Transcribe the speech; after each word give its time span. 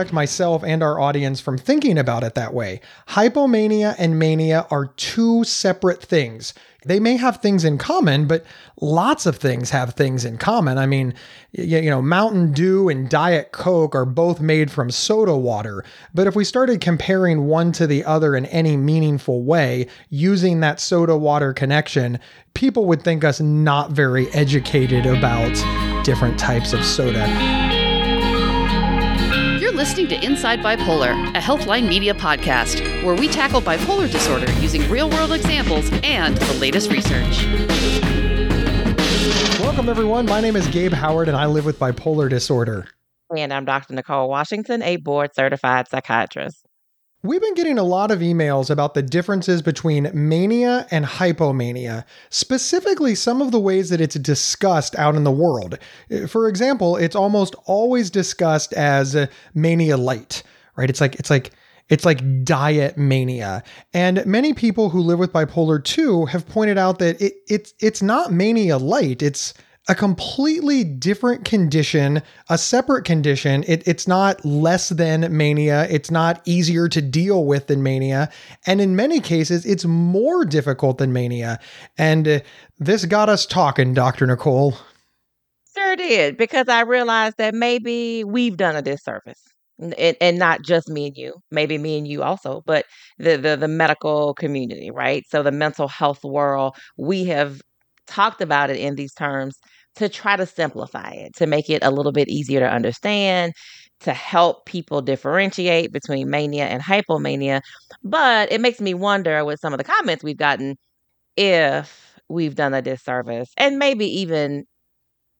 correct 0.00 0.14
myself 0.14 0.64
and 0.64 0.82
our 0.82 0.98
audience 0.98 1.42
from 1.42 1.58
thinking 1.58 1.98
about 1.98 2.24
it 2.24 2.34
that 2.34 2.54
way. 2.54 2.80
Hypomania 3.08 3.94
and 3.98 4.18
mania 4.18 4.66
are 4.70 4.86
two 4.86 5.44
separate 5.44 6.00
things. 6.02 6.54
They 6.86 6.98
may 6.98 7.18
have 7.18 7.42
things 7.42 7.66
in 7.66 7.76
common, 7.76 8.26
but 8.26 8.46
lots 8.80 9.26
of 9.26 9.36
things 9.36 9.68
have 9.68 9.92
things 9.92 10.24
in 10.24 10.38
common. 10.38 10.78
I 10.78 10.86
mean, 10.86 11.12
you, 11.52 11.90
know, 11.90 12.00
Mountain 12.00 12.52
Dew 12.54 12.88
and 12.88 13.10
Diet 13.10 13.52
Coke 13.52 13.94
are 13.94 14.06
both 14.06 14.40
made 14.40 14.70
from 14.70 14.90
soda 14.90 15.36
water. 15.36 15.84
But 16.14 16.26
if 16.26 16.34
we 16.34 16.44
started 16.44 16.80
comparing 16.80 17.44
one 17.44 17.70
to 17.72 17.86
the 17.86 18.02
other 18.02 18.34
in 18.34 18.46
any 18.46 18.78
meaningful 18.78 19.42
way 19.42 19.86
using 20.08 20.60
that 20.60 20.80
soda 20.80 21.14
water 21.18 21.52
connection, 21.52 22.18
people 22.54 22.86
would 22.86 23.02
think 23.02 23.22
us 23.22 23.38
not 23.38 23.90
very 23.90 24.28
educated 24.30 25.04
about 25.04 25.52
different 26.06 26.38
types 26.38 26.72
of 26.72 26.82
soda 26.82 27.69
listening 30.00 30.20
to 30.20 30.26
Inside 30.26 30.60
Bipolar, 30.60 31.28
a 31.36 31.40
Healthline 31.40 31.86
Media 31.86 32.14
podcast, 32.14 32.80
where 33.04 33.14
we 33.14 33.28
tackle 33.28 33.60
bipolar 33.60 34.10
disorder 34.10 34.50
using 34.52 34.88
real 34.90 35.10
world 35.10 35.32
examples 35.32 35.90
and 36.02 36.36
the 36.36 36.54
latest 36.54 36.90
research. 36.90 37.44
Welcome, 39.60 39.90
everyone. 39.90 40.24
My 40.24 40.40
name 40.40 40.56
is 40.56 40.66
Gabe 40.68 40.92
Howard, 40.92 41.28
and 41.28 41.36
I 41.36 41.44
live 41.46 41.66
with 41.66 41.78
bipolar 41.78 42.30
disorder. 42.30 42.88
And 43.36 43.52
I'm 43.52 43.66
Dr. 43.66 43.92
Nicole 43.92 44.30
Washington, 44.30 44.82
a 44.82 44.96
board 44.96 45.34
certified 45.34 45.88
psychiatrist. 45.88 46.64
We've 47.22 47.40
been 47.40 47.54
getting 47.54 47.78
a 47.78 47.82
lot 47.82 48.10
of 48.10 48.20
emails 48.20 48.70
about 48.70 48.94
the 48.94 49.02
differences 49.02 49.60
between 49.60 50.10
mania 50.14 50.86
and 50.90 51.04
hypomania, 51.04 52.04
specifically 52.30 53.14
some 53.14 53.42
of 53.42 53.52
the 53.52 53.60
ways 53.60 53.90
that 53.90 54.00
it's 54.00 54.14
discussed 54.14 54.96
out 54.96 55.14
in 55.14 55.24
the 55.24 55.30
world. 55.30 55.78
For 56.28 56.48
example, 56.48 56.96
it's 56.96 57.14
almost 57.14 57.54
always 57.66 58.08
discussed 58.08 58.72
as 58.72 59.28
mania 59.52 59.98
light, 59.98 60.42
right? 60.76 60.88
It's 60.88 61.02
like 61.02 61.16
it's 61.16 61.28
like 61.28 61.50
it's 61.90 62.06
like 62.06 62.42
diet 62.42 62.96
mania. 62.96 63.64
And 63.92 64.24
many 64.24 64.54
people 64.54 64.88
who 64.88 65.00
live 65.00 65.18
with 65.18 65.30
bipolar 65.30 65.84
2 65.84 66.24
have 66.24 66.48
pointed 66.48 66.78
out 66.78 67.00
that 67.00 67.20
it, 67.20 67.34
it's 67.48 67.74
it's 67.80 68.00
not 68.00 68.32
mania 68.32 68.78
light. 68.78 69.20
It's 69.20 69.52
a 69.90 69.94
completely 69.94 70.84
different 70.84 71.44
condition, 71.44 72.22
a 72.48 72.56
separate 72.56 73.04
condition. 73.04 73.64
It, 73.66 73.82
it's 73.88 74.06
not 74.06 74.42
less 74.44 74.90
than 74.90 75.36
mania. 75.36 75.88
It's 75.90 76.12
not 76.12 76.40
easier 76.44 76.88
to 76.88 77.02
deal 77.02 77.44
with 77.44 77.66
than 77.66 77.82
mania. 77.82 78.30
And 78.66 78.80
in 78.80 78.94
many 78.94 79.18
cases, 79.18 79.66
it's 79.66 79.84
more 79.84 80.44
difficult 80.44 80.98
than 80.98 81.12
mania. 81.12 81.58
And 81.98 82.28
uh, 82.28 82.40
this 82.78 83.04
got 83.04 83.28
us 83.28 83.44
talking, 83.44 83.92
Dr. 83.92 84.28
Nicole. 84.28 84.76
Sure 85.76 85.96
did, 85.96 86.36
because 86.36 86.68
I 86.68 86.82
realized 86.82 87.38
that 87.38 87.52
maybe 87.52 88.22
we've 88.22 88.56
done 88.56 88.76
a 88.76 88.82
disservice. 88.82 89.42
And, 89.80 90.16
and 90.20 90.38
not 90.38 90.62
just 90.62 90.88
me 90.88 91.06
and 91.06 91.16
you, 91.16 91.34
maybe 91.50 91.78
me 91.78 91.98
and 91.98 92.06
you 92.06 92.22
also, 92.22 92.62
but 92.66 92.84
the, 93.18 93.38
the 93.38 93.56
the 93.56 93.66
medical 93.66 94.34
community, 94.34 94.90
right? 94.90 95.24
So 95.30 95.42
the 95.42 95.52
mental 95.52 95.88
health 95.88 96.22
world, 96.22 96.76
we 96.98 97.24
have 97.24 97.62
talked 98.06 98.42
about 98.42 98.68
it 98.68 98.76
in 98.76 98.96
these 98.96 99.14
terms 99.14 99.58
to 99.96 100.08
try 100.08 100.36
to 100.36 100.46
simplify 100.46 101.10
it, 101.12 101.34
to 101.36 101.46
make 101.46 101.70
it 101.70 101.82
a 101.84 101.90
little 101.90 102.12
bit 102.12 102.28
easier 102.28 102.60
to 102.60 102.68
understand, 102.70 103.52
to 104.00 104.12
help 104.14 104.66
people 104.66 105.02
differentiate 105.02 105.92
between 105.92 106.30
mania 106.30 106.66
and 106.66 106.82
hypomania. 106.82 107.60
But 108.02 108.50
it 108.52 108.60
makes 108.60 108.80
me 108.80 108.94
wonder 108.94 109.44
with 109.44 109.60
some 109.60 109.72
of 109.74 109.78
the 109.78 109.84
comments 109.84 110.24
we've 110.24 110.36
gotten 110.36 110.76
if 111.36 112.18
we've 112.28 112.54
done 112.56 112.74
a 112.74 112.82
disservice 112.82 113.50
and 113.58 113.78
maybe 113.78 114.06
even 114.20 114.64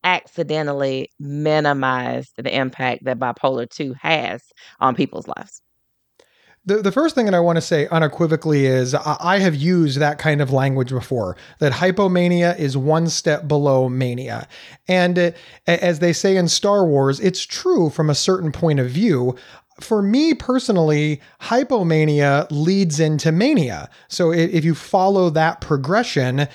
accidentally 0.04 1.10
minimized 1.20 2.32
the 2.36 2.54
impact 2.56 3.04
that 3.04 3.18
bipolar 3.18 3.68
2 3.68 3.94
has 4.00 4.42
on 4.80 4.94
people's 4.94 5.28
lives. 5.28 5.62
The, 6.70 6.80
the 6.80 6.92
first 6.92 7.16
thing 7.16 7.24
that 7.24 7.34
I 7.34 7.40
want 7.40 7.56
to 7.56 7.62
say 7.62 7.88
unequivocally 7.88 8.64
is 8.64 8.95
I 8.95 9.40
have 9.40 9.56
used 9.56 9.98
that 9.98 10.18
kind 10.18 10.40
of 10.40 10.52
language 10.52 10.90
before 10.90 11.36
that 11.58 11.72
hypomania 11.72 12.56
is 12.56 12.77
one 12.77 13.08
step 13.08 13.48
below 13.48 13.89
mania. 13.89 14.46
And 14.86 15.18
uh, 15.18 15.33
as 15.67 15.98
they 15.98 16.12
say 16.12 16.36
in 16.36 16.46
Star 16.46 16.86
Wars, 16.86 17.18
it's 17.18 17.45
true 17.45 17.90
from 17.90 18.08
a 18.08 18.14
certain 18.14 18.52
point 18.52 18.78
of 18.78 18.89
view 18.89 19.36
for 19.80 20.02
me 20.02 20.34
personally, 20.34 21.20
hypomania 21.40 22.46
leads 22.50 23.00
into 23.00 23.33
mania. 23.33 23.89
So 24.08 24.30
if 24.30 24.64
you 24.64 24.74
follow 24.74 25.30
that 25.30 25.61
progression, 25.61 26.48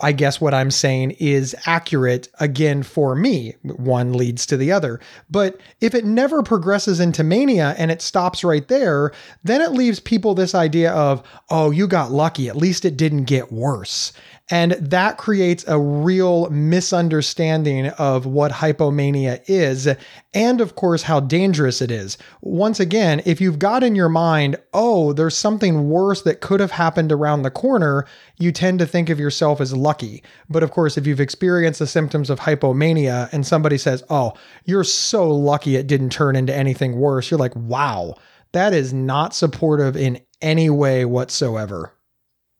I 0.00 0.12
guess 0.12 0.40
what 0.40 0.54
I'm 0.54 0.70
saying 0.70 1.12
is 1.12 1.56
accurate 1.66 2.28
again 2.40 2.82
for 2.82 3.14
me. 3.14 3.54
One 3.62 4.12
leads 4.12 4.44
to 4.46 4.56
the 4.56 4.70
other. 4.72 5.00
But 5.30 5.60
if 5.80 5.94
it 5.94 6.04
never 6.04 6.42
progresses 6.42 7.00
into 7.00 7.24
mania 7.24 7.74
and 7.78 7.90
it 7.90 8.02
stops 8.02 8.44
right 8.44 8.66
there, 8.68 9.12
then 9.44 9.60
it 9.60 9.72
leaves 9.72 10.00
people 10.00 10.34
this 10.34 10.54
idea 10.54 10.92
of, 10.92 11.22
oh, 11.48 11.70
you 11.70 11.86
got 11.86 12.10
lucky. 12.10 12.48
At 12.48 12.56
least 12.56 12.84
it 12.84 12.96
didn't 12.96 13.24
get 13.24 13.52
worse. 13.52 14.12
And 14.50 14.72
that 14.72 15.18
creates 15.18 15.64
a 15.68 15.78
real 15.78 16.48
misunderstanding 16.48 17.88
of 17.88 18.24
what 18.24 18.50
hypomania 18.50 19.42
is, 19.46 19.86
and 20.32 20.60
of 20.60 20.74
course, 20.74 21.02
how 21.02 21.20
dangerous 21.20 21.82
it 21.82 21.90
is. 21.90 22.16
Once 22.40 22.80
again, 22.80 23.20
if 23.26 23.42
you've 23.42 23.58
got 23.58 23.82
in 23.82 23.94
your 23.94 24.08
mind, 24.08 24.56
oh, 24.72 25.12
there's 25.12 25.36
something 25.36 25.90
worse 25.90 26.22
that 26.22 26.40
could 26.40 26.60
have 26.60 26.70
happened 26.70 27.12
around 27.12 27.42
the 27.42 27.50
corner, 27.50 28.06
you 28.38 28.50
tend 28.50 28.78
to 28.78 28.86
think 28.86 29.10
of 29.10 29.20
yourself 29.20 29.60
as 29.60 29.67
lucky. 29.74 30.22
But 30.48 30.62
of 30.62 30.70
course, 30.70 30.96
if 30.96 31.06
you've 31.06 31.20
experienced 31.20 31.78
the 31.78 31.86
symptoms 31.86 32.30
of 32.30 32.40
hypomania 32.40 33.28
and 33.32 33.46
somebody 33.46 33.78
says, 33.78 34.02
oh, 34.10 34.34
you're 34.64 34.84
so 34.84 35.28
lucky 35.28 35.76
it 35.76 35.86
didn't 35.86 36.10
turn 36.10 36.36
into 36.36 36.54
anything 36.54 36.96
worse, 36.96 37.30
you're 37.30 37.38
like, 37.38 37.56
wow, 37.56 38.14
that 38.52 38.72
is 38.72 38.92
not 38.92 39.34
supportive 39.34 39.96
in 39.96 40.20
any 40.40 40.70
way 40.70 41.04
whatsoever 41.04 41.92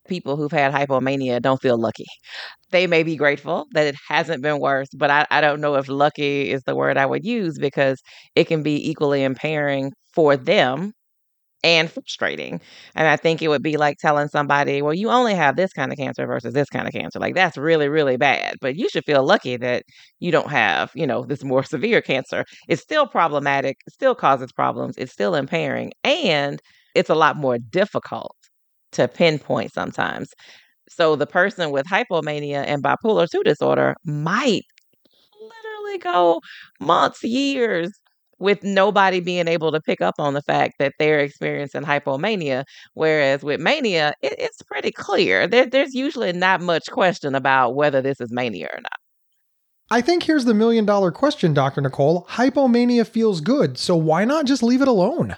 people 0.08 0.36
who've 0.36 0.50
had 0.50 0.72
hypomania 0.72 1.40
don't 1.40 1.62
feel 1.62 1.78
lucky. 1.78 2.06
They 2.70 2.86
may 2.86 3.02
be 3.02 3.14
grateful 3.16 3.66
that 3.72 3.86
it 3.86 3.94
hasn't 4.08 4.42
been 4.42 4.58
worse, 4.58 4.88
but 4.96 5.10
I, 5.10 5.26
I 5.30 5.40
don't 5.40 5.60
know 5.60 5.76
if 5.76 5.88
lucky 5.88 6.50
is 6.50 6.62
the 6.64 6.74
word 6.74 6.96
I 6.96 7.06
would 7.06 7.24
use 7.24 7.58
because 7.58 8.02
it 8.34 8.44
can 8.44 8.62
be 8.62 8.90
equally 8.90 9.22
impairing 9.22 9.92
for 10.12 10.36
them 10.36 10.92
and 11.64 11.90
frustrating. 11.90 12.60
And 12.94 13.08
I 13.08 13.16
think 13.16 13.42
it 13.42 13.48
would 13.48 13.62
be 13.62 13.76
like 13.76 13.98
telling 13.98 14.28
somebody, 14.28 14.82
well, 14.82 14.94
you 14.94 15.10
only 15.10 15.34
have 15.34 15.56
this 15.56 15.72
kind 15.72 15.92
of 15.92 15.98
cancer 15.98 16.26
versus 16.26 16.54
this 16.54 16.68
kind 16.70 16.86
of 16.86 16.92
cancer. 16.92 17.18
Like 17.18 17.34
that's 17.34 17.56
really, 17.56 17.88
really 17.88 18.16
bad. 18.16 18.54
But 18.60 18.76
you 18.76 18.88
should 18.88 19.04
feel 19.04 19.24
lucky 19.24 19.56
that 19.56 19.82
you 20.20 20.30
don't 20.30 20.50
have, 20.50 20.90
you 20.94 21.06
know, 21.06 21.24
this 21.24 21.44
more 21.44 21.62
severe 21.64 22.00
cancer. 22.00 22.44
It's 22.68 22.82
still 22.82 23.06
problematic, 23.06 23.78
still 23.88 24.14
causes 24.14 24.52
problems, 24.52 24.96
it's 24.98 25.12
still 25.12 25.34
impairing, 25.34 25.92
and 26.04 26.60
it's 26.94 27.10
a 27.10 27.14
lot 27.14 27.36
more 27.36 27.58
difficult 27.58 28.34
to 28.92 29.08
pinpoint 29.08 29.72
sometimes. 29.72 30.30
So 30.88 31.16
the 31.16 31.26
person 31.26 31.70
with 31.70 31.86
hypomania 31.86 32.64
and 32.66 32.82
bipolar 32.82 33.28
2 33.30 33.42
disorder 33.44 33.96
might 34.04 34.62
literally 35.40 35.98
go 35.98 36.40
months, 36.80 37.22
years 37.24 37.90
with 38.38 38.62
nobody 38.62 39.20
being 39.20 39.48
able 39.48 39.72
to 39.72 39.80
pick 39.80 40.00
up 40.00 40.14
on 40.18 40.34
the 40.34 40.42
fact 40.42 40.74
that 40.78 40.94
they're 40.98 41.20
experiencing 41.20 41.82
hypomania. 41.82 42.64
Whereas 42.94 43.42
with 43.42 43.60
mania, 43.60 44.14
it, 44.22 44.34
it's 44.38 44.62
pretty 44.62 44.92
clear. 44.92 45.46
There, 45.46 45.66
there's 45.66 45.94
usually 45.94 46.32
not 46.32 46.60
much 46.60 46.90
question 46.90 47.34
about 47.34 47.74
whether 47.74 48.00
this 48.00 48.20
is 48.20 48.32
mania 48.32 48.68
or 48.72 48.80
not. 48.80 48.92
I 49.90 50.02
think 50.02 50.22
here's 50.22 50.44
the 50.44 50.54
million 50.54 50.84
dollar 50.84 51.10
question, 51.10 51.54
Dr. 51.54 51.80
Nicole. 51.80 52.26
Hypomania 52.30 53.06
feels 53.06 53.40
good, 53.40 53.78
so 53.78 53.96
why 53.96 54.24
not 54.24 54.44
just 54.44 54.62
leave 54.62 54.82
it 54.82 54.88
alone? 54.88 55.36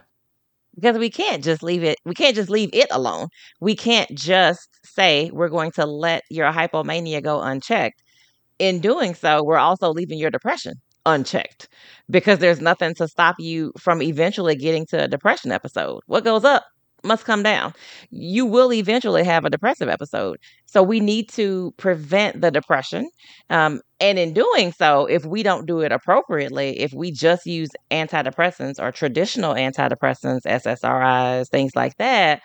because 0.75 0.99
we 0.99 1.11
can't 1.11 1.45
just 1.45 1.63
leave 1.63 1.83
it 1.83 1.99
we 2.05 2.15
can't 2.15 2.37
just 2.37 2.51
leave 2.51 2.71
it 2.73 2.89
alone 2.91 3.29
we 3.61 3.75
can't 3.75 4.11
just 4.15 4.69
say 4.85 5.31
we're 5.33 5.49
going 5.49 5.71
to 5.71 5.85
let 5.85 6.23
your 6.31 6.51
hypomania 6.53 7.23
go 7.23 7.41
unchecked 7.41 8.03
in 8.59 8.81
doing 8.81 9.15
so 9.15 9.43
we're 9.43 9.59
also 9.59 9.93
leaving 9.93 10.19
your 10.19 10.31
depression 10.31 10.75
unchecked 11.07 11.69
because 12.11 12.39
there's 12.39 12.61
nothing 12.61 12.95
to 12.95 13.09
stop 13.09 13.37
you 13.39 13.73
from 13.79 14.03
eventually 14.03 14.55
getting 14.55 14.87
to 14.87 15.05
a 15.05 15.09
depression 15.09 15.51
episode 15.53 16.01
what 16.07 16.25
goes 16.25 16.45
up 16.45 16.65
must 17.05 17.25
come 17.25 17.43
down. 17.43 17.73
You 18.11 18.47
will 18.47 18.73
eventually 18.73 19.25
have 19.25 19.45
a 19.45 19.51
depressive 19.51 19.89
episode. 19.89 20.39
So 20.67 20.83
we 20.83 21.01
need 21.01 21.29
to 21.31 21.73
prevent 21.77 22.41
the 22.41 22.51
depression. 22.51 23.09
Um, 23.49 23.81
and 24.01 24.19
in 24.19 24.33
doing 24.33 24.73
so, 24.73 25.07
if 25.07 25.25
we 25.25 25.43
don't 25.43 25.67
do 25.67 25.81
it 25.81 25.93
appropriately, 25.93 26.79
if 26.81 26.93
we 26.93 27.11
just 27.11 27.47
use 27.47 27.71
antidepressants 27.91 28.79
or 28.79 28.93
traditional 28.93 29.55
antidepressants, 29.55 30.47
SSRIs, 30.47 31.49
things 31.49 31.73
like 31.75 31.97
that, 31.97 32.43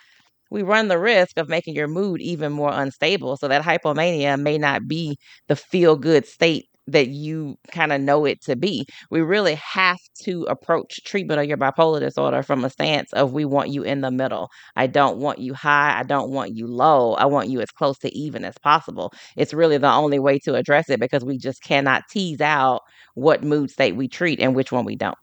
we 0.50 0.62
run 0.62 0.88
the 0.88 0.98
risk 0.98 1.38
of 1.38 1.48
making 1.48 1.74
your 1.74 1.88
mood 1.88 2.20
even 2.20 2.52
more 2.52 2.72
unstable. 2.72 3.36
So 3.36 3.48
that 3.48 3.62
hypomania 3.62 4.40
may 4.40 4.58
not 4.58 4.86
be 4.86 5.18
the 5.48 5.56
feel 5.56 5.96
good 5.96 6.26
state 6.26 6.66
that 6.86 7.08
you 7.08 7.56
kind 7.72 7.92
of 7.92 8.00
know 8.00 8.24
it 8.24 8.42
to 8.42 8.56
be. 8.56 8.86
We 9.10 9.20
really 9.20 9.54
have 9.56 9.98
to 10.22 10.44
approach 10.44 11.02
treatment 11.04 11.40
of 11.40 11.46
your 11.46 11.56
bipolar 11.56 12.00
disorder 12.00 12.42
from 12.42 12.64
a 12.64 12.70
stance 12.70 13.12
of 13.12 13.32
we 13.32 13.44
want 13.44 13.70
you 13.70 13.82
in 13.82 14.00
the 14.00 14.10
middle. 14.10 14.48
I 14.76 14.86
don't 14.86 15.18
want 15.18 15.38
you 15.38 15.54
high. 15.54 15.98
I 15.98 16.02
don't 16.02 16.30
want 16.30 16.56
you 16.56 16.66
low. 16.66 17.14
I 17.14 17.26
want 17.26 17.48
you 17.48 17.60
as 17.60 17.70
close 17.70 17.98
to 17.98 18.14
even 18.16 18.44
as 18.44 18.56
possible. 18.58 19.12
It's 19.36 19.54
really 19.54 19.78
the 19.78 19.92
only 19.92 20.18
way 20.18 20.38
to 20.40 20.54
address 20.54 20.88
it 20.90 21.00
because 21.00 21.24
we 21.24 21.38
just 21.38 21.62
cannot 21.62 22.04
tease 22.10 22.40
out 22.40 22.82
what 23.14 23.42
mood 23.42 23.70
state 23.70 23.96
we 23.96 24.08
treat 24.08 24.40
and 24.40 24.54
which 24.54 24.72
one 24.72 24.84
we 24.84 24.96
don't. 24.96 25.16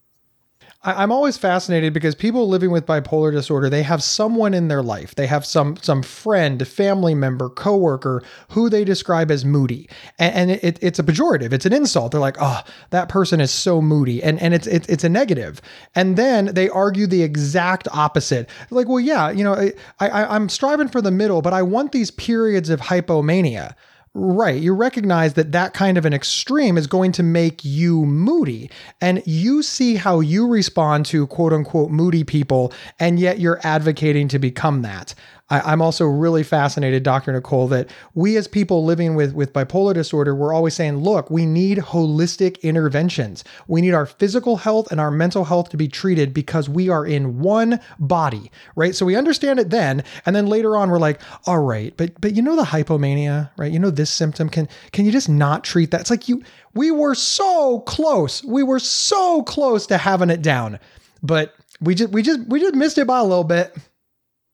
I, 0.83 1.03
am 1.03 1.11
always 1.11 1.37
fascinated 1.37 1.93
because 1.93 2.13
people 2.13 2.47
living 2.49 2.69
with 2.69 2.85
bipolar 2.85 3.31
disorder, 3.31 3.69
they 3.69 3.83
have 3.83 4.03
someone 4.03 4.53
in 4.53 4.67
their 4.67 4.83
life. 4.83 5.15
They 5.15 5.27
have 5.27 5.45
some 5.45 5.77
some 5.77 6.03
friend, 6.03 6.67
family 6.67 7.15
member, 7.15 7.49
coworker 7.49 8.21
who 8.49 8.69
they 8.69 8.83
describe 8.83 9.31
as 9.31 9.45
moody, 9.45 9.89
and, 10.19 10.35
and 10.35 10.51
it, 10.51 10.77
it's 10.81 10.99
a 10.99 11.03
pejorative. 11.03 11.53
It's 11.53 11.65
an 11.65 11.73
insult. 11.73 12.11
They're 12.11 12.19
like, 12.21 12.37
"Oh, 12.39 12.61
that 12.89 13.07
person 13.07 13.39
is 13.39 13.51
so 13.51 13.81
moody," 13.81 14.21
and 14.21 14.41
and 14.41 14.53
it's 14.53 14.67
it's, 14.67 14.87
it's 14.89 15.03
a 15.03 15.09
negative. 15.09 15.61
And 15.95 16.17
then 16.17 16.47
they 16.47 16.67
argue 16.69 17.07
the 17.07 17.23
exact 17.23 17.87
opposite. 17.93 18.49
Like, 18.69 18.87
"Well, 18.87 18.99
yeah, 18.99 19.31
you 19.31 19.43
know, 19.43 19.53
I, 19.53 19.73
I 20.09 20.35
I'm 20.35 20.49
striving 20.49 20.89
for 20.89 21.01
the 21.01 21.11
middle, 21.11 21.41
but 21.41 21.53
I 21.53 21.61
want 21.61 21.93
these 21.93 22.11
periods 22.11 22.69
of 22.69 22.81
hypomania." 22.81 23.75
Right. 24.15 24.61
You 24.61 24.75
recognize 24.75 25.33
that 25.33 25.53
that 25.53 25.73
kind 25.73 25.97
of 25.97 26.05
an 26.05 26.13
extreme 26.13 26.77
is 26.77 26.85
going 26.85 27.13
to 27.13 27.23
make 27.23 27.65
you 27.65 28.05
moody. 28.05 28.69
And 29.01 29.23
you 29.25 29.63
see 29.63 29.95
how 29.95 30.19
you 30.19 30.47
respond 30.47 31.07
to 31.07 31.25
quote 31.25 31.51
unquote 31.51 31.89
moody 31.89 32.23
people, 32.23 32.71
and 32.99 33.19
yet 33.19 33.39
you're 33.39 33.59
advocating 33.63 34.27
to 34.27 34.37
become 34.37 34.83
that. 34.83 35.15
I, 35.49 35.73
am 35.73 35.81
also 35.81 36.05
really 36.05 36.41
fascinated, 36.41 37.03
Dr. 37.03 37.33
Nicole, 37.33 37.67
that 37.67 37.89
we 38.13 38.37
as 38.37 38.47
people 38.47 38.85
living 38.85 39.13
with, 39.13 39.33
with 39.33 39.51
bipolar 39.51 39.93
disorder, 39.93 40.33
we're 40.33 40.53
always 40.53 40.73
saying, 40.73 40.97
look, 40.97 41.29
we 41.29 41.45
need 41.45 41.79
holistic 41.79 42.61
interventions. 42.61 43.43
We 43.67 43.81
need 43.81 43.93
our 43.93 44.05
physical 44.05 44.57
health 44.57 44.89
and 44.89 45.01
our 45.01 45.11
mental 45.11 45.43
health 45.43 45.69
to 45.69 45.77
be 45.77 45.89
treated 45.89 46.33
because 46.33 46.69
we 46.69 46.87
are 46.87 47.05
in 47.05 47.39
one 47.39 47.81
body, 47.99 48.51
right? 48.75 48.95
So 48.95 49.05
we 49.05 49.17
understand 49.17 49.59
it 49.59 49.69
then. 49.69 50.03
And 50.25 50.35
then 50.35 50.47
later 50.47 50.77
on, 50.77 50.89
we're 50.89 50.97
like, 50.97 51.21
all 51.45 51.59
right, 51.59 51.93
but 51.97 52.19
but 52.21 52.35
you 52.35 52.41
know 52.41 52.55
the 52.55 52.63
hypomania, 52.63 53.51
right? 53.57 53.71
You 53.71 53.79
know 53.79 53.91
this 53.91 54.09
symptom. 54.09 54.49
Can 54.49 54.69
can 54.91 55.05
you 55.05 55.11
just 55.11 55.29
not 55.29 55.63
treat 55.63 55.91
that? 55.91 56.01
It's 56.01 56.09
like 56.09 56.29
you 56.29 56.41
we 56.73 56.89
were 56.89 57.15
so 57.15 57.81
close. 57.81 58.43
We 58.43 58.63
were 58.63 58.79
so 58.79 59.43
close 59.43 59.85
to 59.87 59.97
having 59.97 60.29
it 60.29 60.41
down. 60.41 60.79
But 61.21 61.53
we 61.81 61.95
just 61.95 62.11
we 62.11 62.21
just 62.21 62.47
we 62.47 62.59
just 62.59 62.75
missed 62.75 62.97
it 62.97 63.07
by 63.07 63.19
a 63.19 63.23
little 63.23 63.43
bit. 63.43 63.75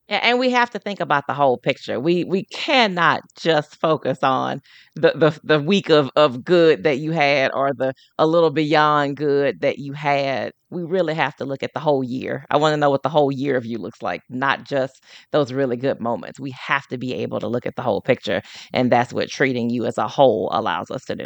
And 0.09 0.39
we 0.39 0.49
have 0.49 0.71
to 0.71 0.79
think 0.79 0.99
about 0.99 1.27
the 1.27 1.35
whole 1.35 1.57
picture. 1.57 1.99
We 1.99 2.23
we 2.23 2.43
cannot 2.45 3.21
just 3.39 3.75
focus 3.79 4.19
on 4.23 4.61
the 4.95 5.11
the, 5.15 5.39
the 5.43 5.59
week 5.61 5.89
of, 5.91 6.09
of 6.15 6.43
good 6.43 6.83
that 6.83 6.97
you 6.97 7.11
had 7.11 7.51
or 7.53 7.73
the 7.73 7.93
a 8.17 8.25
little 8.25 8.49
beyond 8.49 9.17
good 9.17 9.61
that 9.61 9.77
you 9.77 9.93
had. 9.93 10.51
We 10.71 10.83
really 10.83 11.13
have 11.13 11.35
to 11.37 11.45
look 11.45 11.61
at 11.63 11.73
the 11.75 11.79
whole 11.79 12.03
year. 12.03 12.45
I 12.49 12.57
want 12.57 12.73
to 12.73 12.77
know 12.77 12.89
what 12.89 13.03
the 13.03 13.09
whole 13.09 13.31
year 13.31 13.55
of 13.55 13.65
you 13.67 13.77
looks 13.77 14.01
like, 14.01 14.21
not 14.29 14.63
just 14.65 15.03
those 15.31 15.53
really 15.53 15.77
good 15.77 15.99
moments. 15.99 16.39
We 16.39 16.51
have 16.51 16.87
to 16.87 16.97
be 16.97 17.13
able 17.15 17.39
to 17.39 17.47
look 17.47 17.65
at 17.67 17.75
the 17.75 17.81
whole 17.83 18.01
picture. 18.01 18.41
And 18.73 18.91
that's 18.91 19.13
what 19.13 19.29
treating 19.29 19.69
you 19.69 19.85
as 19.85 19.97
a 19.99 20.07
whole 20.07 20.49
allows 20.51 20.89
us 20.91 21.05
to 21.05 21.15
do. 21.15 21.25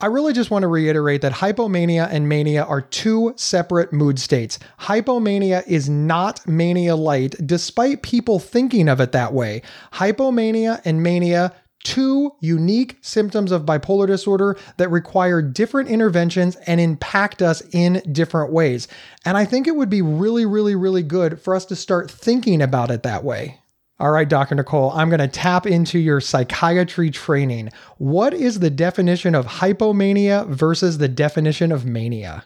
I 0.00 0.06
really 0.06 0.32
just 0.32 0.52
want 0.52 0.62
to 0.62 0.68
reiterate 0.68 1.22
that 1.22 1.32
hypomania 1.32 2.08
and 2.08 2.28
mania 2.28 2.62
are 2.62 2.80
two 2.80 3.32
separate 3.34 3.92
mood 3.92 4.20
states. 4.20 4.60
Hypomania 4.78 5.66
is 5.66 5.88
not 5.88 6.46
mania 6.46 6.94
light, 6.94 7.34
despite 7.44 8.02
people 8.02 8.38
thinking 8.38 8.88
of 8.88 9.00
it 9.00 9.10
that 9.10 9.32
way. 9.32 9.60
Hypomania 9.94 10.80
and 10.84 11.02
mania 11.02 11.52
two 11.82 12.32
unique 12.40 12.98
symptoms 13.00 13.50
of 13.50 13.62
bipolar 13.62 14.06
disorder 14.06 14.56
that 14.76 14.88
require 14.90 15.42
different 15.42 15.88
interventions 15.88 16.54
and 16.66 16.80
impact 16.80 17.42
us 17.42 17.60
in 17.72 18.00
different 18.12 18.52
ways. 18.52 18.86
And 19.24 19.36
I 19.36 19.44
think 19.44 19.66
it 19.66 19.74
would 19.74 19.90
be 19.90 20.02
really, 20.02 20.46
really, 20.46 20.76
really 20.76 21.02
good 21.02 21.40
for 21.40 21.56
us 21.56 21.64
to 21.66 21.76
start 21.76 22.08
thinking 22.08 22.62
about 22.62 22.92
it 22.92 23.02
that 23.02 23.24
way. 23.24 23.60
All 24.00 24.12
right, 24.12 24.28
Dr. 24.28 24.54
Nicole, 24.54 24.92
I'm 24.92 25.08
going 25.08 25.18
to 25.18 25.26
tap 25.26 25.66
into 25.66 25.98
your 25.98 26.20
psychiatry 26.20 27.10
training. 27.10 27.70
What 27.96 28.32
is 28.32 28.60
the 28.60 28.70
definition 28.70 29.34
of 29.34 29.46
hypomania 29.46 30.46
versus 30.48 30.98
the 30.98 31.08
definition 31.08 31.72
of 31.72 31.84
mania? 31.84 32.44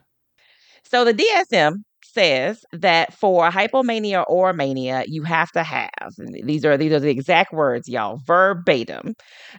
So 0.84 1.04
the 1.04 1.12
DSM 1.12 1.74
says 2.04 2.64
that 2.72 3.12
for 3.12 3.50
hypomania 3.50 4.24
or 4.28 4.54
mania, 4.54 5.04
you 5.06 5.24
have 5.24 5.50
to 5.52 5.62
have 5.62 5.90
these 6.18 6.64
are 6.64 6.76
these 6.76 6.92
are 6.92 7.00
the 7.00 7.10
exact 7.10 7.52
words, 7.52 7.88
y'all, 7.88 8.18
verbatim, 8.26 9.14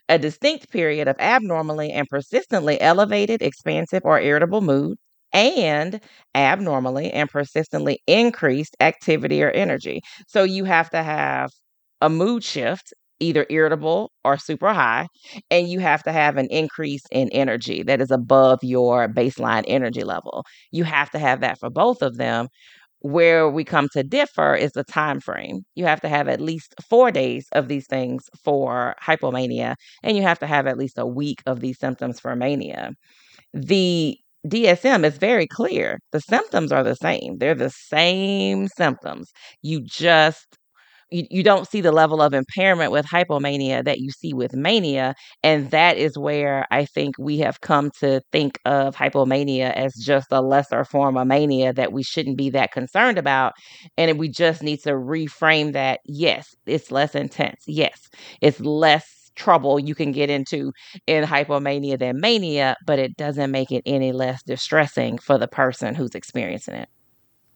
a 0.10 0.18
distinct 0.18 0.72
period 0.72 1.08
of 1.08 1.16
abnormally 1.20 1.92
and 1.92 2.08
persistently 2.08 2.80
elevated, 2.82 3.42
expansive, 3.44 4.02
or 4.04 4.20
irritable 4.20 4.62
mood, 4.62 4.98
and 5.32 6.00
abnormally 6.36 7.12
and 7.12 7.30
persistently 7.30 8.02
increased 8.08 8.76
activity 8.80 9.44
or 9.44 9.50
energy. 9.52 10.02
So 10.28 10.44
you 10.44 10.66
have 10.66 10.90
to 10.92 11.02
have 11.02 11.50
a 12.04 12.10
mood 12.10 12.44
shift, 12.44 12.94
either 13.20 13.48
irritable 13.50 14.12
or 14.26 14.38
super 14.38 14.74
high, 14.74 15.08
and 15.50 15.70
you 15.70 15.80
have 15.80 16.04
to 16.04 16.12
have 16.14 16.38
an 16.38 16.48
increase 16.52 17.04
in 17.12 17.30
energy 17.32 17.84
that 17.84 18.02
is 18.02 18.12
above 18.12 18.60
your 18.64 19.08
baseline 19.10 19.64
energy 19.68 20.04
level. 20.04 20.46
You 20.72 20.84
have 20.86 21.10
to 21.12 21.20
have 21.20 21.42
that 21.42 21.60
for 21.60 21.72
both 21.72 22.04
of 22.04 22.18
them. 22.18 22.50
Where 23.02 23.50
we 23.50 23.66
come 23.66 23.90
to 23.94 24.04
differ 24.04 24.56
is 24.56 24.72
the 24.72 24.86
time 24.86 25.20
frame. 25.20 25.66
You 25.76 25.86
have 25.86 26.02
to 26.02 26.10
have 26.10 26.30
at 26.30 26.42
least 26.42 26.74
four 26.90 27.12
days 27.12 27.48
of 27.54 27.68
these 27.68 27.86
things 27.88 28.30
for 28.44 28.96
hypomania, 29.04 29.76
and 30.04 30.18
you 30.18 30.24
have 30.24 30.40
to 30.40 30.48
have 30.48 30.68
at 30.68 30.78
least 30.78 30.98
a 30.98 31.06
week 31.06 31.44
of 31.46 31.60
these 31.60 31.80
symptoms 31.80 32.20
for 32.22 32.36
mania. 32.36 32.94
The 33.54 34.18
DSM 34.48 35.06
is 35.06 35.18
very 35.18 35.48
clear. 35.48 36.00
The 36.12 36.22
symptoms 36.22 36.72
are 36.72 36.84
the 36.84 36.96
same. 36.96 37.38
They're 37.40 37.56
the 37.56 37.70
same 37.70 38.68
symptoms. 38.70 39.32
You 39.62 39.82
just 39.82 40.58
you, 41.14 41.26
you 41.32 41.44
don't 41.44 41.68
see 41.68 41.82
the 41.82 41.92
level 41.92 42.22
of 42.22 42.34
impairment 42.34 42.92
with 42.92 43.06
hypomania 43.06 43.84
that 43.86 44.00
you 44.00 44.12
see 44.12 44.34
with 44.34 44.54
mania. 44.54 45.16
And 45.44 45.72
that 45.72 45.98
is 45.98 46.18
where 46.18 46.66
I 46.72 46.86
think 46.86 47.16
we 47.20 47.38
have 47.40 47.62
come 47.62 47.92
to 48.00 48.22
think 48.32 48.60
of 48.66 48.96
hypomania 48.96 49.72
as 49.74 49.94
just 49.96 50.28
a 50.32 50.42
lesser 50.42 50.84
form 50.86 51.18
of 51.18 51.28
mania 51.28 51.74
that 51.74 51.94
we 51.94 52.04
shouldn't 52.04 52.38
be 52.38 52.50
that 52.52 52.72
concerned 52.72 53.18
about. 53.18 53.54
And 53.98 54.18
we 54.20 54.30
just 54.30 54.64
need 54.64 54.82
to 54.84 54.92
reframe 54.92 55.74
that. 55.74 56.00
Yes, 56.06 56.56
it's 56.66 56.92
less 56.92 57.16
intense. 57.16 57.64
Yes, 57.68 58.10
it's 58.42 58.60
less 58.60 59.32
trouble 59.36 59.80
you 59.80 59.96
can 59.96 60.12
get 60.12 60.30
into 60.30 60.72
in 61.08 61.24
hypomania 61.24 61.98
than 61.98 62.20
mania, 62.20 62.76
but 62.86 63.00
it 63.00 63.18
doesn't 63.18 63.52
make 63.52 63.72
it 63.72 63.82
any 63.86 64.12
less 64.12 64.44
distressing 64.44 65.18
for 65.18 65.38
the 65.38 65.48
person 65.48 65.96
who's 65.96 66.14
experiencing 66.16 66.76
it. 66.76 66.90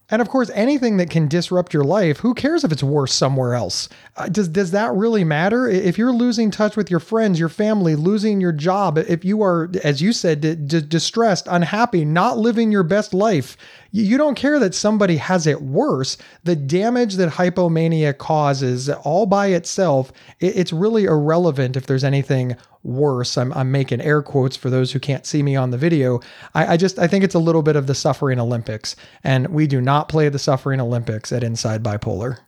And 0.09 0.21
of 0.21 0.29
course, 0.29 0.49
anything 0.53 0.97
that 0.97 1.09
can 1.09 1.27
disrupt 1.27 1.73
your 1.73 1.83
life, 1.83 2.19
who 2.19 2.33
cares 2.33 2.63
if 2.63 2.71
it's 2.71 2.83
worse 2.83 3.13
somewhere 3.13 3.53
else? 3.55 3.89
Uh, 4.15 4.29
does 4.29 4.47
does 4.47 4.71
that 4.71 4.93
really 4.93 5.25
matter? 5.25 5.67
If 5.67 5.97
you're 5.97 6.13
losing 6.13 6.49
touch 6.49 6.77
with 6.77 6.89
your 6.89 7.01
friends, 7.01 7.39
your 7.39 7.49
family, 7.49 7.95
losing 7.95 8.39
your 8.39 8.53
job, 8.53 8.97
if 8.97 9.25
you 9.25 9.43
are, 9.43 9.69
as 9.83 10.01
you 10.01 10.13
said, 10.13 10.39
d- 10.39 10.55
d- 10.55 10.81
distressed, 10.81 11.47
unhappy, 11.49 12.05
not 12.05 12.37
living 12.37 12.71
your 12.71 12.83
best 12.83 13.13
life, 13.13 13.57
you 13.91 14.17
don't 14.17 14.35
care 14.35 14.59
that 14.59 14.73
somebody 14.73 15.17
has 15.17 15.45
it 15.45 15.61
worse. 15.61 16.17
The 16.45 16.55
damage 16.55 17.15
that 17.15 17.33
hypomania 17.33 18.17
causes 18.17 18.89
all 18.89 19.25
by 19.25 19.47
itself, 19.47 20.13
it's 20.39 20.71
really 20.71 21.03
irrelevant 21.03 21.75
if 21.75 21.85
there's 21.85 22.03
anything 22.05 22.55
worse. 22.87 23.37
I'm, 23.37 23.53
I'm 23.53 23.71
making 23.71 24.01
air 24.01 24.21
quotes 24.21 24.55
for 24.55 24.69
those 24.69 24.91
who 24.91 24.99
can't 24.99 25.25
see 25.25 25.43
me 25.43 25.55
on 25.55 25.71
the 25.71 25.77
video. 25.77 26.19
I, 26.55 26.73
I 26.73 26.77
just 26.77 26.97
I 26.97 27.07
think 27.07 27.23
it's 27.23 27.35
a 27.35 27.39
little 27.39 27.61
bit 27.61 27.75
of 27.75 27.87
the 27.87 27.95
suffering 27.95 28.39
Olympics, 28.39 28.95
and 29.23 29.47
we 29.47 29.67
do 29.67 29.81
not 29.81 30.09
play 30.09 30.29
the 30.29 30.39
suffering 30.39 30.79
Olympics 30.79 31.31
at 31.31 31.43
Inside 31.43 31.83
Bipolar. 31.83 32.39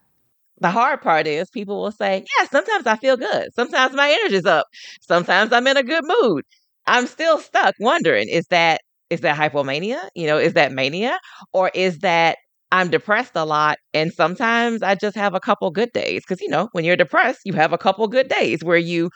The 0.62 0.70
hard 0.70 1.02
part 1.02 1.28
is 1.28 1.50
people 1.50 1.82
will 1.82 1.92
say, 1.92 2.26
Yeah, 2.38 2.46
sometimes 2.48 2.88
I 2.88 2.96
feel 2.98 3.18
good. 3.18 3.54
Sometimes 3.54 3.94
my 3.94 4.10
energy's 4.10 4.46
up. 4.46 4.68
Sometimes 5.02 5.54
I'm 5.54 5.68
in 5.68 5.78
a 5.78 5.84
good 5.84 6.04
mood. 6.06 6.44
I'm 6.88 7.08
still 7.08 7.38
stuck 7.38 7.76
wondering, 7.80 8.28
is 8.28 8.46
that 8.48 8.82
is 9.10 9.22
that 9.22 9.38
hypomania? 9.38 10.00
You 10.16 10.28
know, 10.28 10.38
is 10.38 10.54
that 10.54 10.72
mania? 10.72 11.20
Or 11.54 11.72
is 11.74 12.00
that 12.00 12.38
I'm 12.72 12.90
depressed 12.90 13.32
a 13.36 13.46
lot 13.46 13.78
and 13.94 14.14
sometimes 14.14 14.84
I 14.84 14.96
just 14.96 15.16
have 15.16 15.34
a 15.34 15.40
couple 15.40 15.72
good 15.72 15.92
days? 15.94 16.22
Because, 16.22 16.42
you 16.42 16.50
know, 16.50 16.70
when 16.74 16.86
you're 16.86 16.96
depressed, 16.96 17.42
you 17.44 17.54
have 17.54 17.74
a 17.74 17.78
couple 17.78 18.08
good 18.08 18.28
days 18.28 18.64
where 18.64 18.78
you 18.78 19.10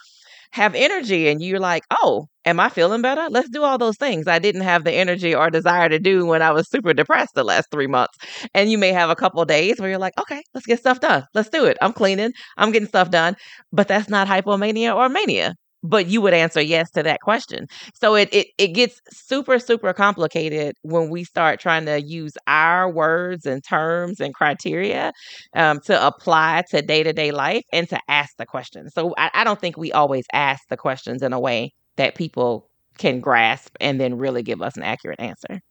have 0.53 0.75
energy 0.75 1.29
and 1.29 1.41
you're 1.41 1.60
like, 1.60 1.83
oh, 1.89 2.27
am 2.45 2.60
I 2.60 2.69
feeling 2.69 3.01
better? 3.01 3.27
Let's 3.29 3.50
do 3.50 3.63
all 3.63 3.79
those 3.79 3.98
things 3.98 4.27
I 4.27 4.38
didn't 4.38 4.62
have 4.62 4.83
the 4.83 4.91
energy 4.91 5.33
or 5.33 5.50
desire 5.50 5.89
to 5.89 5.98
do 5.98 6.27
when 6.27 6.43
I 6.43 6.51
was 6.51 6.69
super 6.69 6.93
depressed 6.93 7.33
the 7.33 7.43
last 7.43 7.72
three 7.72 7.88
months. 7.88 8.17
And 8.53 8.69
you 8.72 8.77
may 8.77 8.93
have 8.93 9.10
a 9.10 9.15
couple 9.15 9.43
days 9.45 9.79
where 9.79 9.89
you're 9.89 9.98
like, 9.98 10.13
okay, 10.19 10.43
let's 10.53 10.67
get 10.67 10.79
stuff 10.79 11.00
done. 11.00 11.25
Let's 11.33 11.50
do 11.50 11.65
it. 11.65 11.77
I'm 11.81 11.91
cleaning, 11.91 12.33
I'm 12.57 12.72
getting 12.72 12.88
stuff 12.88 13.10
done. 13.10 13.36
But 13.72 13.88
that's 13.88 14.10
not 14.10 14.27
hypomania 14.27 14.95
or 14.95 15.10
mania 15.10 15.55
but 15.84 16.08
you 16.08 16.22
would 16.22 16.34
answer 16.34 16.62
yes 16.62 16.90
to 16.92 17.04
that 17.04 17.20
question. 17.22 17.68
So 17.94 18.16
it, 18.16 18.30
it 18.34 18.48
it 18.58 18.68
gets 18.70 19.02
super 19.12 19.60
super 19.60 19.94
complicated 19.94 20.75
when 20.82 21.10
we 21.10 21.24
start 21.24 21.60
trying 21.60 21.86
to 21.86 22.02
use 22.02 22.34
our 22.48 22.90
words 22.90 23.46
and 23.46 23.63
terms 23.63 24.20
and 24.20 24.34
criteria 24.34 25.12
um, 25.56 25.80
to 25.82 26.06
apply 26.08 26.63
to 26.70 26.82
day 26.82 27.04
to 27.04 27.13
day 27.13 27.32
life 27.32 27.63
and 27.72 27.88
to 27.90 28.00
ask 28.08 28.36
the 28.38 28.46
questions. 28.46 28.94
So 28.94 29.13
I, 29.18 29.30
I 29.34 29.44
don't 29.44 29.60
think 29.60 29.78
we 29.78 29.92
always 29.92 30.25
ask 30.34 30.63
the 30.70 30.78
questions 30.78 31.22
in 31.22 31.34
a 31.34 31.40
way 31.40 31.74
that 31.98 32.16
people 32.16 32.70
can 32.98 33.20
grasp 33.20 33.75
and 33.82 34.00
then 34.00 34.18
really 34.18 34.44
give 34.44 34.62
us 34.62 34.78
an 34.78 34.84
accurate 34.84 35.20
answer. 35.20 35.62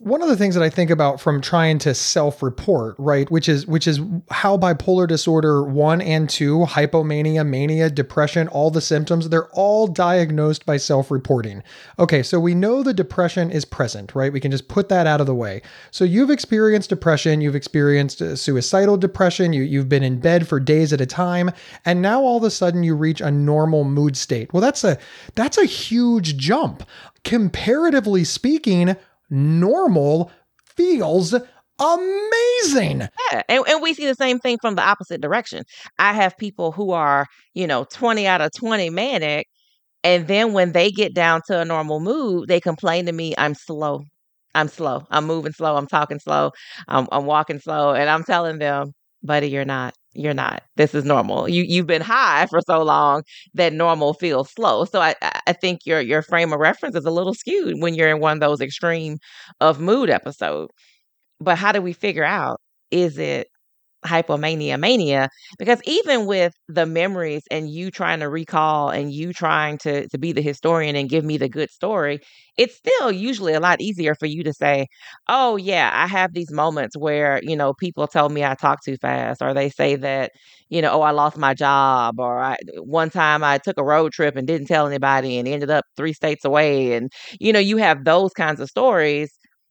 One 0.00 0.22
of 0.22 0.28
the 0.28 0.36
things 0.36 0.54
that 0.54 0.64
I 0.64 0.70
think 0.70 0.88
about 0.88 1.20
from 1.20 1.42
trying 1.42 1.78
to 1.80 1.92
self-report, 1.92 2.94
right, 2.96 3.30
which 3.30 3.50
is 3.50 3.66
which 3.66 3.86
is 3.86 4.00
how 4.30 4.56
bipolar 4.56 5.06
disorder 5.06 5.62
1 5.62 6.00
and 6.00 6.28
2, 6.28 6.60
hypomania, 6.60 7.46
mania, 7.46 7.90
depression, 7.90 8.48
all 8.48 8.70
the 8.70 8.80
symptoms, 8.80 9.28
they're 9.28 9.50
all 9.50 9.86
diagnosed 9.86 10.64
by 10.64 10.78
self-reporting. 10.78 11.62
Okay, 11.98 12.22
so 12.22 12.40
we 12.40 12.54
know 12.54 12.82
the 12.82 12.94
depression 12.94 13.50
is 13.50 13.66
present, 13.66 14.14
right? 14.14 14.32
We 14.32 14.40
can 14.40 14.50
just 14.50 14.68
put 14.68 14.88
that 14.88 15.06
out 15.06 15.20
of 15.20 15.26
the 15.26 15.34
way. 15.34 15.60
So 15.90 16.04
you've 16.04 16.30
experienced 16.30 16.88
depression, 16.88 17.42
you've 17.42 17.54
experienced 17.54 18.22
uh, 18.22 18.36
suicidal 18.36 18.96
depression, 18.96 19.52
you 19.52 19.64
you've 19.64 19.90
been 19.90 20.02
in 20.02 20.18
bed 20.18 20.48
for 20.48 20.58
days 20.58 20.94
at 20.94 21.02
a 21.02 21.06
time, 21.06 21.50
and 21.84 22.00
now 22.00 22.22
all 22.22 22.38
of 22.38 22.44
a 22.44 22.50
sudden 22.50 22.82
you 22.82 22.96
reach 22.96 23.20
a 23.20 23.30
normal 23.30 23.84
mood 23.84 24.16
state. 24.16 24.50
Well, 24.54 24.62
that's 24.62 24.82
a 24.82 24.96
that's 25.34 25.58
a 25.58 25.66
huge 25.66 26.38
jump. 26.38 26.84
Comparatively 27.22 28.24
speaking, 28.24 28.96
normal 29.30 30.30
feels 30.76 31.34
amazing. 31.80 33.08
Yeah. 33.32 33.42
And, 33.48 33.64
and 33.66 33.82
we 33.82 33.94
see 33.94 34.06
the 34.06 34.14
same 34.14 34.38
thing 34.38 34.58
from 34.60 34.74
the 34.74 34.82
opposite 34.82 35.20
direction. 35.20 35.64
I 35.98 36.12
have 36.12 36.36
people 36.36 36.72
who 36.72 36.92
are, 36.92 37.26
you 37.54 37.66
know, 37.66 37.84
20 37.84 38.26
out 38.26 38.40
of 38.40 38.52
20 38.52 38.90
manic. 38.90 39.46
And 40.02 40.26
then 40.28 40.52
when 40.52 40.72
they 40.72 40.90
get 40.90 41.14
down 41.14 41.42
to 41.46 41.60
a 41.60 41.64
normal 41.64 42.00
mood, 42.00 42.48
they 42.48 42.60
complain 42.60 43.06
to 43.06 43.12
me, 43.12 43.34
I'm 43.36 43.54
slow. 43.54 44.02
I'm 44.54 44.68
slow. 44.68 45.06
I'm 45.10 45.26
moving 45.26 45.52
slow. 45.52 45.76
I'm 45.76 45.86
talking 45.86 46.18
slow. 46.18 46.52
I'm, 46.88 47.06
I'm 47.12 47.26
walking 47.26 47.60
slow. 47.60 47.94
And 47.94 48.10
I'm 48.10 48.24
telling 48.24 48.58
them, 48.58 48.92
buddy, 49.22 49.48
you're 49.48 49.64
not. 49.64 49.94
You're 50.14 50.34
not. 50.34 50.62
This 50.76 50.94
is 50.94 51.04
normal. 51.04 51.48
You 51.48 51.62
you've 51.62 51.86
been 51.86 52.02
high 52.02 52.46
for 52.46 52.60
so 52.66 52.82
long 52.82 53.22
that 53.54 53.72
normal 53.72 54.14
feels 54.14 54.50
slow. 54.50 54.84
So 54.84 55.00
I 55.00 55.14
I 55.46 55.52
think 55.52 55.86
your 55.86 56.00
your 56.00 56.22
frame 56.22 56.52
of 56.52 56.58
reference 56.60 56.96
is 56.96 57.04
a 57.04 57.10
little 57.12 57.34
skewed 57.34 57.80
when 57.80 57.94
you're 57.94 58.10
in 58.10 58.20
one 58.20 58.34
of 58.38 58.40
those 58.40 58.60
extreme 58.60 59.18
of 59.60 59.80
mood 59.80 60.10
episodes. 60.10 60.72
But 61.40 61.58
how 61.58 61.72
do 61.72 61.82
we 61.82 61.92
figure 61.92 62.24
out 62.24 62.60
is 62.90 63.18
it 63.18 63.48
hypomania 64.06 64.78
mania 64.78 65.28
because 65.58 65.78
even 65.84 66.24
with 66.26 66.54
the 66.68 66.86
memories 66.86 67.42
and 67.50 67.70
you 67.70 67.90
trying 67.90 68.20
to 68.20 68.28
recall 68.28 68.88
and 68.88 69.12
you 69.12 69.32
trying 69.32 69.76
to 69.76 70.08
to 70.08 70.18
be 70.18 70.32
the 70.32 70.40
historian 70.40 70.96
and 70.96 71.10
give 71.10 71.24
me 71.24 71.36
the 71.36 71.48
good 71.48 71.70
story 71.70 72.18
it's 72.56 72.76
still 72.76 73.12
usually 73.12 73.52
a 73.52 73.60
lot 73.60 73.80
easier 73.80 74.14
for 74.14 74.26
you 74.26 74.42
to 74.42 74.52
say 74.54 74.86
oh 75.28 75.56
yeah 75.56 75.90
i 75.94 76.06
have 76.06 76.32
these 76.32 76.50
moments 76.50 76.96
where 76.96 77.40
you 77.42 77.56
know 77.56 77.72
people 77.74 78.06
tell 78.06 78.28
me 78.28 78.44
i 78.44 78.54
talk 78.54 78.78
too 78.84 78.96
fast 78.96 79.42
or 79.42 79.52
they 79.52 79.68
say 79.68 79.96
that 79.96 80.30
you 80.68 80.80
know 80.82 80.90
oh 80.92 81.02
i 81.02 81.10
lost 81.10 81.36
my 81.36 81.54
job 81.54 82.18
or 82.18 82.40
I, 82.40 82.56
one 82.78 83.10
time 83.10 83.44
i 83.44 83.58
took 83.58 83.78
a 83.78 83.84
road 83.84 84.12
trip 84.12 84.36
and 84.36 84.46
didn't 84.46 84.66
tell 84.66 84.86
anybody 84.86 85.38
and 85.38 85.46
ended 85.48 85.70
up 85.70 85.84
three 85.96 86.12
states 86.12 86.44
away 86.44 86.94
and 86.94 87.10
you 87.38 87.52
know 87.52 87.58
you 87.60 87.76
have 87.78 88.04
those 88.04 88.32
kinds 88.32 88.60
of 88.60 88.68
stories 88.68 89.30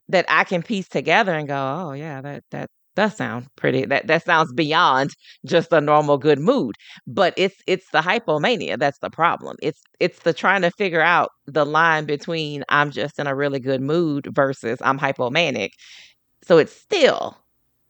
that 0.09 0.25
I 0.27 0.43
can 0.43 0.63
piece 0.63 0.87
together 0.89 1.33
and 1.35 1.47
go, 1.47 1.55
oh 1.55 1.91
yeah, 1.93 2.21
that 2.21 2.43
that 2.51 2.69
does 2.95 3.15
sound 3.15 3.47
pretty. 3.55 3.85
That 3.85 4.07
that 4.07 4.25
sounds 4.25 4.49
mm-hmm. 4.49 4.57
beyond 4.57 5.11
just 5.45 5.71
a 5.71 5.81
normal 5.81 6.17
good 6.17 6.39
mood. 6.39 6.75
But 7.07 7.33
it's 7.37 7.55
it's 7.67 7.89
the 7.91 8.01
hypomania 8.01 8.77
that's 8.77 8.99
the 8.99 9.09
problem. 9.09 9.57
It's 9.61 9.81
it's 9.99 10.19
the 10.19 10.33
trying 10.33 10.61
to 10.63 10.71
figure 10.71 11.01
out 11.01 11.29
the 11.45 11.65
line 11.65 12.05
between 12.05 12.63
I'm 12.69 12.91
just 12.91 13.19
in 13.19 13.27
a 13.27 13.35
really 13.35 13.59
good 13.59 13.81
mood 13.81 14.27
versus 14.33 14.79
I'm 14.81 14.99
hypomanic. 14.99 15.69
So 16.43 16.57
it 16.57 16.69
still 16.69 17.37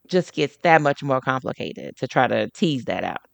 just 0.08 0.34
gets 0.34 0.58
that 0.64 0.82
much 0.82 1.04
more 1.04 1.22
complicated 1.22 1.96
to 1.98 2.08
try 2.08 2.28
to 2.28 2.50
tease 2.52 2.86
that 2.86 3.04
out. 3.04 3.29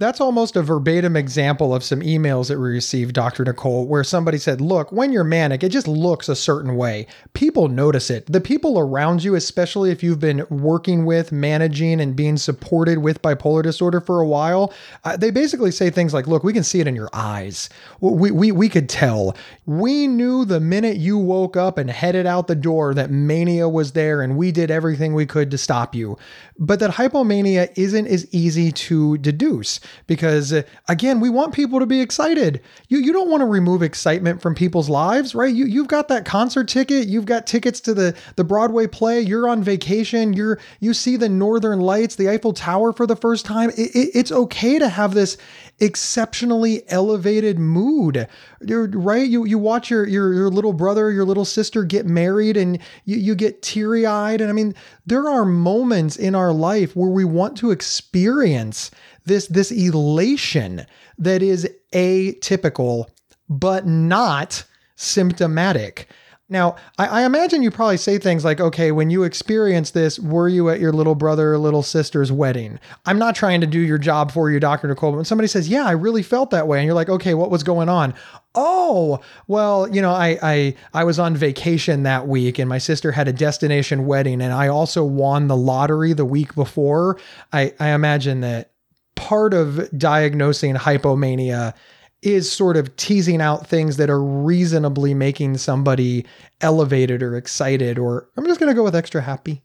That's 0.00 0.20
almost 0.20 0.54
a 0.54 0.62
verbatim 0.62 1.16
example 1.16 1.74
of 1.74 1.82
some 1.82 2.02
emails 2.02 2.46
that 2.46 2.58
we 2.60 2.68
received, 2.68 3.16
Dr. 3.16 3.44
Nicole, 3.44 3.84
where 3.84 4.04
somebody 4.04 4.38
said, 4.38 4.60
Look, 4.60 4.92
when 4.92 5.10
you're 5.10 5.24
manic, 5.24 5.64
it 5.64 5.70
just 5.70 5.88
looks 5.88 6.28
a 6.28 6.36
certain 6.36 6.76
way. 6.76 7.08
People 7.32 7.66
notice 7.66 8.08
it. 8.08 8.30
The 8.30 8.40
people 8.40 8.78
around 8.78 9.24
you, 9.24 9.34
especially 9.34 9.90
if 9.90 10.04
you've 10.04 10.20
been 10.20 10.46
working 10.50 11.04
with, 11.04 11.32
managing, 11.32 12.00
and 12.00 12.14
being 12.14 12.36
supported 12.36 12.98
with 12.98 13.22
bipolar 13.22 13.64
disorder 13.64 14.00
for 14.00 14.20
a 14.20 14.26
while, 14.26 14.72
uh, 15.02 15.16
they 15.16 15.32
basically 15.32 15.72
say 15.72 15.90
things 15.90 16.14
like, 16.14 16.28
Look, 16.28 16.44
we 16.44 16.52
can 16.52 16.62
see 16.62 16.78
it 16.78 16.86
in 16.86 16.94
your 16.94 17.10
eyes. 17.12 17.68
We, 18.00 18.30
we, 18.30 18.52
we 18.52 18.68
could 18.68 18.88
tell. 18.88 19.36
We 19.66 20.06
knew 20.06 20.44
the 20.44 20.60
minute 20.60 20.98
you 20.98 21.18
woke 21.18 21.56
up 21.56 21.76
and 21.76 21.90
headed 21.90 22.24
out 22.24 22.46
the 22.46 22.54
door 22.54 22.94
that 22.94 23.10
mania 23.10 23.68
was 23.68 23.94
there, 23.94 24.22
and 24.22 24.36
we 24.36 24.52
did 24.52 24.70
everything 24.70 25.12
we 25.12 25.26
could 25.26 25.50
to 25.50 25.58
stop 25.58 25.96
you. 25.96 26.16
But 26.56 26.78
that 26.78 26.92
hypomania 26.92 27.72
isn't 27.76 28.06
as 28.06 28.32
easy 28.32 28.70
to 28.70 29.18
deduce 29.18 29.80
because 30.06 30.52
uh, 30.52 30.62
again, 30.88 31.20
we 31.20 31.30
want 31.30 31.54
people 31.54 31.78
to 31.80 31.86
be 31.86 32.00
excited. 32.00 32.60
You 32.88 32.98
you 32.98 33.12
don't 33.12 33.30
want 33.30 33.40
to 33.40 33.46
remove 33.46 33.82
excitement 33.82 34.42
from 34.42 34.54
people's 34.54 34.88
lives, 34.88 35.34
right? 35.34 35.54
You 35.54 35.66
you've 35.66 35.88
got 35.88 36.08
that 36.08 36.24
concert 36.24 36.68
ticket, 36.68 37.08
you've 37.08 37.26
got 37.26 37.46
tickets 37.46 37.80
to 37.82 37.94
the 37.94 38.16
the 38.36 38.44
Broadway 38.44 38.86
play, 38.86 39.20
you're 39.20 39.48
on 39.48 39.62
vacation, 39.62 40.32
you're 40.32 40.58
you 40.80 40.94
see 40.94 41.16
the 41.16 41.28
northern 41.28 41.80
lights, 41.80 42.16
the 42.16 42.28
Eiffel 42.28 42.52
Tower 42.52 42.92
for 42.92 43.06
the 43.06 43.16
first 43.16 43.44
time. 43.44 43.70
It, 43.70 43.94
it, 43.94 44.10
it's 44.14 44.32
okay 44.32 44.78
to 44.78 44.88
have 44.88 45.14
this 45.14 45.36
exceptionally 45.80 46.82
elevated 46.88 47.58
mood. 47.58 48.26
You're, 48.60 48.88
right? 48.88 49.28
You 49.28 49.44
you 49.44 49.58
watch 49.58 49.90
your, 49.90 50.06
your 50.06 50.32
your 50.32 50.50
little 50.50 50.72
brother, 50.72 51.10
your 51.10 51.24
little 51.24 51.44
sister 51.44 51.84
get 51.84 52.06
married 52.06 52.56
and 52.56 52.78
you, 53.04 53.16
you 53.16 53.34
get 53.34 53.62
teary-eyed. 53.62 54.40
And 54.40 54.50
I 54.50 54.52
mean, 54.52 54.74
there 55.06 55.28
are 55.28 55.44
moments 55.44 56.16
in 56.16 56.34
our 56.34 56.52
life 56.52 56.96
where 56.96 57.10
we 57.10 57.24
want 57.24 57.56
to 57.58 57.70
experience 57.70 58.90
this 59.28 59.46
this 59.46 59.70
elation 59.70 60.86
that 61.18 61.42
is 61.42 61.68
atypical 61.92 63.06
but 63.48 63.86
not 63.86 64.64
symptomatic. 64.96 66.08
Now, 66.50 66.76
I, 66.96 67.06
I, 67.06 67.22
imagine 67.24 67.62
you 67.62 67.70
probably 67.70 67.98
say 67.98 68.16
things 68.18 68.42
like, 68.42 68.58
okay, 68.58 68.90
when 68.90 69.10
you 69.10 69.22
experienced 69.22 69.92
this, 69.92 70.18
were 70.18 70.48
you 70.48 70.70
at 70.70 70.80
your 70.80 70.92
little 70.92 71.14
brother 71.14 71.52
or 71.52 71.58
little 71.58 71.82
sister's 71.82 72.32
wedding? 72.32 72.80
I'm 73.04 73.18
not 73.18 73.36
trying 73.36 73.60
to 73.60 73.66
do 73.66 73.80
your 73.80 73.98
job 73.98 74.32
for 74.32 74.50
you, 74.50 74.58
Dr. 74.58 74.88
Nicole, 74.88 75.10
but 75.12 75.16
when 75.16 75.24
somebody 75.26 75.46
says, 75.46 75.68
yeah, 75.68 75.84
I 75.84 75.90
really 75.90 76.22
felt 76.22 76.50
that 76.50 76.66
way, 76.66 76.78
and 76.78 76.86
you're 76.86 76.94
like, 76.94 77.10
okay, 77.10 77.34
what 77.34 77.50
was 77.50 77.62
going 77.62 77.90
on? 77.90 78.14
Oh, 78.54 79.20
well, 79.46 79.94
you 79.94 80.00
know, 80.00 80.10
I, 80.10 80.38
I 80.42 80.74
I 80.94 81.04
was 81.04 81.18
on 81.18 81.36
vacation 81.36 82.04
that 82.04 82.26
week 82.26 82.58
and 82.58 82.68
my 82.68 82.78
sister 82.78 83.12
had 83.12 83.28
a 83.28 83.32
destination 83.32 84.06
wedding 84.06 84.40
and 84.40 84.52
I 84.52 84.68
also 84.68 85.04
won 85.04 85.46
the 85.46 85.56
lottery 85.56 86.14
the 86.14 86.24
week 86.24 86.54
before. 86.54 87.20
I, 87.52 87.74
I 87.78 87.90
imagine 87.90 88.40
that 88.40 88.72
part 89.18 89.52
of 89.52 89.90
diagnosing 89.98 90.76
hypomania 90.76 91.74
is 92.22 92.50
sort 92.50 92.76
of 92.76 92.94
teasing 92.96 93.40
out 93.40 93.66
things 93.66 93.96
that 93.96 94.08
are 94.08 94.22
reasonably 94.22 95.12
making 95.12 95.56
somebody 95.56 96.24
elevated 96.60 97.22
or 97.22 97.36
excited 97.36 97.98
or 97.98 98.28
I'm 98.36 98.46
just 98.46 98.60
going 98.60 98.70
to 98.70 98.74
go 98.74 98.84
with 98.84 98.94
extra 98.94 99.20
happy. 99.20 99.62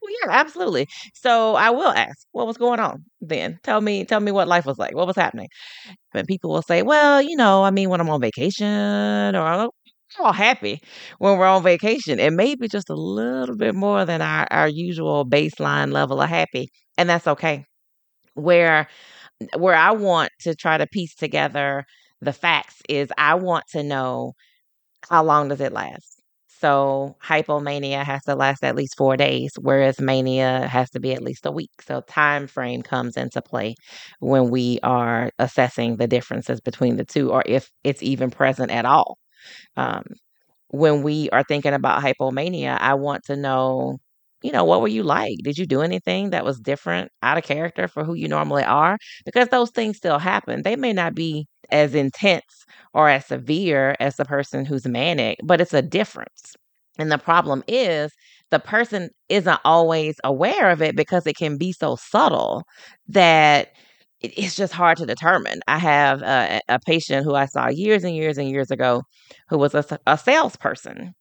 Well, 0.00 0.12
yeah, 0.22 0.30
absolutely. 0.30 0.86
So 1.14 1.56
I 1.56 1.70
will 1.70 1.88
ask, 1.88 2.26
what 2.30 2.46
was 2.46 2.56
going 2.56 2.78
on 2.78 3.04
then? 3.20 3.58
Tell 3.64 3.80
me, 3.80 4.04
tell 4.04 4.20
me 4.20 4.30
what 4.30 4.48
life 4.48 4.64
was 4.64 4.78
like. 4.78 4.94
What 4.94 5.08
was 5.08 5.16
happening? 5.16 5.48
And 6.14 6.26
people 6.26 6.50
will 6.50 6.62
say, 6.62 6.82
well, 6.82 7.20
you 7.20 7.36
know, 7.36 7.64
I 7.64 7.70
mean, 7.70 7.90
when 7.90 8.00
I'm 8.00 8.10
on 8.10 8.20
vacation 8.20 9.34
or 9.34 9.42
I'm 9.42 9.70
all 10.20 10.32
happy 10.32 10.80
when 11.18 11.36
we're 11.36 11.46
on 11.46 11.62
vacation 11.62 12.18
and 12.18 12.36
maybe 12.36 12.68
just 12.68 12.88
a 12.90 12.94
little 12.94 13.56
bit 13.56 13.74
more 13.74 14.04
than 14.04 14.22
our, 14.22 14.46
our 14.50 14.68
usual 14.68 15.26
baseline 15.26 15.92
level 15.92 16.20
of 16.22 16.28
happy. 16.28 16.68
And 16.96 17.08
that's 17.08 17.26
okay 17.26 17.66
where 18.38 18.88
where 19.56 19.74
I 19.74 19.92
want 19.92 20.30
to 20.40 20.54
try 20.54 20.78
to 20.78 20.86
piece 20.86 21.14
together 21.14 21.84
the 22.20 22.32
facts 22.32 22.82
is 22.88 23.10
I 23.18 23.36
want 23.36 23.64
to 23.72 23.82
know 23.82 24.34
how 25.08 25.24
long 25.24 25.48
does 25.48 25.60
it 25.60 25.72
last. 25.72 26.20
So 26.48 27.16
hypomania 27.24 28.02
has 28.04 28.22
to 28.24 28.34
last 28.34 28.64
at 28.64 28.74
least 28.76 28.96
4 28.98 29.16
days 29.16 29.52
whereas 29.60 30.00
mania 30.00 30.66
has 30.68 30.90
to 30.90 31.00
be 31.00 31.12
at 31.12 31.22
least 31.22 31.46
a 31.46 31.52
week. 31.52 31.70
So 31.82 32.00
time 32.02 32.48
frame 32.48 32.82
comes 32.82 33.16
into 33.16 33.40
play 33.42 33.76
when 34.20 34.50
we 34.50 34.80
are 34.82 35.30
assessing 35.38 35.96
the 35.96 36.08
differences 36.08 36.60
between 36.60 36.96
the 36.96 37.04
two 37.04 37.30
or 37.30 37.42
if 37.46 37.70
it's 37.84 38.02
even 38.02 38.30
present 38.30 38.72
at 38.72 38.84
all. 38.86 39.18
Um, 39.76 40.04
when 40.70 41.02
we 41.02 41.30
are 41.30 41.44
thinking 41.44 41.74
about 41.74 42.02
hypomania, 42.02 42.78
I 42.80 42.94
want 42.94 43.24
to 43.26 43.36
know 43.36 43.98
you 44.42 44.52
know, 44.52 44.64
what 44.64 44.80
were 44.80 44.88
you 44.88 45.02
like? 45.02 45.36
Did 45.42 45.58
you 45.58 45.66
do 45.66 45.80
anything 45.82 46.30
that 46.30 46.44
was 46.44 46.60
different, 46.60 47.10
out 47.22 47.38
of 47.38 47.44
character 47.44 47.88
for 47.88 48.04
who 48.04 48.14
you 48.14 48.28
normally 48.28 48.62
are? 48.64 48.96
Because 49.24 49.48
those 49.48 49.70
things 49.70 49.96
still 49.96 50.18
happen. 50.18 50.62
They 50.62 50.76
may 50.76 50.92
not 50.92 51.14
be 51.14 51.46
as 51.70 51.94
intense 51.94 52.64
or 52.94 53.08
as 53.08 53.26
severe 53.26 53.96
as 54.00 54.16
the 54.16 54.24
person 54.24 54.64
who's 54.64 54.86
manic, 54.86 55.38
but 55.44 55.60
it's 55.60 55.74
a 55.74 55.82
difference. 55.82 56.54
And 56.98 57.12
the 57.12 57.18
problem 57.18 57.62
is 57.68 58.12
the 58.50 58.58
person 58.58 59.10
isn't 59.28 59.60
always 59.64 60.16
aware 60.24 60.70
of 60.70 60.82
it 60.82 60.96
because 60.96 61.26
it 61.26 61.36
can 61.36 61.56
be 61.58 61.72
so 61.72 61.96
subtle 61.96 62.64
that 63.08 63.68
it's 64.20 64.56
just 64.56 64.72
hard 64.72 64.96
to 64.98 65.06
determine. 65.06 65.60
I 65.68 65.78
have 65.78 66.22
a, 66.22 66.60
a 66.68 66.80
patient 66.80 67.24
who 67.24 67.34
I 67.34 67.46
saw 67.46 67.68
years 67.68 68.02
and 68.04 68.16
years 68.16 68.36
and 68.38 68.48
years 68.48 68.70
ago 68.70 69.02
who 69.48 69.58
was 69.58 69.74
a, 69.74 69.84
a 70.06 70.18
salesperson 70.18 71.14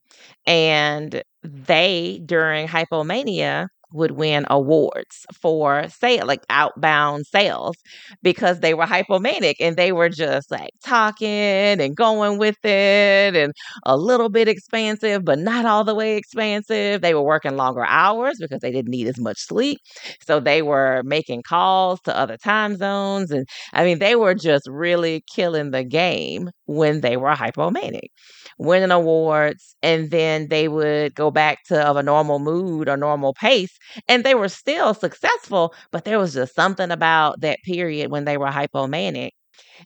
and 0.45 1.23
they, 1.43 2.21
during 2.25 2.67
hypomania, 2.67 3.67
would 3.93 4.11
win 4.11 4.45
awards 4.49 5.25
for 5.41 5.87
sale, 5.89 6.25
like 6.25 6.41
outbound 6.49 7.25
sales, 7.25 7.75
because 8.21 8.59
they 8.59 8.73
were 8.73 8.85
hypomanic 8.85 9.55
and 9.59 9.77
they 9.77 9.91
were 9.93 10.09
just 10.09 10.51
like 10.51 10.71
talking 10.83 11.27
and 11.27 11.95
going 11.95 12.37
with 12.37 12.57
it 12.65 13.35
and 13.35 13.53
a 13.85 13.95
little 13.97 14.29
bit 14.29 14.47
expansive, 14.49 15.23
but 15.23 15.39
not 15.39 15.65
all 15.65 15.83
the 15.85 15.95
way 15.95 16.17
expansive. 16.17 17.01
They 17.01 17.13
were 17.13 17.21
working 17.23 17.55
longer 17.55 17.85
hours 17.85 18.37
because 18.39 18.59
they 18.59 18.71
didn't 18.71 18.91
need 18.91 19.07
as 19.07 19.19
much 19.19 19.37
sleep. 19.39 19.79
So 20.25 20.39
they 20.39 20.61
were 20.61 21.01
making 21.05 21.43
calls 21.43 22.01
to 22.01 22.15
other 22.17 22.37
time 22.37 22.75
zones. 22.77 23.31
And 23.31 23.47
I 23.73 23.83
mean, 23.83 23.99
they 23.99 24.15
were 24.15 24.35
just 24.35 24.67
really 24.67 25.23
killing 25.33 25.71
the 25.71 25.83
game 25.83 26.49
when 26.65 27.01
they 27.01 27.17
were 27.17 27.33
hypomanic 27.33 28.09
winning 28.57 28.91
awards, 28.91 29.75
and 29.83 30.11
then 30.11 30.47
they 30.49 30.67
would 30.67 31.15
go 31.15 31.31
back 31.31 31.63
to 31.65 31.79
of 31.85 31.97
a 31.97 32.03
normal 32.03 32.39
mood 32.39 32.89
or 32.89 32.97
normal 32.97 33.33
pace, 33.33 33.77
and 34.07 34.23
they 34.23 34.35
were 34.35 34.49
still 34.49 34.93
successful. 34.93 35.73
But 35.91 36.05
there 36.05 36.19
was 36.19 36.33
just 36.33 36.55
something 36.55 36.91
about 36.91 37.41
that 37.41 37.59
period 37.63 38.11
when 38.11 38.25
they 38.25 38.37
were 38.37 38.47
hypomanic. 38.47 39.31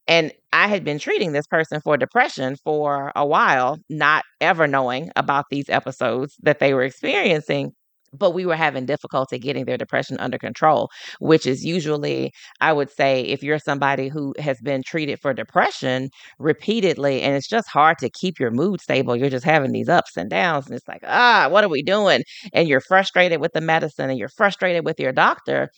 And 0.07 0.31
I 0.53 0.67
had 0.67 0.83
been 0.83 0.99
treating 0.99 1.31
this 1.31 1.47
person 1.47 1.81
for 1.81 1.97
depression 1.97 2.55
for 2.63 3.11
a 3.15 3.25
while, 3.25 3.77
not 3.89 4.23
ever 4.41 4.67
knowing 4.67 5.11
about 5.15 5.45
these 5.49 5.69
episodes 5.69 6.35
that 6.43 6.59
they 6.59 6.73
were 6.73 6.83
experiencing 6.83 7.73
but 8.13 8.31
we 8.31 8.45
were 8.45 8.55
having 8.55 8.85
difficulty 8.85 9.39
getting 9.39 9.65
their 9.65 9.77
depression 9.77 10.17
under 10.19 10.37
control, 10.37 10.89
which 11.19 11.45
is 11.45 11.63
usually, 11.65 12.31
I 12.59 12.73
would 12.73 12.89
say, 12.89 13.21
if 13.21 13.43
you're 13.43 13.59
somebody 13.59 14.09
who 14.09 14.33
has 14.39 14.59
been 14.61 14.83
treated 14.83 15.19
for 15.21 15.33
depression 15.33 16.09
repeatedly 16.39 17.21
and 17.21 17.35
it's 17.35 17.47
just 17.47 17.69
hard 17.69 17.97
to 17.99 18.09
keep 18.09 18.39
your 18.39 18.51
mood 18.51 18.81
stable, 18.81 19.15
you're 19.15 19.29
just 19.29 19.45
having 19.45 19.71
these 19.71 19.89
ups 19.89 20.17
and 20.17 20.29
downs, 20.29 20.67
and 20.67 20.75
it's 20.75 20.87
like, 20.87 21.01
ah, 21.05 21.47
what 21.49 21.63
are 21.63 21.69
we 21.69 21.83
doing? 21.83 22.23
And 22.53 22.67
you're 22.67 22.81
frustrated 22.81 23.39
with 23.41 23.53
the 23.53 23.61
medicine 23.61 24.09
and 24.09 24.19
you're 24.19 24.29
frustrated 24.29 24.85
with 24.85 24.99
your 24.99 25.11
doctor. 25.11 25.69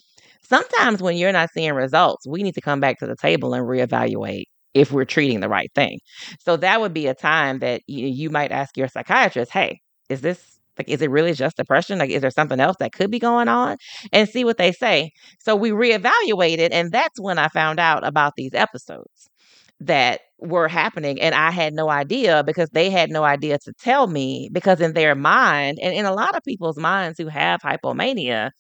Sometimes 0.44 1.02
when 1.02 1.18
you're 1.18 1.32
not 1.32 1.50
seeing 1.54 1.74
results, 1.74 2.28
we 2.28 2.44
need 2.44 2.56
to 2.56 2.62
come 2.62 2.80
back 2.80 3.00
to 3.00 3.08
the 3.08 3.16
table 3.16 3.54
and 3.54 3.66
reevaluate 3.66 4.46
if 4.74 4.92
we're 4.92 5.06
treating 5.06 5.40
the 5.40 5.50
right 5.50 5.72
thing. 5.76 6.00
So 6.40 6.58
that 6.58 6.82
would 6.82 6.94
be 6.94 7.08
a 7.08 7.14
time 7.14 7.60
that 7.60 7.82
you, 7.88 8.08
you 8.08 8.30
might 8.30 8.52
ask 8.52 8.76
your 8.76 8.88
psychiatrist, 8.88 9.52
hey, 9.52 9.80
is 10.10 10.22
this 10.22 10.53
like, 10.78 10.90
is 10.90 11.02
it 11.02 11.10
really 11.12 11.34
just 11.34 11.58
depression? 11.58 12.00
Like, 12.00 12.10
is 12.10 12.22
there 12.22 12.32
something 12.32 12.60
else 12.60 12.78
that 12.80 12.94
could 12.94 13.12
be 13.12 13.20
going 13.20 13.48
on? 13.48 13.78
And 14.12 14.28
see 14.30 14.44
what 14.44 14.58
they 14.58 14.72
say. 14.72 15.12
So 15.40 15.56
we 15.56 15.72
reevaluated, 15.72 16.70
and 16.72 16.92
that's 16.92 17.20
when 17.20 17.38
I 17.40 17.48
found 17.50 17.80
out 17.80 18.06
about 18.06 18.34
these 18.36 18.54
episodes 18.54 19.30
that 19.80 20.22
were 20.40 20.68
happening. 20.68 21.20
And 21.22 21.36
I 21.36 21.52
had 21.52 21.74
no 21.74 21.90
idea 21.90 22.44
because 22.46 22.70
they 22.72 22.90
had 22.90 23.10
no 23.10 23.24
idea 23.24 23.58
to 23.60 23.74
tell 23.74 24.08
me 24.08 24.50
because 24.52 24.82
in 24.82 24.94
their 24.94 25.16
mind, 25.16 25.80
and 25.82 25.94
in 25.94 26.06
a 26.06 26.14
lot 26.14 26.36
of 26.36 26.44
people's 26.44 26.78
minds 26.78 27.20
who 27.20 27.28
have 27.28 27.62
hypomania, 27.62 28.52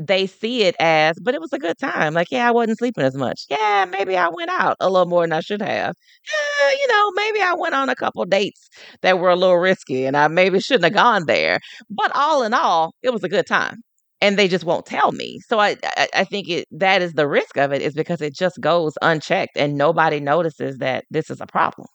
they 0.00 0.26
see 0.26 0.62
it 0.64 0.74
as, 0.80 1.16
but 1.22 1.34
it 1.34 1.40
was 1.40 1.52
a 1.52 1.58
good 1.58 1.78
time. 1.78 2.14
Like, 2.14 2.28
yeah, 2.30 2.48
I 2.48 2.52
wasn't 2.52 2.78
sleeping 2.78 3.04
as 3.04 3.14
much. 3.14 3.42
Yeah, 3.50 3.86
maybe 3.90 4.16
I 4.16 4.28
went 4.28 4.50
out 4.50 4.76
a 4.80 4.88
little 4.90 5.06
more 5.06 5.22
than 5.22 5.32
I 5.32 5.40
should 5.40 5.62
have. 5.62 5.94
Yeah, 6.26 6.70
you 6.70 6.86
know, 6.88 7.10
maybe 7.14 7.40
I 7.42 7.54
went 7.54 7.74
on 7.74 7.88
a 7.88 7.94
couple 7.96 8.24
dates 8.24 8.68
that 9.02 9.18
were 9.18 9.30
a 9.30 9.36
little 9.36 9.58
risky 9.58 10.06
and 10.06 10.16
I 10.16 10.28
maybe 10.28 10.60
shouldn't 10.60 10.84
have 10.84 10.94
gone 10.94 11.26
there. 11.26 11.60
But 11.90 12.12
all 12.14 12.42
in 12.42 12.54
all, 12.54 12.94
it 13.02 13.12
was 13.12 13.24
a 13.24 13.28
good 13.28 13.46
time. 13.46 13.82
And 14.22 14.38
they 14.38 14.48
just 14.48 14.64
won't 14.64 14.84
tell 14.86 15.12
me. 15.12 15.38
So 15.48 15.58
I, 15.58 15.76
I, 15.96 16.08
I 16.14 16.24
think 16.24 16.48
it 16.48 16.66
that 16.72 17.00
is 17.02 17.14
the 17.14 17.26
risk 17.28 17.56
of 17.56 17.72
it 17.72 17.80
is 17.82 17.94
because 17.94 18.20
it 18.20 18.34
just 18.34 18.60
goes 18.60 18.92
unchecked 19.00 19.56
and 19.56 19.76
nobody 19.78 20.20
notices 20.20 20.76
that 20.78 21.04
this 21.10 21.30
is 21.30 21.40
a 21.40 21.46
problem. 21.46 21.86